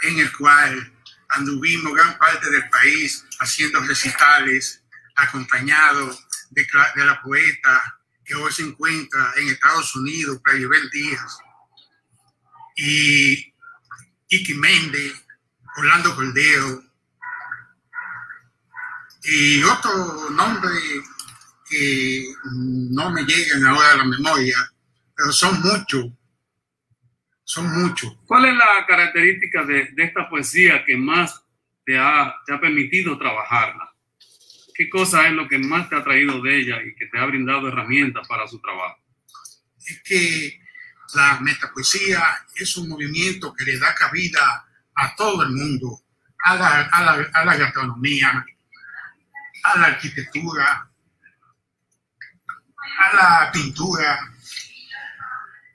en 0.02 0.18
el 0.20 0.36
cual 0.36 0.92
anduvimos 1.30 1.94
gran 1.94 2.16
parte 2.18 2.48
del 2.50 2.68
país 2.68 3.24
haciendo 3.40 3.80
recitales, 3.80 4.82
acompañado 5.16 6.16
de, 6.50 6.66
de 6.94 7.04
la 7.04 7.20
poeta 7.22 7.99
que 8.30 8.36
hoy 8.36 8.52
se 8.52 8.62
encuentra 8.62 9.32
en 9.38 9.48
Estados 9.48 9.96
Unidos, 9.96 10.40
Claribel 10.44 10.88
Díaz, 10.90 11.38
y 12.76 13.52
Iki 14.28 14.54
Méndez, 14.54 15.26
Orlando 15.76 16.14
Cordero, 16.14 16.84
y 19.24 19.62
otro 19.64 20.30
nombre 20.30 20.70
que 21.68 22.24
no 22.52 23.10
me 23.10 23.24
llegan 23.24 23.66
ahora 23.66 23.94
a 23.94 23.96
la 23.96 24.04
memoria, 24.04 24.56
pero 25.16 25.32
son 25.32 25.60
muchos, 25.62 26.06
son 27.42 27.82
muchos. 27.82 28.16
¿Cuál 28.26 28.44
es 28.44 28.54
la 28.54 28.86
característica 28.86 29.64
de, 29.64 29.92
esta 29.96 30.30
poesía 30.30 30.84
que 30.86 30.96
más 30.96 31.44
te 31.84 31.98
ha, 31.98 32.32
te 32.46 32.54
ha, 32.54 32.60
permitido 32.60 33.18
trabajarla? 33.18 33.89
¿Qué 34.80 34.88
cosa 34.88 35.26
es 35.26 35.34
lo 35.34 35.46
que 35.46 35.58
más 35.58 35.90
te 35.90 35.96
ha 35.96 36.02
traído 36.02 36.40
de 36.40 36.58
ella 36.58 36.82
y 36.82 36.94
que 36.94 37.04
te 37.04 37.18
ha 37.18 37.26
brindado 37.26 37.68
herramientas 37.68 38.26
para 38.26 38.48
su 38.48 38.58
trabajo? 38.62 38.98
Es 39.84 40.02
que 40.02 40.58
la 41.12 41.38
metapoesía 41.40 42.46
es 42.54 42.78
un 42.78 42.88
movimiento 42.88 43.52
que 43.52 43.66
le 43.66 43.78
da 43.78 43.94
cabida 43.94 44.66
a 44.94 45.14
todo 45.16 45.42
el 45.42 45.50
mundo, 45.50 46.00
a 46.42 46.54
la, 46.54 46.80
a 46.84 47.02
la, 47.02 47.30
a 47.30 47.44
la 47.44 47.56
gastronomía, 47.56 48.46
a 49.64 49.78
la 49.78 49.86
arquitectura, 49.88 50.90
a 53.00 53.14
la 53.14 53.50
pintura, 53.52 54.32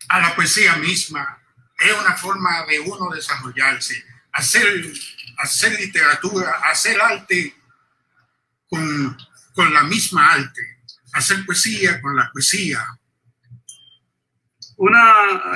a 0.09 0.19
la 0.19 0.35
poesía 0.35 0.77
misma. 0.77 1.43
Es 1.77 1.93
una 1.95 2.15
forma 2.15 2.65
de 2.65 2.79
uno 2.79 3.13
desarrollarse, 3.13 4.03
hacer, 4.31 4.65
hacer 5.37 5.79
literatura, 5.79 6.53
hacer 6.63 6.99
arte 6.99 7.55
con, 8.69 9.17
con 9.53 9.73
la 9.73 9.83
misma 9.83 10.33
arte, 10.33 10.61
hacer 11.13 11.45
poesía 11.45 12.01
con 12.01 12.15
la 12.15 12.29
poesía. 12.31 12.79
Una, 14.77 14.99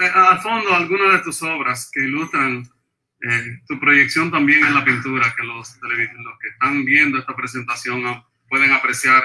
eh, 0.02 0.12
al 0.14 0.40
fondo, 0.42 0.74
algunas 0.74 1.14
de 1.14 1.20
tus 1.20 1.42
obras 1.44 1.90
que 1.92 2.02
ilustran 2.02 2.64
eh, 3.22 3.60
tu 3.68 3.78
proyección 3.80 4.32
también 4.32 4.66
en 4.66 4.74
la 4.74 4.86
pintura, 4.86 5.34
que 5.36 5.44
los, 5.44 5.78
los 5.82 6.40
que 6.40 6.48
están 6.48 6.86
viendo 6.86 7.18
esta 7.18 7.36
presentación 7.36 8.24
pueden 8.48 8.72
apreciar 8.72 9.24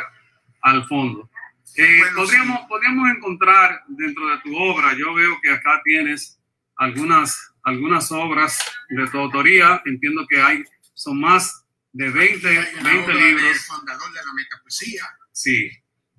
al 0.63 0.85
fondo. 0.89 1.31
Eh, 1.77 2.03
podríamos, 2.15 2.61
podríamos 2.69 3.09
encontrar 3.11 3.83
dentro 3.89 4.29
de 4.29 4.39
tu 4.41 4.57
obra, 4.57 4.95
yo 4.95 5.15
veo 5.15 5.41
que 5.41 5.51
acá 5.51 5.81
tienes 5.85 6.41
algunas, 6.77 7.53
algunas 7.63 8.11
obras 8.11 8.59
de 8.89 9.07
tu 9.09 9.19
autoría, 9.19 9.81
entiendo 9.85 10.27
que 10.29 10.41
hay, 10.41 10.65
son 10.93 11.21
más 11.21 11.64
de 11.95 12.11
20, 12.11 12.49
20 12.83 13.15
libros. 13.15 13.59
fundador 13.67 14.13
de 14.13 14.21
la 14.27 14.33
metapoesía. 14.35 15.05
Sí, 15.33 15.71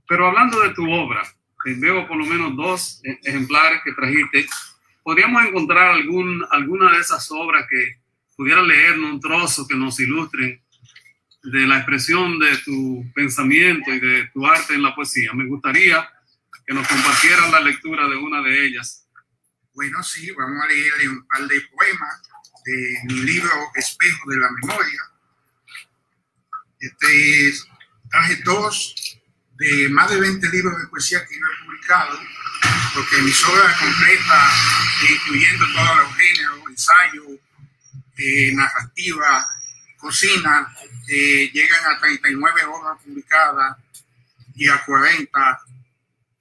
pero 0.07 0.27
hablando 0.27 0.61
de 0.61 0.73
tu 0.73 0.89
obra, 0.89 1.21
veo 1.65 2.07
por 2.07 2.17
lo 2.17 2.25
menos 2.25 2.55
dos 2.55 3.01
ejemplares 3.23 3.81
que 3.83 3.91
trajiste. 3.91 4.47
¿Podríamos 5.03 5.45
encontrar 5.45 5.91
algún, 5.91 6.43
alguna 6.49 6.91
de 6.91 6.99
esas 6.99 7.29
obras 7.31 7.65
que 7.69 7.99
pudiera 8.37 8.61
leernos 8.61 9.11
un 9.11 9.19
trozo 9.19 9.67
que 9.67 9.75
nos 9.75 9.99
ilustren 9.99 10.61
de 11.43 11.67
la 11.67 11.77
expresión 11.77 12.39
de 12.39 12.57
tu 12.59 13.05
pensamiento 13.13 13.93
y 13.93 13.99
de 13.99 14.29
tu 14.33 14.45
arte 14.45 14.73
en 14.73 14.81
la 14.81 14.95
poesía. 14.95 15.31
Me 15.33 15.45
gustaría 15.45 16.09
que 16.65 16.73
nos 16.73 16.87
compartieran 16.87 17.51
la 17.51 17.59
lectura 17.59 18.07
de 18.07 18.15
una 18.15 18.41
de 18.41 18.65
ellas. 18.65 19.07
Bueno, 19.73 20.01
sí, 20.03 20.31
vamos 20.31 20.63
a 20.63 20.67
leer 20.67 21.09
un 21.09 21.27
par 21.27 21.47
de 21.47 21.61
poemas 21.61 22.21
de 22.65 22.97
mi 23.05 23.19
libro 23.21 23.51
Espejo 23.75 24.29
de 24.31 24.37
la 24.37 24.49
Memoria. 24.61 25.14
Este 26.85 27.47
es, 27.47 27.67
traje 28.11 28.35
dos 28.43 29.19
de 29.57 29.89
más 29.89 30.09
de 30.11 30.19
20 30.19 30.49
libros 30.49 30.79
de 30.79 30.87
poesía 30.87 31.25
que 31.25 31.33
yo 31.33 31.41
he 31.41 31.65
publicado, 31.65 32.19
porque 32.93 33.21
mis 33.23 33.43
obras 33.43 33.79
completas, 33.79 34.53
incluyendo 35.09 35.65
todos 35.73 35.97
los 35.97 36.15
géneros, 36.15 36.59
ensayo, 36.69 37.23
eh, 38.17 38.51
narrativa, 38.53 39.47
cocina, 39.97 40.75
eh, 41.07 41.49
llegan 41.51 41.85
a 41.85 41.99
39 41.99 42.65
obras 42.65 43.01
publicadas 43.03 43.77
y 44.53 44.69
a 44.69 44.83
40 44.85 45.61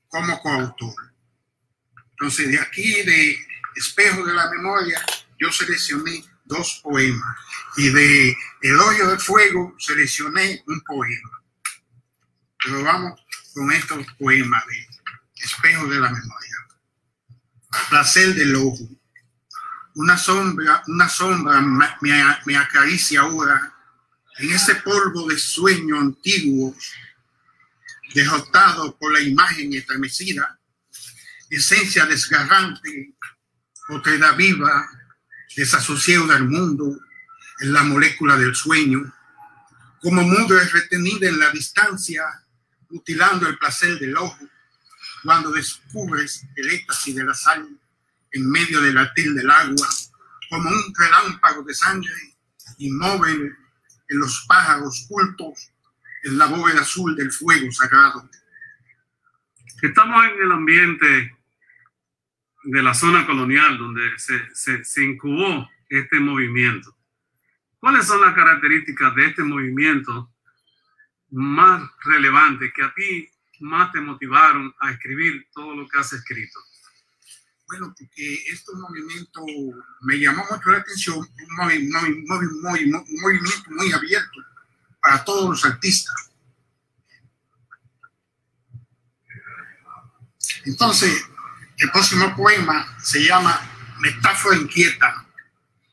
como 0.08 0.38
coautor. 0.40 1.12
Entonces, 2.10 2.50
de 2.50 2.60
aquí, 2.60 3.02
de 3.02 3.38
Espejo 3.76 4.26
de 4.26 4.34
la 4.34 4.50
Memoria, 4.50 5.02
yo 5.38 5.50
seleccioné 5.50 6.22
dos 6.44 6.80
poemas 6.82 7.36
y 7.76 7.88
de 7.90 8.36
El 8.62 8.78
Hoyo 8.78 9.08
del 9.08 9.20
Fuego 9.20 9.74
seleccioné 9.78 10.62
un 10.66 10.80
poema. 10.82 11.42
Pero 12.62 12.82
vamos 12.82 13.20
con 13.54 13.72
estos 13.72 14.06
poemas 14.18 14.64
de 14.66 14.86
Espejo 15.36 15.86
de 15.86 16.00
la 16.00 16.10
Memoria. 16.10 16.56
Placer 17.90 18.34
del 18.34 18.54
ojo. 18.56 18.88
Una 19.96 20.18
sombra, 20.18 20.82
una 20.88 21.08
sombra 21.08 21.60
me, 21.60 21.86
me 22.46 22.56
acaricia 22.56 23.20
ahora 23.20 23.74
en 24.38 24.52
ese 24.52 24.76
polvo 24.76 25.28
de 25.28 25.38
sueño 25.38 26.00
antiguo, 26.00 26.74
derrotado 28.14 28.96
por 28.96 29.12
la 29.12 29.20
imagen 29.20 29.72
estremecida, 29.74 30.58
esencia 31.50 32.06
desgarrante, 32.06 33.14
da 34.18 34.32
viva, 34.32 34.88
desasociado 35.56 36.26
del 36.26 36.44
mundo, 36.44 36.98
en 37.60 37.72
la 37.72 37.82
molécula 37.82 38.36
del 38.36 38.54
sueño, 38.54 39.12
como 40.00 40.20
es 40.20 40.72
retenida 40.72 41.28
en 41.28 41.38
la 41.38 41.50
distancia, 41.50 42.24
mutilando 42.90 43.48
el 43.48 43.58
placer 43.58 43.98
del 43.98 44.16
ojo, 44.16 44.38
cuando 45.22 45.50
descubres 45.50 46.44
el 46.56 46.70
éxtasis 46.70 47.14
de 47.14 47.24
la 47.24 47.34
sal 47.34 47.66
en 48.32 48.50
medio 48.50 48.80
del 48.80 48.96
latir 48.96 49.32
del 49.32 49.50
agua, 49.50 49.88
como 50.50 50.68
un 50.68 50.94
relámpago 50.94 51.62
de 51.62 51.74
sangre 51.74 52.36
inmóvil 52.78 53.56
en 54.08 54.18
los 54.18 54.44
pájaros 54.46 55.06
cultos, 55.08 55.70
en 56.24 56.36
la 56.36 56.46
bóveda 56.46 56.82
azul 56.82 57.16
del 57.16 57.32
fuego 57.32 57.72
sagrado. 57.72 58.28
Estamos 59.80 60.24
en 60.26 60.42
el 60.42 60.52
ambiente 60.52 61.33
de 62.64 62.82
la 62.82 62.94
zona 62.94 63.26
colonial 63.26 63.78
donde 63.78 64.18
se, 64.18 64.84
se, 64.84 65.04
incubó 65.04 65.68
este 65.88 66.18
movimiento. 66.18 66.96
¿Cuáles 67.78 68.06
son 68.06 68.22
las 68.22 68.34
características 68.34 69.14
de 69.14 69.26
este 69.26 69.42
movimiento 69.42 70.32
más 71.30 71.82
relevantes 72.04 72.72
que 72.74 72.82
a 72.82 72.94
ti 72.94 73.28
más 73.60 73.92
te 73.92 74.00
motivaron 74.00 74.74
a 74.80 74.90
escribir 74.90 75.46
todo 75.52 75.74
lo 75.74 75.86
que 75.86 75.98
has 75.98 76.12
escrito? 76.12 76.58
Bueno, 77.66 77.94
porque 77.98 78.34
este 78.50 78.72
movimiento 78.74 79.40
me 80.02 80.18
llamó 80.18 80.44
mucho 80.50 80.70
la 80.70 80.78
atención, 80.78 81.18
un, 81.18 81.56
movimiento 81.56 83.70
muy 83.70 83.92
abierto 83.92 84.40
para 85.02 85.24
todos 85.24 85.50
los 85.50 85.64
artistas. 85.64 86.30
Entonces, 90.64 91.26
el 91.78 91.90
próximo 91.90 92.34
poema 92.36 92.96
se 93.02 93.22
llama 93.22 93.60
Metáfora 93.98 94.56
inquieta, 94.56 95.26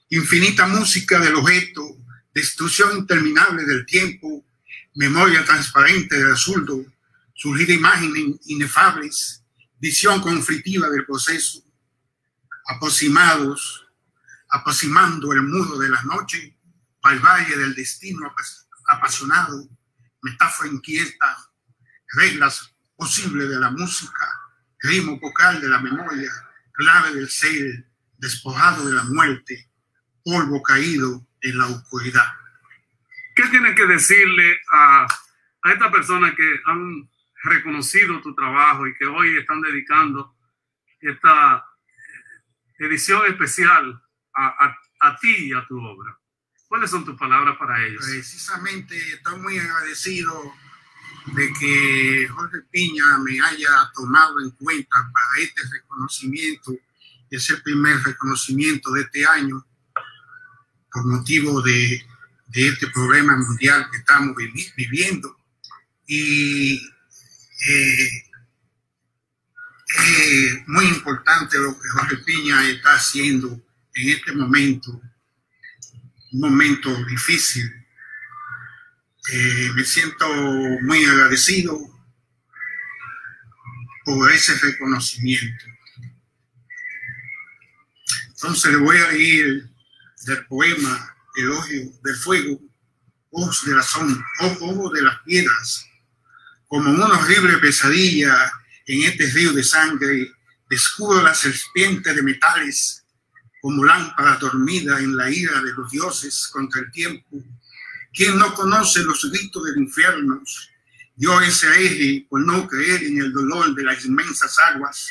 infinita 0.09 0.67
música 0.67 1.19
del 1.19 1.35
objeto, 1.35 1.97
destrucción 2.33 2.97
interminable 2.97 3.65
del 3.65 3.85
tiempo, 3.85 4.45
memoria 4.95 5.43
transparente 5.43 6.17
del 6.17 6.33
azuldo, 6.33 6.85
surgir 7.33 7.69
imágenes 7.71 8.37
inefables, 8.45 9.43
visión 9.79 10.21
conflictiva 10.21 10.89
del 10.89 11.05
proceso, 11.05 11.63
aproximados, 12.67 13.87
aproximando 14.49 15.33
el 15.33 15.43
muro 15.43 15.77
de 15.79 15.89
la 15.89 16.03
noche 16.03 16.55
al 17.03 17.19
valle 17.19 17.57
del 17.57 17.73
destino 17.73 18.31
apasionado, 18.87 19.67
metáfora 20.21 20.69
inquieta, 20.69 21.49
reglas 22.13 22.71
posibles 22.95 23.49
de 23.49 23.59
la 23.59 23.71
música, 23.71 24.40
ritmo 24.83 25.19
vocal 25.19 25.61
de 25.61 25.69
la 25.69 25.79
memoria, 25.79 26.31
clave 26.73 27.15
del 27.15 27.29
ser, 27.29 27.85
despojado 28.17 28.87
de 28.87 28.93
la 28.93 29.03
muerte, 29.03 29.69
polvo 30.23 30.61
caído 30.61 31.25
en 31.41 31.57
la 31.57 31.67
oscuridad. 31.67 32.27
¿Qué 33.35 33.43
tiene 33.47 33.73
que 33.75 33.85
decirle 33.85 34.59
a, 34.71 35.07
a 35.63 35.71
esta 35.71 35.91
persona 35.91 36.35
que 36.35 36.61
han 36.65 37.09
reconocido 37.43 38.21
tu 38.21 38.35
trabajo 38.35 38.87
y 38.87 38.93
que 38.95 39.05
hoy 39.05 39.37
están 39.37 39.61
dedicando 39.61 40.35
esta 40.99 41.65
edición 42.77 43.25
especial 43.27 44.01
a, 44.35 44.75
a, 45.01 45.17
ti 45.17 45.49
y 45.49 45.53
a 45.53 45.65
tu 45.67 45.77
obra. 45.79 46.17
¿Cuáles 46.67 46.89
son 46.89 47.03
tus 47.03 47.17
palabras 47.17 47.57
para 47.57 47.83
ellos? 47.85 48.05
Precisamente 48.05 48.97
estoy 48.97 49.39
muy 49.39 49.57
agradecido 49.59 50.53
de 51.27 51.53
que 51.53 52.27
Jorge 52.29 52.59
Piña 52.71 53.17
me 53.19 53.39
haya 53.41 53.91
tomado 53.93 54.39
en 54.39 54.51
cuenta 54.51 55.09
para 55.13 55.43
este 55.43 55.61
reconocimiento. 55.71 56.73
Es 57.29 57.49
el 57.49 57.61
primer 57.61 58.01
reconocimiento 58.03 58.91
de 58.91 59.01
este 59.01 59.25
año 59.25 59.65
por 60.91 61.05
motivo 61.05 61.61
de, 61.61 62.03
de 62.47 62.67
este 62.67 62.87
problema 62.87 63.37
mundial 63.37 63.87
que 63.91 63.97
estamos 63.97 64.35
viviendo. 64.75 65.37
Y 66.07 66.75
eh, 67.67 68.31
eh, 69.99 70.63
muy 70.67 70.85
importante 70.85 71.57
lo 71.57 71.79
que 71.79 71.89
Jorge 71.89 72.17
Piña 72.17 72.67
está 72.69 72.95
haciendo 72.95 73.61
en 73.93 74.09
este 74.09 74.31
momento, 74.33 75.01
un 76.31 76.39
momento 76.39 76.93
difícil. 77.05 77.80
Eh, 79.29 79.69
me 79.75 79.83
siento 79.83 80.27
muy 80.81 81.05
agradecido 81.05 81.79
por 84.03 84.31
ese 84.31 84.55
reconocimiento. 84.55 85.65
Entonces 88.29 88.71
le 88.71 88.77
voy 88.77 88.97
a 88.97 89.11
leer 89.11 89.69
del 90.25 90.45
poema 90.47 91.15
Elogio 91.35 91.91
del 92.03 92.15
Fuego, 92.15 92.59
Ojos 93.29 93.63
de 93.65 93.75
la 93.75 93.83
Sombra, 93.83 94.25
Ojos 94.39 94.93
de 94.93 95.01
las 95.03 95.19
Piedras, 95.23 95.85
como 96.67 96.89
una 96.89 97.05
horrible 97.05 97.57
pesadilla 97.57 98.51
en 98.87 99.03
este 99.03 99.27
río 99.27 99.53
de 99.53 99.63
sangre, 99.63 100.31
descubro 100.69 101.21
la 101.21 101.35
serpiente 101.35 102.13
de 102.13 102.23
metales 102.23 103.05
como 103.61 103.85
lámpara 103.85 104.37
dormida 104.37 104.99
en 104.99 105.15
la 105.15 105.29
ira 105.29 105.61
de 105.61 105.73
los 105.73 105.91
dioses 105.91 106.49
contra 106.51 106.81
el 106.81 106.91
tiempo. 106.91 107.43
Quien 108.13 108.37
no 108.37 108.53
conoce 108.53 109.03
los 109.03 109.29
gritos 109.31 109.63
del 109.63 109.77
infierno, 109.77 110.41
dio 111.15 111.39
ese 111.41 111.67
eje 111.85 112.27
por 112.29 112.41
no 112.41 112.67
creer 112.67 113.03
en 113.03 113.21
el 113.21 113.31
dolor 113.31 113.73
de 113.73 113.83
las 113.83 114.03
inmensas 114.05 114.57
aguas 114.59 115.09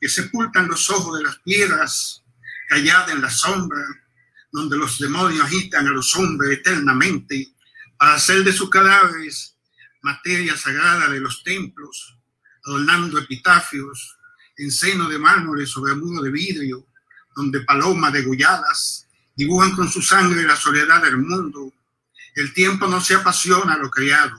que 0.00 0.08
sepultan 0.08 0.68
los 0.68 0.90
ojos 0.90 1.18
de 1.18 1.24
las 1.24 1.38
piedras, 1.38 2.22
callada 2.68 3.12
en 3.12 3.22
la 3.22 3.30
sombra, 3.30 3.82
donde 4.52 4.76
los 4.76 4.98
demonios 4.98 5.44
agitan 5.44 5.86
a 5.86 5.92
los 5.92 6.14
hombres 6.16 6.58
eternamente 6.58 7.54
para 7.96 8.14
hacer 8.14 8.44
de 8.44 8.52
sus 8.52 8.68
cadáveres 8.68 9.56
materia 10.02 10.56
sagrada 10.56 11.08
de 11.08 11.20
los 11.20 11.42
templos, 11.42 12.16
adornando 12.66 13.18
epitafios 13.18 14.18
en 14.58 14.70
seno 14.70 15.08
de 15.08 15.18
mármol 15.18 15.66
sobre 15.66 15.94
muro 15.94 16.22
de 16.22 16.30
vidrio, 16.30 16.86
donde 17.34 17.60
palomas 17.60 18.12
degolladas 18.12 19.08
dibujan 19.34 19.74
con 19.74 19.90
su 19.90 20.02
sangre 20.02 20.44
la 20.44 20.56
soledad 20.56 21.02
del 21.02 21.16
mundo. 21.16 21.72
El 22.34 22.52
tiempo 22.52 22.86
no 22.88 23.00
se 23.00 23.14
apasiona 23.14 23.74
a 23.74 23.78
lo 23.78 23.90
creado, 23.90 24.38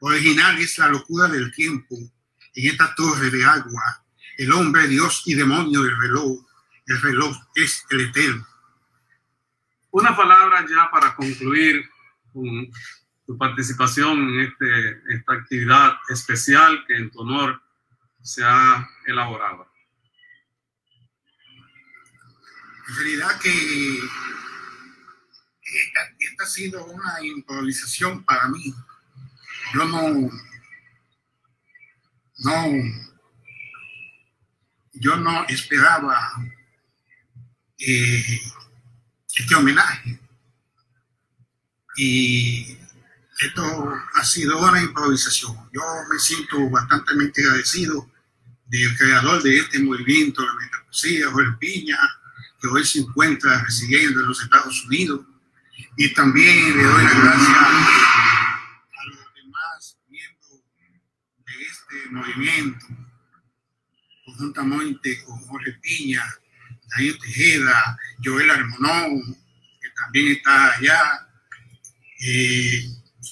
original 0.00 0.58
es 0.58 0.78
la 0.78 0.88
locura 0.88 1.28
del 1.28 1.52
tiempo. 1.52 1.96
En 2.54 2.70
esta 2.70 2.94
torre 2.94 3.30
de 3.30 3.44
agua, 3.44 4.04
el 4.38 4.52
hombre, 4.52 4.88
Dios 4.88 5.22
y 5.26 5.34
demonio 5.34 5.82
del 5.82 5.96
reloj, 6.00 6.44
el 6.86 7.02
reloj 7.02 7.36
es 7.54 7.84
el 7.90 8.00
eterno. 8.00 8.46
Una 9.90 10.16
palabra 10.16 10.64
ya 10.68 10.90
para 10.90 11.14
concluir 11.14 11.88
con 12.32 12.70
tu 13.26 13.36
participación 13.36 14.18
en 14.30 14.40
este, 14.40 15.02
esta 15.14 15.34
actividad 15.34 15.98
especial 16.08 16.82
que 16.86 16.96
en 16.96 17.10
tu 17.10 17.20
honor 17.20 17.60
se 18.22 18.42
ha 18.42 18.88
elaborado. 19.06 19.70
En 22.88 22.96
realidad 22.96 23.38
que 23.40 24.00
ha 26.38 26.46
sido 26.46 26.84
una 26.86 27.22
improvisación 27.22 28.24
para 28.24 28.48
mí. 28.48 28.74
Yo 29.74 29.84
no, 29.84 30.30
no, 32.38 32.66
yo 34.94 35.16
no 35.16 35.44
esperaba 35.48 36.32
eh, 37.78 38.40
este 39.36 39.54
homenaje. 39.54 40.20
Y 41.96 42.78
esto 43.40 43.94
ha 44.14 44.24
sido 44.24 44.58
una 44.58 44.80
improvisación. 44.80 45.56
Yo 45.72 45.82
me 46.10 46.18
siento 46.18 46.70
bastante 46.70 47.12
agradecido 47.12 48.08
del 48.66 48.96
creador 48.96 49.42
de 49.42 49.58
este 49.58 49.80
movimiento, 49.80 50.46
la 50.46 50.54
metapoesía, 50.54 51.30
Jorge 51.30 51.56
Piña, 51.58 51.98
que 52.60 52.68
hoy 52.68 52.84
se 52.84 53.00
encuentra 53.00 53.64
residiendo 53.64 54.20
en 54.20 54.28
los 54.28 54.42
Estados 54.42 54.84
Unidos. 54.84 55.20
Y 56.00 56.14
también 56.14 56.76
le 56.76 56.84
doy 56.84 57.02
las 57.02 57.22
gracias 57.24 57.56
a 57.56 59.04
los 59.06 59.34
demás 59.34 59.98
miembros 60.08 60.62
de 61.44 61.64
este 61.64 62.10
movimiento, 62.12 62.86
conjuntamente 64.24 65.24
con 65.24 65.40
Jorge 65.40 65.72
Piña, 65.82 66.22
Daniel 66.90 67.18
Tejeda, 67.18 67.98
Joel 68.22 68.48
Armonón, 68.48 69.34
que 69.80 69.88
también 70.00 70.36
está 70.36 70.76
allá, 70.76 71.28
eh, 72.20 72.84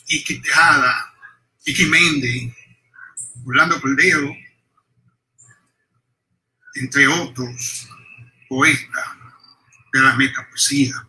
Iki 0.09 0.41
Tejada, 0.41 1.15
Iki 1.67 1.87
Méndez, 1.87 2.53
Orlando 3.45 3.81
Cordero, 3.81 4.37
entre 6.75 7.07
otros 7.07 7.89
poetas 8.49 9.07
de 9.93 10.01
la 10.01 10.17
metapoesía. 10.17 11.07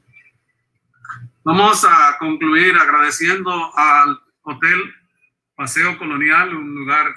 Vamos 1.48 1.86
a 1.86 2.18
concluir 2.20 2.76
agradeciendo 2.76 3.72
al 3.74 4.20
Hotel 4.42 4.94
Paseo 5.56 5.98
Colonial, 5.98 6.54
un 6.54 6.76
lugar 6.76 7.08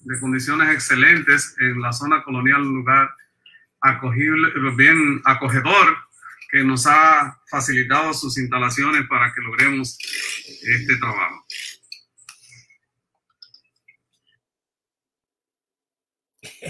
de 0.00 0.18
condiciones 0.18 0.70
excelentes 0.70 1.54
en 1.60 1.78
la 1.82 1.92
zona 1.92 2.22
colonial, 2.22 2.62
un 2.62 2.76
lugar 2.76 3.10
acogible, 3.82 4.48
bien 4.74 5.20
acogedor, 5.26 5.98
que 6.50 6.64
nos 6.64 6.86
ha 6.86 7.42
facilitado 7.50 8.14
sus 8.14 8.38
instalaciones 8.38 9.06
para 9.06 9.30
que 9.34 9.42
logremos 9.42 9.98
este 9.98 10.96
trabajo. 10.96 11.44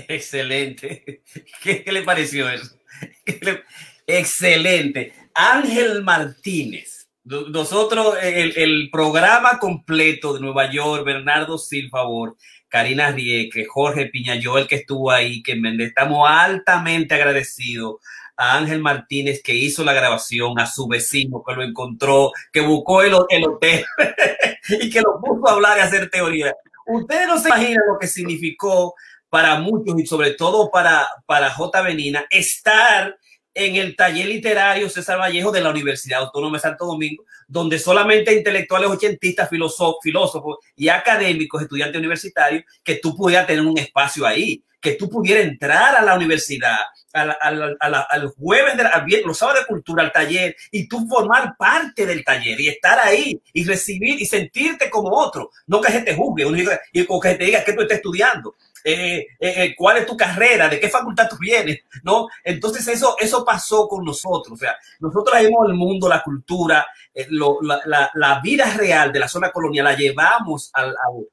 Excelente. 0.09 1.23
¿Qué, 1.63 1.85
le 1.93 2.03
pareció 2.03 2.51
eso? 2.51 2.77
Excelente. 4.09 5.22
Ángel 5.35 6.03
Martínez. 6.03 7.09
Nosotros, 7.25 8.17
el, 8.21 8.53
el, 8.57 8.91
programa 8.91 9.59
completo 9.61 10.35
de 10.35 10.41
Nueva 10.41 10.71
York, 10.73 11.05
Bernardo 11.05 11.57
Silfavor, 11.57 12.37
Karina 12.73 13.11
Rieke, 13.11 13.67
Jorge 13.67 14.07
Piñayol, 14.07 14.67
que 14.67 14.77
estuvo 14.77 15.11
ahí, 15.11 15.43
que 15.43 15.61
estamos 15.81 16.27
altamente 16.29 17.15
agradecidos 17.15 17.97
a 18.37 18.57
Ángel 18.57 18.81
Martínez 18.81 19.43
que 19.43 19.55
hizo 19.55 19.85
la 19.85 19.93
grabación, 19.93 20.59
a 20.59 20.67
su 20.67 20.89
vecino 20.89 21.45
que 21.47 21.55
lo 21.55 21.63
encontró, 21.63 22.33
que 22.51 22.63
buscó 22.63 23.03
el, 23.03 23.13
hotel 23.15 23.85
y 24.69 24.89
que 24.89 25.03
lo 25.03 25.21
puso 25.21 25.47
a 25.47 25.53
hablar 25.53 25.77
y 25.77 25.81
a 25.83 25.85
hacer 25.85 26.09
teoría. 26.09 26.57
Ustedes 26.87 27.29
no 27.29 27.39
se 27.39 27.49
imaginan 27.49 27.85
lo 27.87 27.99
que 27.99 28.07
significó 28.07 28.95
para 29.29 29.61
muchos 29.61 29.95
y 29.99 30.07
sobre 30.07 30.33
todo 30.33 30.71
para, 30.71 31.07
para 31.27 31.51
J. 31.51 31.83
Benina 31.83 32.25
estar 32.31 33.17
en 33.55 33.77
el 33.77 33.97
taller 33.97 34.27
literario 34.27 34.89
César 34.89 35.19
Vallejo 35.19 35.51
de 35.51 35.61
la 35.61 35.71
Universidad 35.71 36.21
Autónoma 36.21 36.57
de 36.57 36.63
Santo 36.63 36.87
Domingo, 36.87 37.25
donde 37.47 37.79
solamente 37.79 38.35
intelectuales 38.35 38.91
ochentistas, 38.91 39.49
filósofos 39.51 40.59
y 40.75 40.89
académicos, 40.89 41.63
estudiantes 41.63 41.99
universitarios, 41.99 42.65
que 42.83 42.97
tú 42.97 43.15
pudieras 43.15 43.47
tener 43.47 43.65
un 43.65 43.77
espacio 43.77 44.27
ahí, 44.27 44.65
que 44.83 44.95
tú 44.95 45.09
pudieras 45.09 45.45
entrar 45.45 45.95
a 45.95 46.03
la 46.03 46.17
universidad, 46.17 46.77
al, 47.13 48.33
jueves, 48.37 48.77
de 48.77 48.83
la, 48.83 49.07
los 49.25 49.39
sábados 49.39 49.61
de 49.61 49.67
cultura, 49.67 50.03
al 50.03 50.13
taller, 50.13 50.57
y 50.71 50.89
tú 50.89 51.07
formar 51.09 51.57
parte 51.57 52.05
del 52.05 52.25
taller 52.25 52.61
y 52.61 52.69
estar 52.69 52.99
ahí 52.99 53.41
y 53.53 53.65
recibir 53.65 54.21
y 54.21 54.27
sentirte 54.27 54.91
como 54.91 55.11
otro, 55.11 55.51
no 55.69 55.81
que 55.81 55.93
se 55.93 56.03
te 56.03 56.17
juzgue, 56.17 56.45
y 56.93 57.07
que 57.07 57.35
te 57.35 57.45
diga 57.45 57.65
que 57.65 57.73
tú 57.75 57.83
estás 57.83 57.99
estudiando. 57.99 58.57
Eh, 58.85 59.19
eh, 59.39 59.55
eh, 59.57 59.75
cuál 59.79 59.99
es 59.99 60.07
tu 60.07 60.17
carrera, 60.17 60.69
de 60.69 60.81
qué 60.81 60.89
facultad 60.89 61.29
tú 61.29 61.37
vienes, 61.39 61.83
¿no? 62.03 62.27
Entonces 62.43 62.89
eso, 62.89 63.15
eso 63.21 63.45
pasó 63.45 63.87
con 63.87 64.05
nosotros, 64.05 64.55
o 64.55 64.57
sea, 64.57 64.77
nosotros 64.99 65.27
traemos 65.31 65.69
el 65.69 65.75
mundo, 65.75 66.09
la 66.09 66.21
cultura, 66.21 66.85
la, 67.15 68.41
vida 68.43 68.75
real 68.77 69.13
de 69.13 69.21
la 69.21 69.29
zona 69.29 69.53
colonial, 69.53 69.85
la 69.85 69.95
llevamos 69.95 70.71
al, 70.73 70.89
al, 70.89 71.29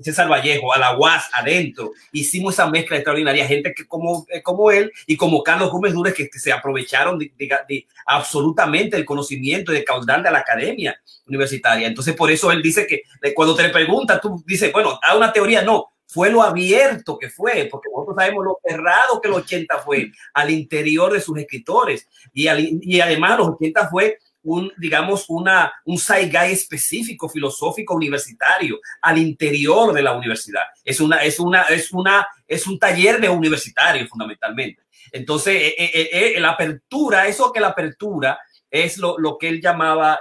César 0.00 0.30
Vallejo, 0.30 0.74
a 0.74 0.78
la 0.78 0.96
UAS, 0.96 1.30
adentro, 1.32 1.92
hicimos 2.10 2.54
esa 2.54 2.68
mezcla 2.68 2.96
extraordinaria, 2.96 3.46
gente 3.46 3.72
que 3.74 3.86
como, 3.86 4.26
como 4.42 4.70
él 4.70 4.92
y 5.06 5.16
como 5.16 5.42
Carlos 5.42 5.70
Gómez 5.70 5.92
Dures 5.92 6.14
que, 6.14 6.28
se 6.32 6.52
aprovecharon 6.52 7.18
de, 7.18 7.86
absolutamente 8.06 8.96
el 8.96 9.04
conocimiento 9.04 9.72
y 9.72 9.76
de 9.76 9.84
caudal 9.84 10.22
de 10.22 10.30
la 10.30 10.38
academia 10.38 11.00
universitaria. 11.26 11.86
Entonces, 11.86 12.14
por 12.14 12.30
eso 12.30 12.50
él 12.50 12.62
dice 12.62 12.86
que 12.86 13.02
cuando 13.34 13.54
te 13.54 13.62
le 13.62 13.68
preguntas, 13.68 14.20
tú 14.20 14.42
dices, 14.46 14.72
bueno, 14.72 14.98
hay 15.02 15.16
una 15.16 15.32
teoría, 15.32 15.62
no, 15.62 15.92
fue 16.12 16.30
lo 16.30 16.42
abierto 16.42 17.18
que 17.18 17.30
fue, 17.30 17.68
porque 17.70 17.88
nosotros 17.90 18.16
sabemos 18.18 18.44
lo 18.44 18.58
cerrado 18.62 19.20
que 19.20 19.28
los 19.30 19.38
80 19.38 19.78
fue 19.78 20.10
al 20.34 20.50
interior 20.50 21.10
de 21.12 21.22
sus 21.22 21.38
escritores 21.38 22.06
y, 22.34 22.48
y 22.82 23.00
además 23.00 23.38
los 23.38 23.48
80 23.48 23.88
fue 23.88 24.18
un, 24.42 24.72
digamos, 24.76 25.26
una, 25.28 25.72
un 25.84 25.98
saigai 25.98 26.52
específico, 26.52 27.28
filosófico, 27.28 27.94
universitario, 27.94 28.80
al 29.00 29.18
interior 29.18 29.92
de 29.92 30.02
la 30.02 30.12
universidad. 30.12 30.62
Es 30.84 31.00
una, 31.00 31.22
es 31.22 31.38
una, 31.38 31.62
es 31.62 31.92
una, 31.92 32.26
es 32.46 32.66
un 32.66 32.78
taller 32.78 33.20
de 33.20 33.28
universitario 33.28 34.06
fundamentalmente. 34.08 34.82
Entonces, 35.12 35.54
eh, 35.54 35.74
eh, 35.78 36.34
eh, 36.36 36.40
la 36.40 36.50
apertura, 36.50 37.26
eso 37.26 37.52
que 37.52 37.60
la 37.60 37.68
apertura 37.68 38.38
es 38.70 38.96
lo, 38.96 39.18
lo 39.18 39.36
que 39.36 39.48
él 39.48 39.60
llamaba 39.60 40.20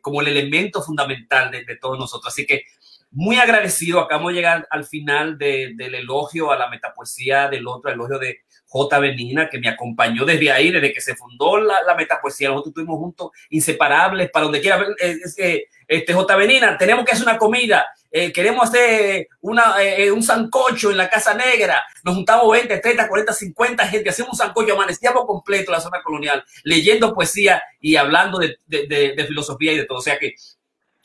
como 0.00 0.20
el 0.20 0.28
elemento 0.28 0.80
fundamental 0.80 1.50
de, 1.50 1.64
de 1.64 1.76
todos 1.76 1.98
nosotros. 1.98 2.32
Así 2.32 2.46
que 2.46 2.62
muy 3.10 3.36
agradecido. 3.36 4.00
Acabamos 4.00 4.32
de 4.32 4.36
llegar 4.36 4.66
al 4.70 4.84
final 4.84 5.38
del 5.38 5.94
elogio 5.94 6.50
a 6.52 6.58
la 6.58 6.68
metapoesía 6.68 7.48
del 7.48 7.66
otro, 7.66 7.90
elogio 7.90 8.18
de 8.18 8.40
J. 8.66 8.98
Benina, 8.98 9.48
que 9.48 9.58
me 9.58 9.68
acompañó 9.68 10.24
desde 10.24 10.52
ahí, 10.52 10.70
desde 10.70 10.92
que 10.92 11.00
se 11.00 11.16
fundó 11.16 11.58
la, 11.58 11.82
la 11.82 11.94
metapoesía. 11.94 12.48
Nosotros 12.48 12.72
estuvimos 12.72 12.98
juntos, 12.98 13.30
inseparables, 13.50 14.30
para 14.30 14.44
donde 14.44 14.60
quiera. 14.60 14.84
este, 14.98 16.12
J. 16.12 16.36
Benina, 16.36 16.76
tenemos 16.76 17.04
que 17.04 17.12
hacer 17.12 17.24
una 17.24 17.38
comida. 17.38 17.86
Eh, 18.10 18.32
queremos 18.32 18.68
hacer 18.68 19.28
una, 19.40 19.82
eh, 19.82 20.10
un 20.10 20.22
sancocho 20.22 20.90
en 20.90 20.98
la 20.98 21.08
Casa 21.08 21.32
Negra. 21.34 21.82
Nos 22.04 22.14
juntamos 22.14 22.50
20, 22.50 22.78
30, 22.78 23.08
40, 23.08 23.32
50 23.32 23.86
gente, 23.86 24.10
hacemos 24.10 24.32
un 24.32 24.38
sancocho, 24.38 24.74
amanecíamos 24.74 25.24
completo 25.26 25.72
la 25.72 25.80
zona 25.80 26.02
colonial, 26.02 26.44
leyendo 26.64 27.14
poesía 27.14 27.62
y 27.80 27.96
hablando 27.96 28.38
de, 28.38 28.58
de 28.66 29.24
filosofía 29.26 29.72
y 29.72 29.78
de 29.78 29.84
todo. 29.84 29.98
O 29.98 30.02
sea 30.02 30.18
que 30.18 30.34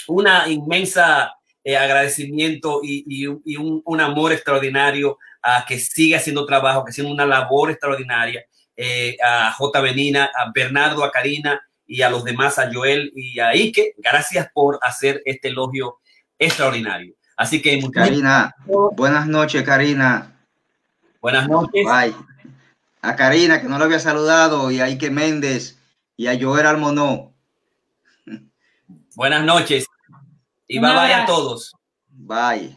una 0.08 0.48
inmensa 0.50 1.34
eh, 1.64 1.78
agradecimiento 1.78 2.82
y, 2.84 3.26
un, 3.26 4.02
amor 4.02 4.34
extraordinario 4.34 5.18
a 5.42 5.66
que 5.66 5.80
sigue 5.80 6.16
haciendo 6.16 6.46
trabajo, 6.46 6.84
que 6.84 6.92
sigue 6.92 7.10
una 7.10 7.26
labor 7.26 7.72
extraordinaria, 7.72 8.44
eh, 8.76 9.16
a 9.24 9.52
J. 9.54 9.82
Benina, 9.82 10.26
a 10.26 10.52
Bernardo, 10.54 11.04
a 11.04 11.12
Karina 11.12 11.62
y 11.88 12.02
a 12.02 12.10
los 12.10 12.24
demás, 12.24 12.60
a 12.60 12.70
Joel 12.74 13.12
y 13.16 13.40
a 13.40 13.50
Ike. 13.50 13.96
Gracias 13.98 14.50
por 14.54 14.80
hacer 14.82 15.22
este 15.26 15.50
elogio 15.50 16.00
extraordinario. 16.38 17.14
Así 17.38 17.62
que 17.62 17.80
Karina, 17.92 18.54
buenas 18.96 19.28
noches, 19.28 19.64
Karina. 19.64 20.34
Buenas 21.22 21.48
noches. 21.48 21.86
Bye. 21.86 22.14
A 23.02 23.16
Karina, 23.16 23.62
que 23.62 23.68
no 23.68 23.78
lo 23.78 23.86
había 23.86 24.00
saludado, 24.00 24.72
y 24.72 24.80
a 24.80 24.86
Ike 24.86 25.10
Méndez, 25.10 25.78
y 26.18 26.28
a 26.28 26.38
Joel 26.40 26.66
Almonó. 26.66 27.34
Buenas 29.16 29.44
noches. 29.44 29.86
Y 30.74 30.80
bye 30.80 30.92
bye 30.92 31.14
a 31.14 31.26
todos. 31.28 31.72
Bye. 32.10 32.76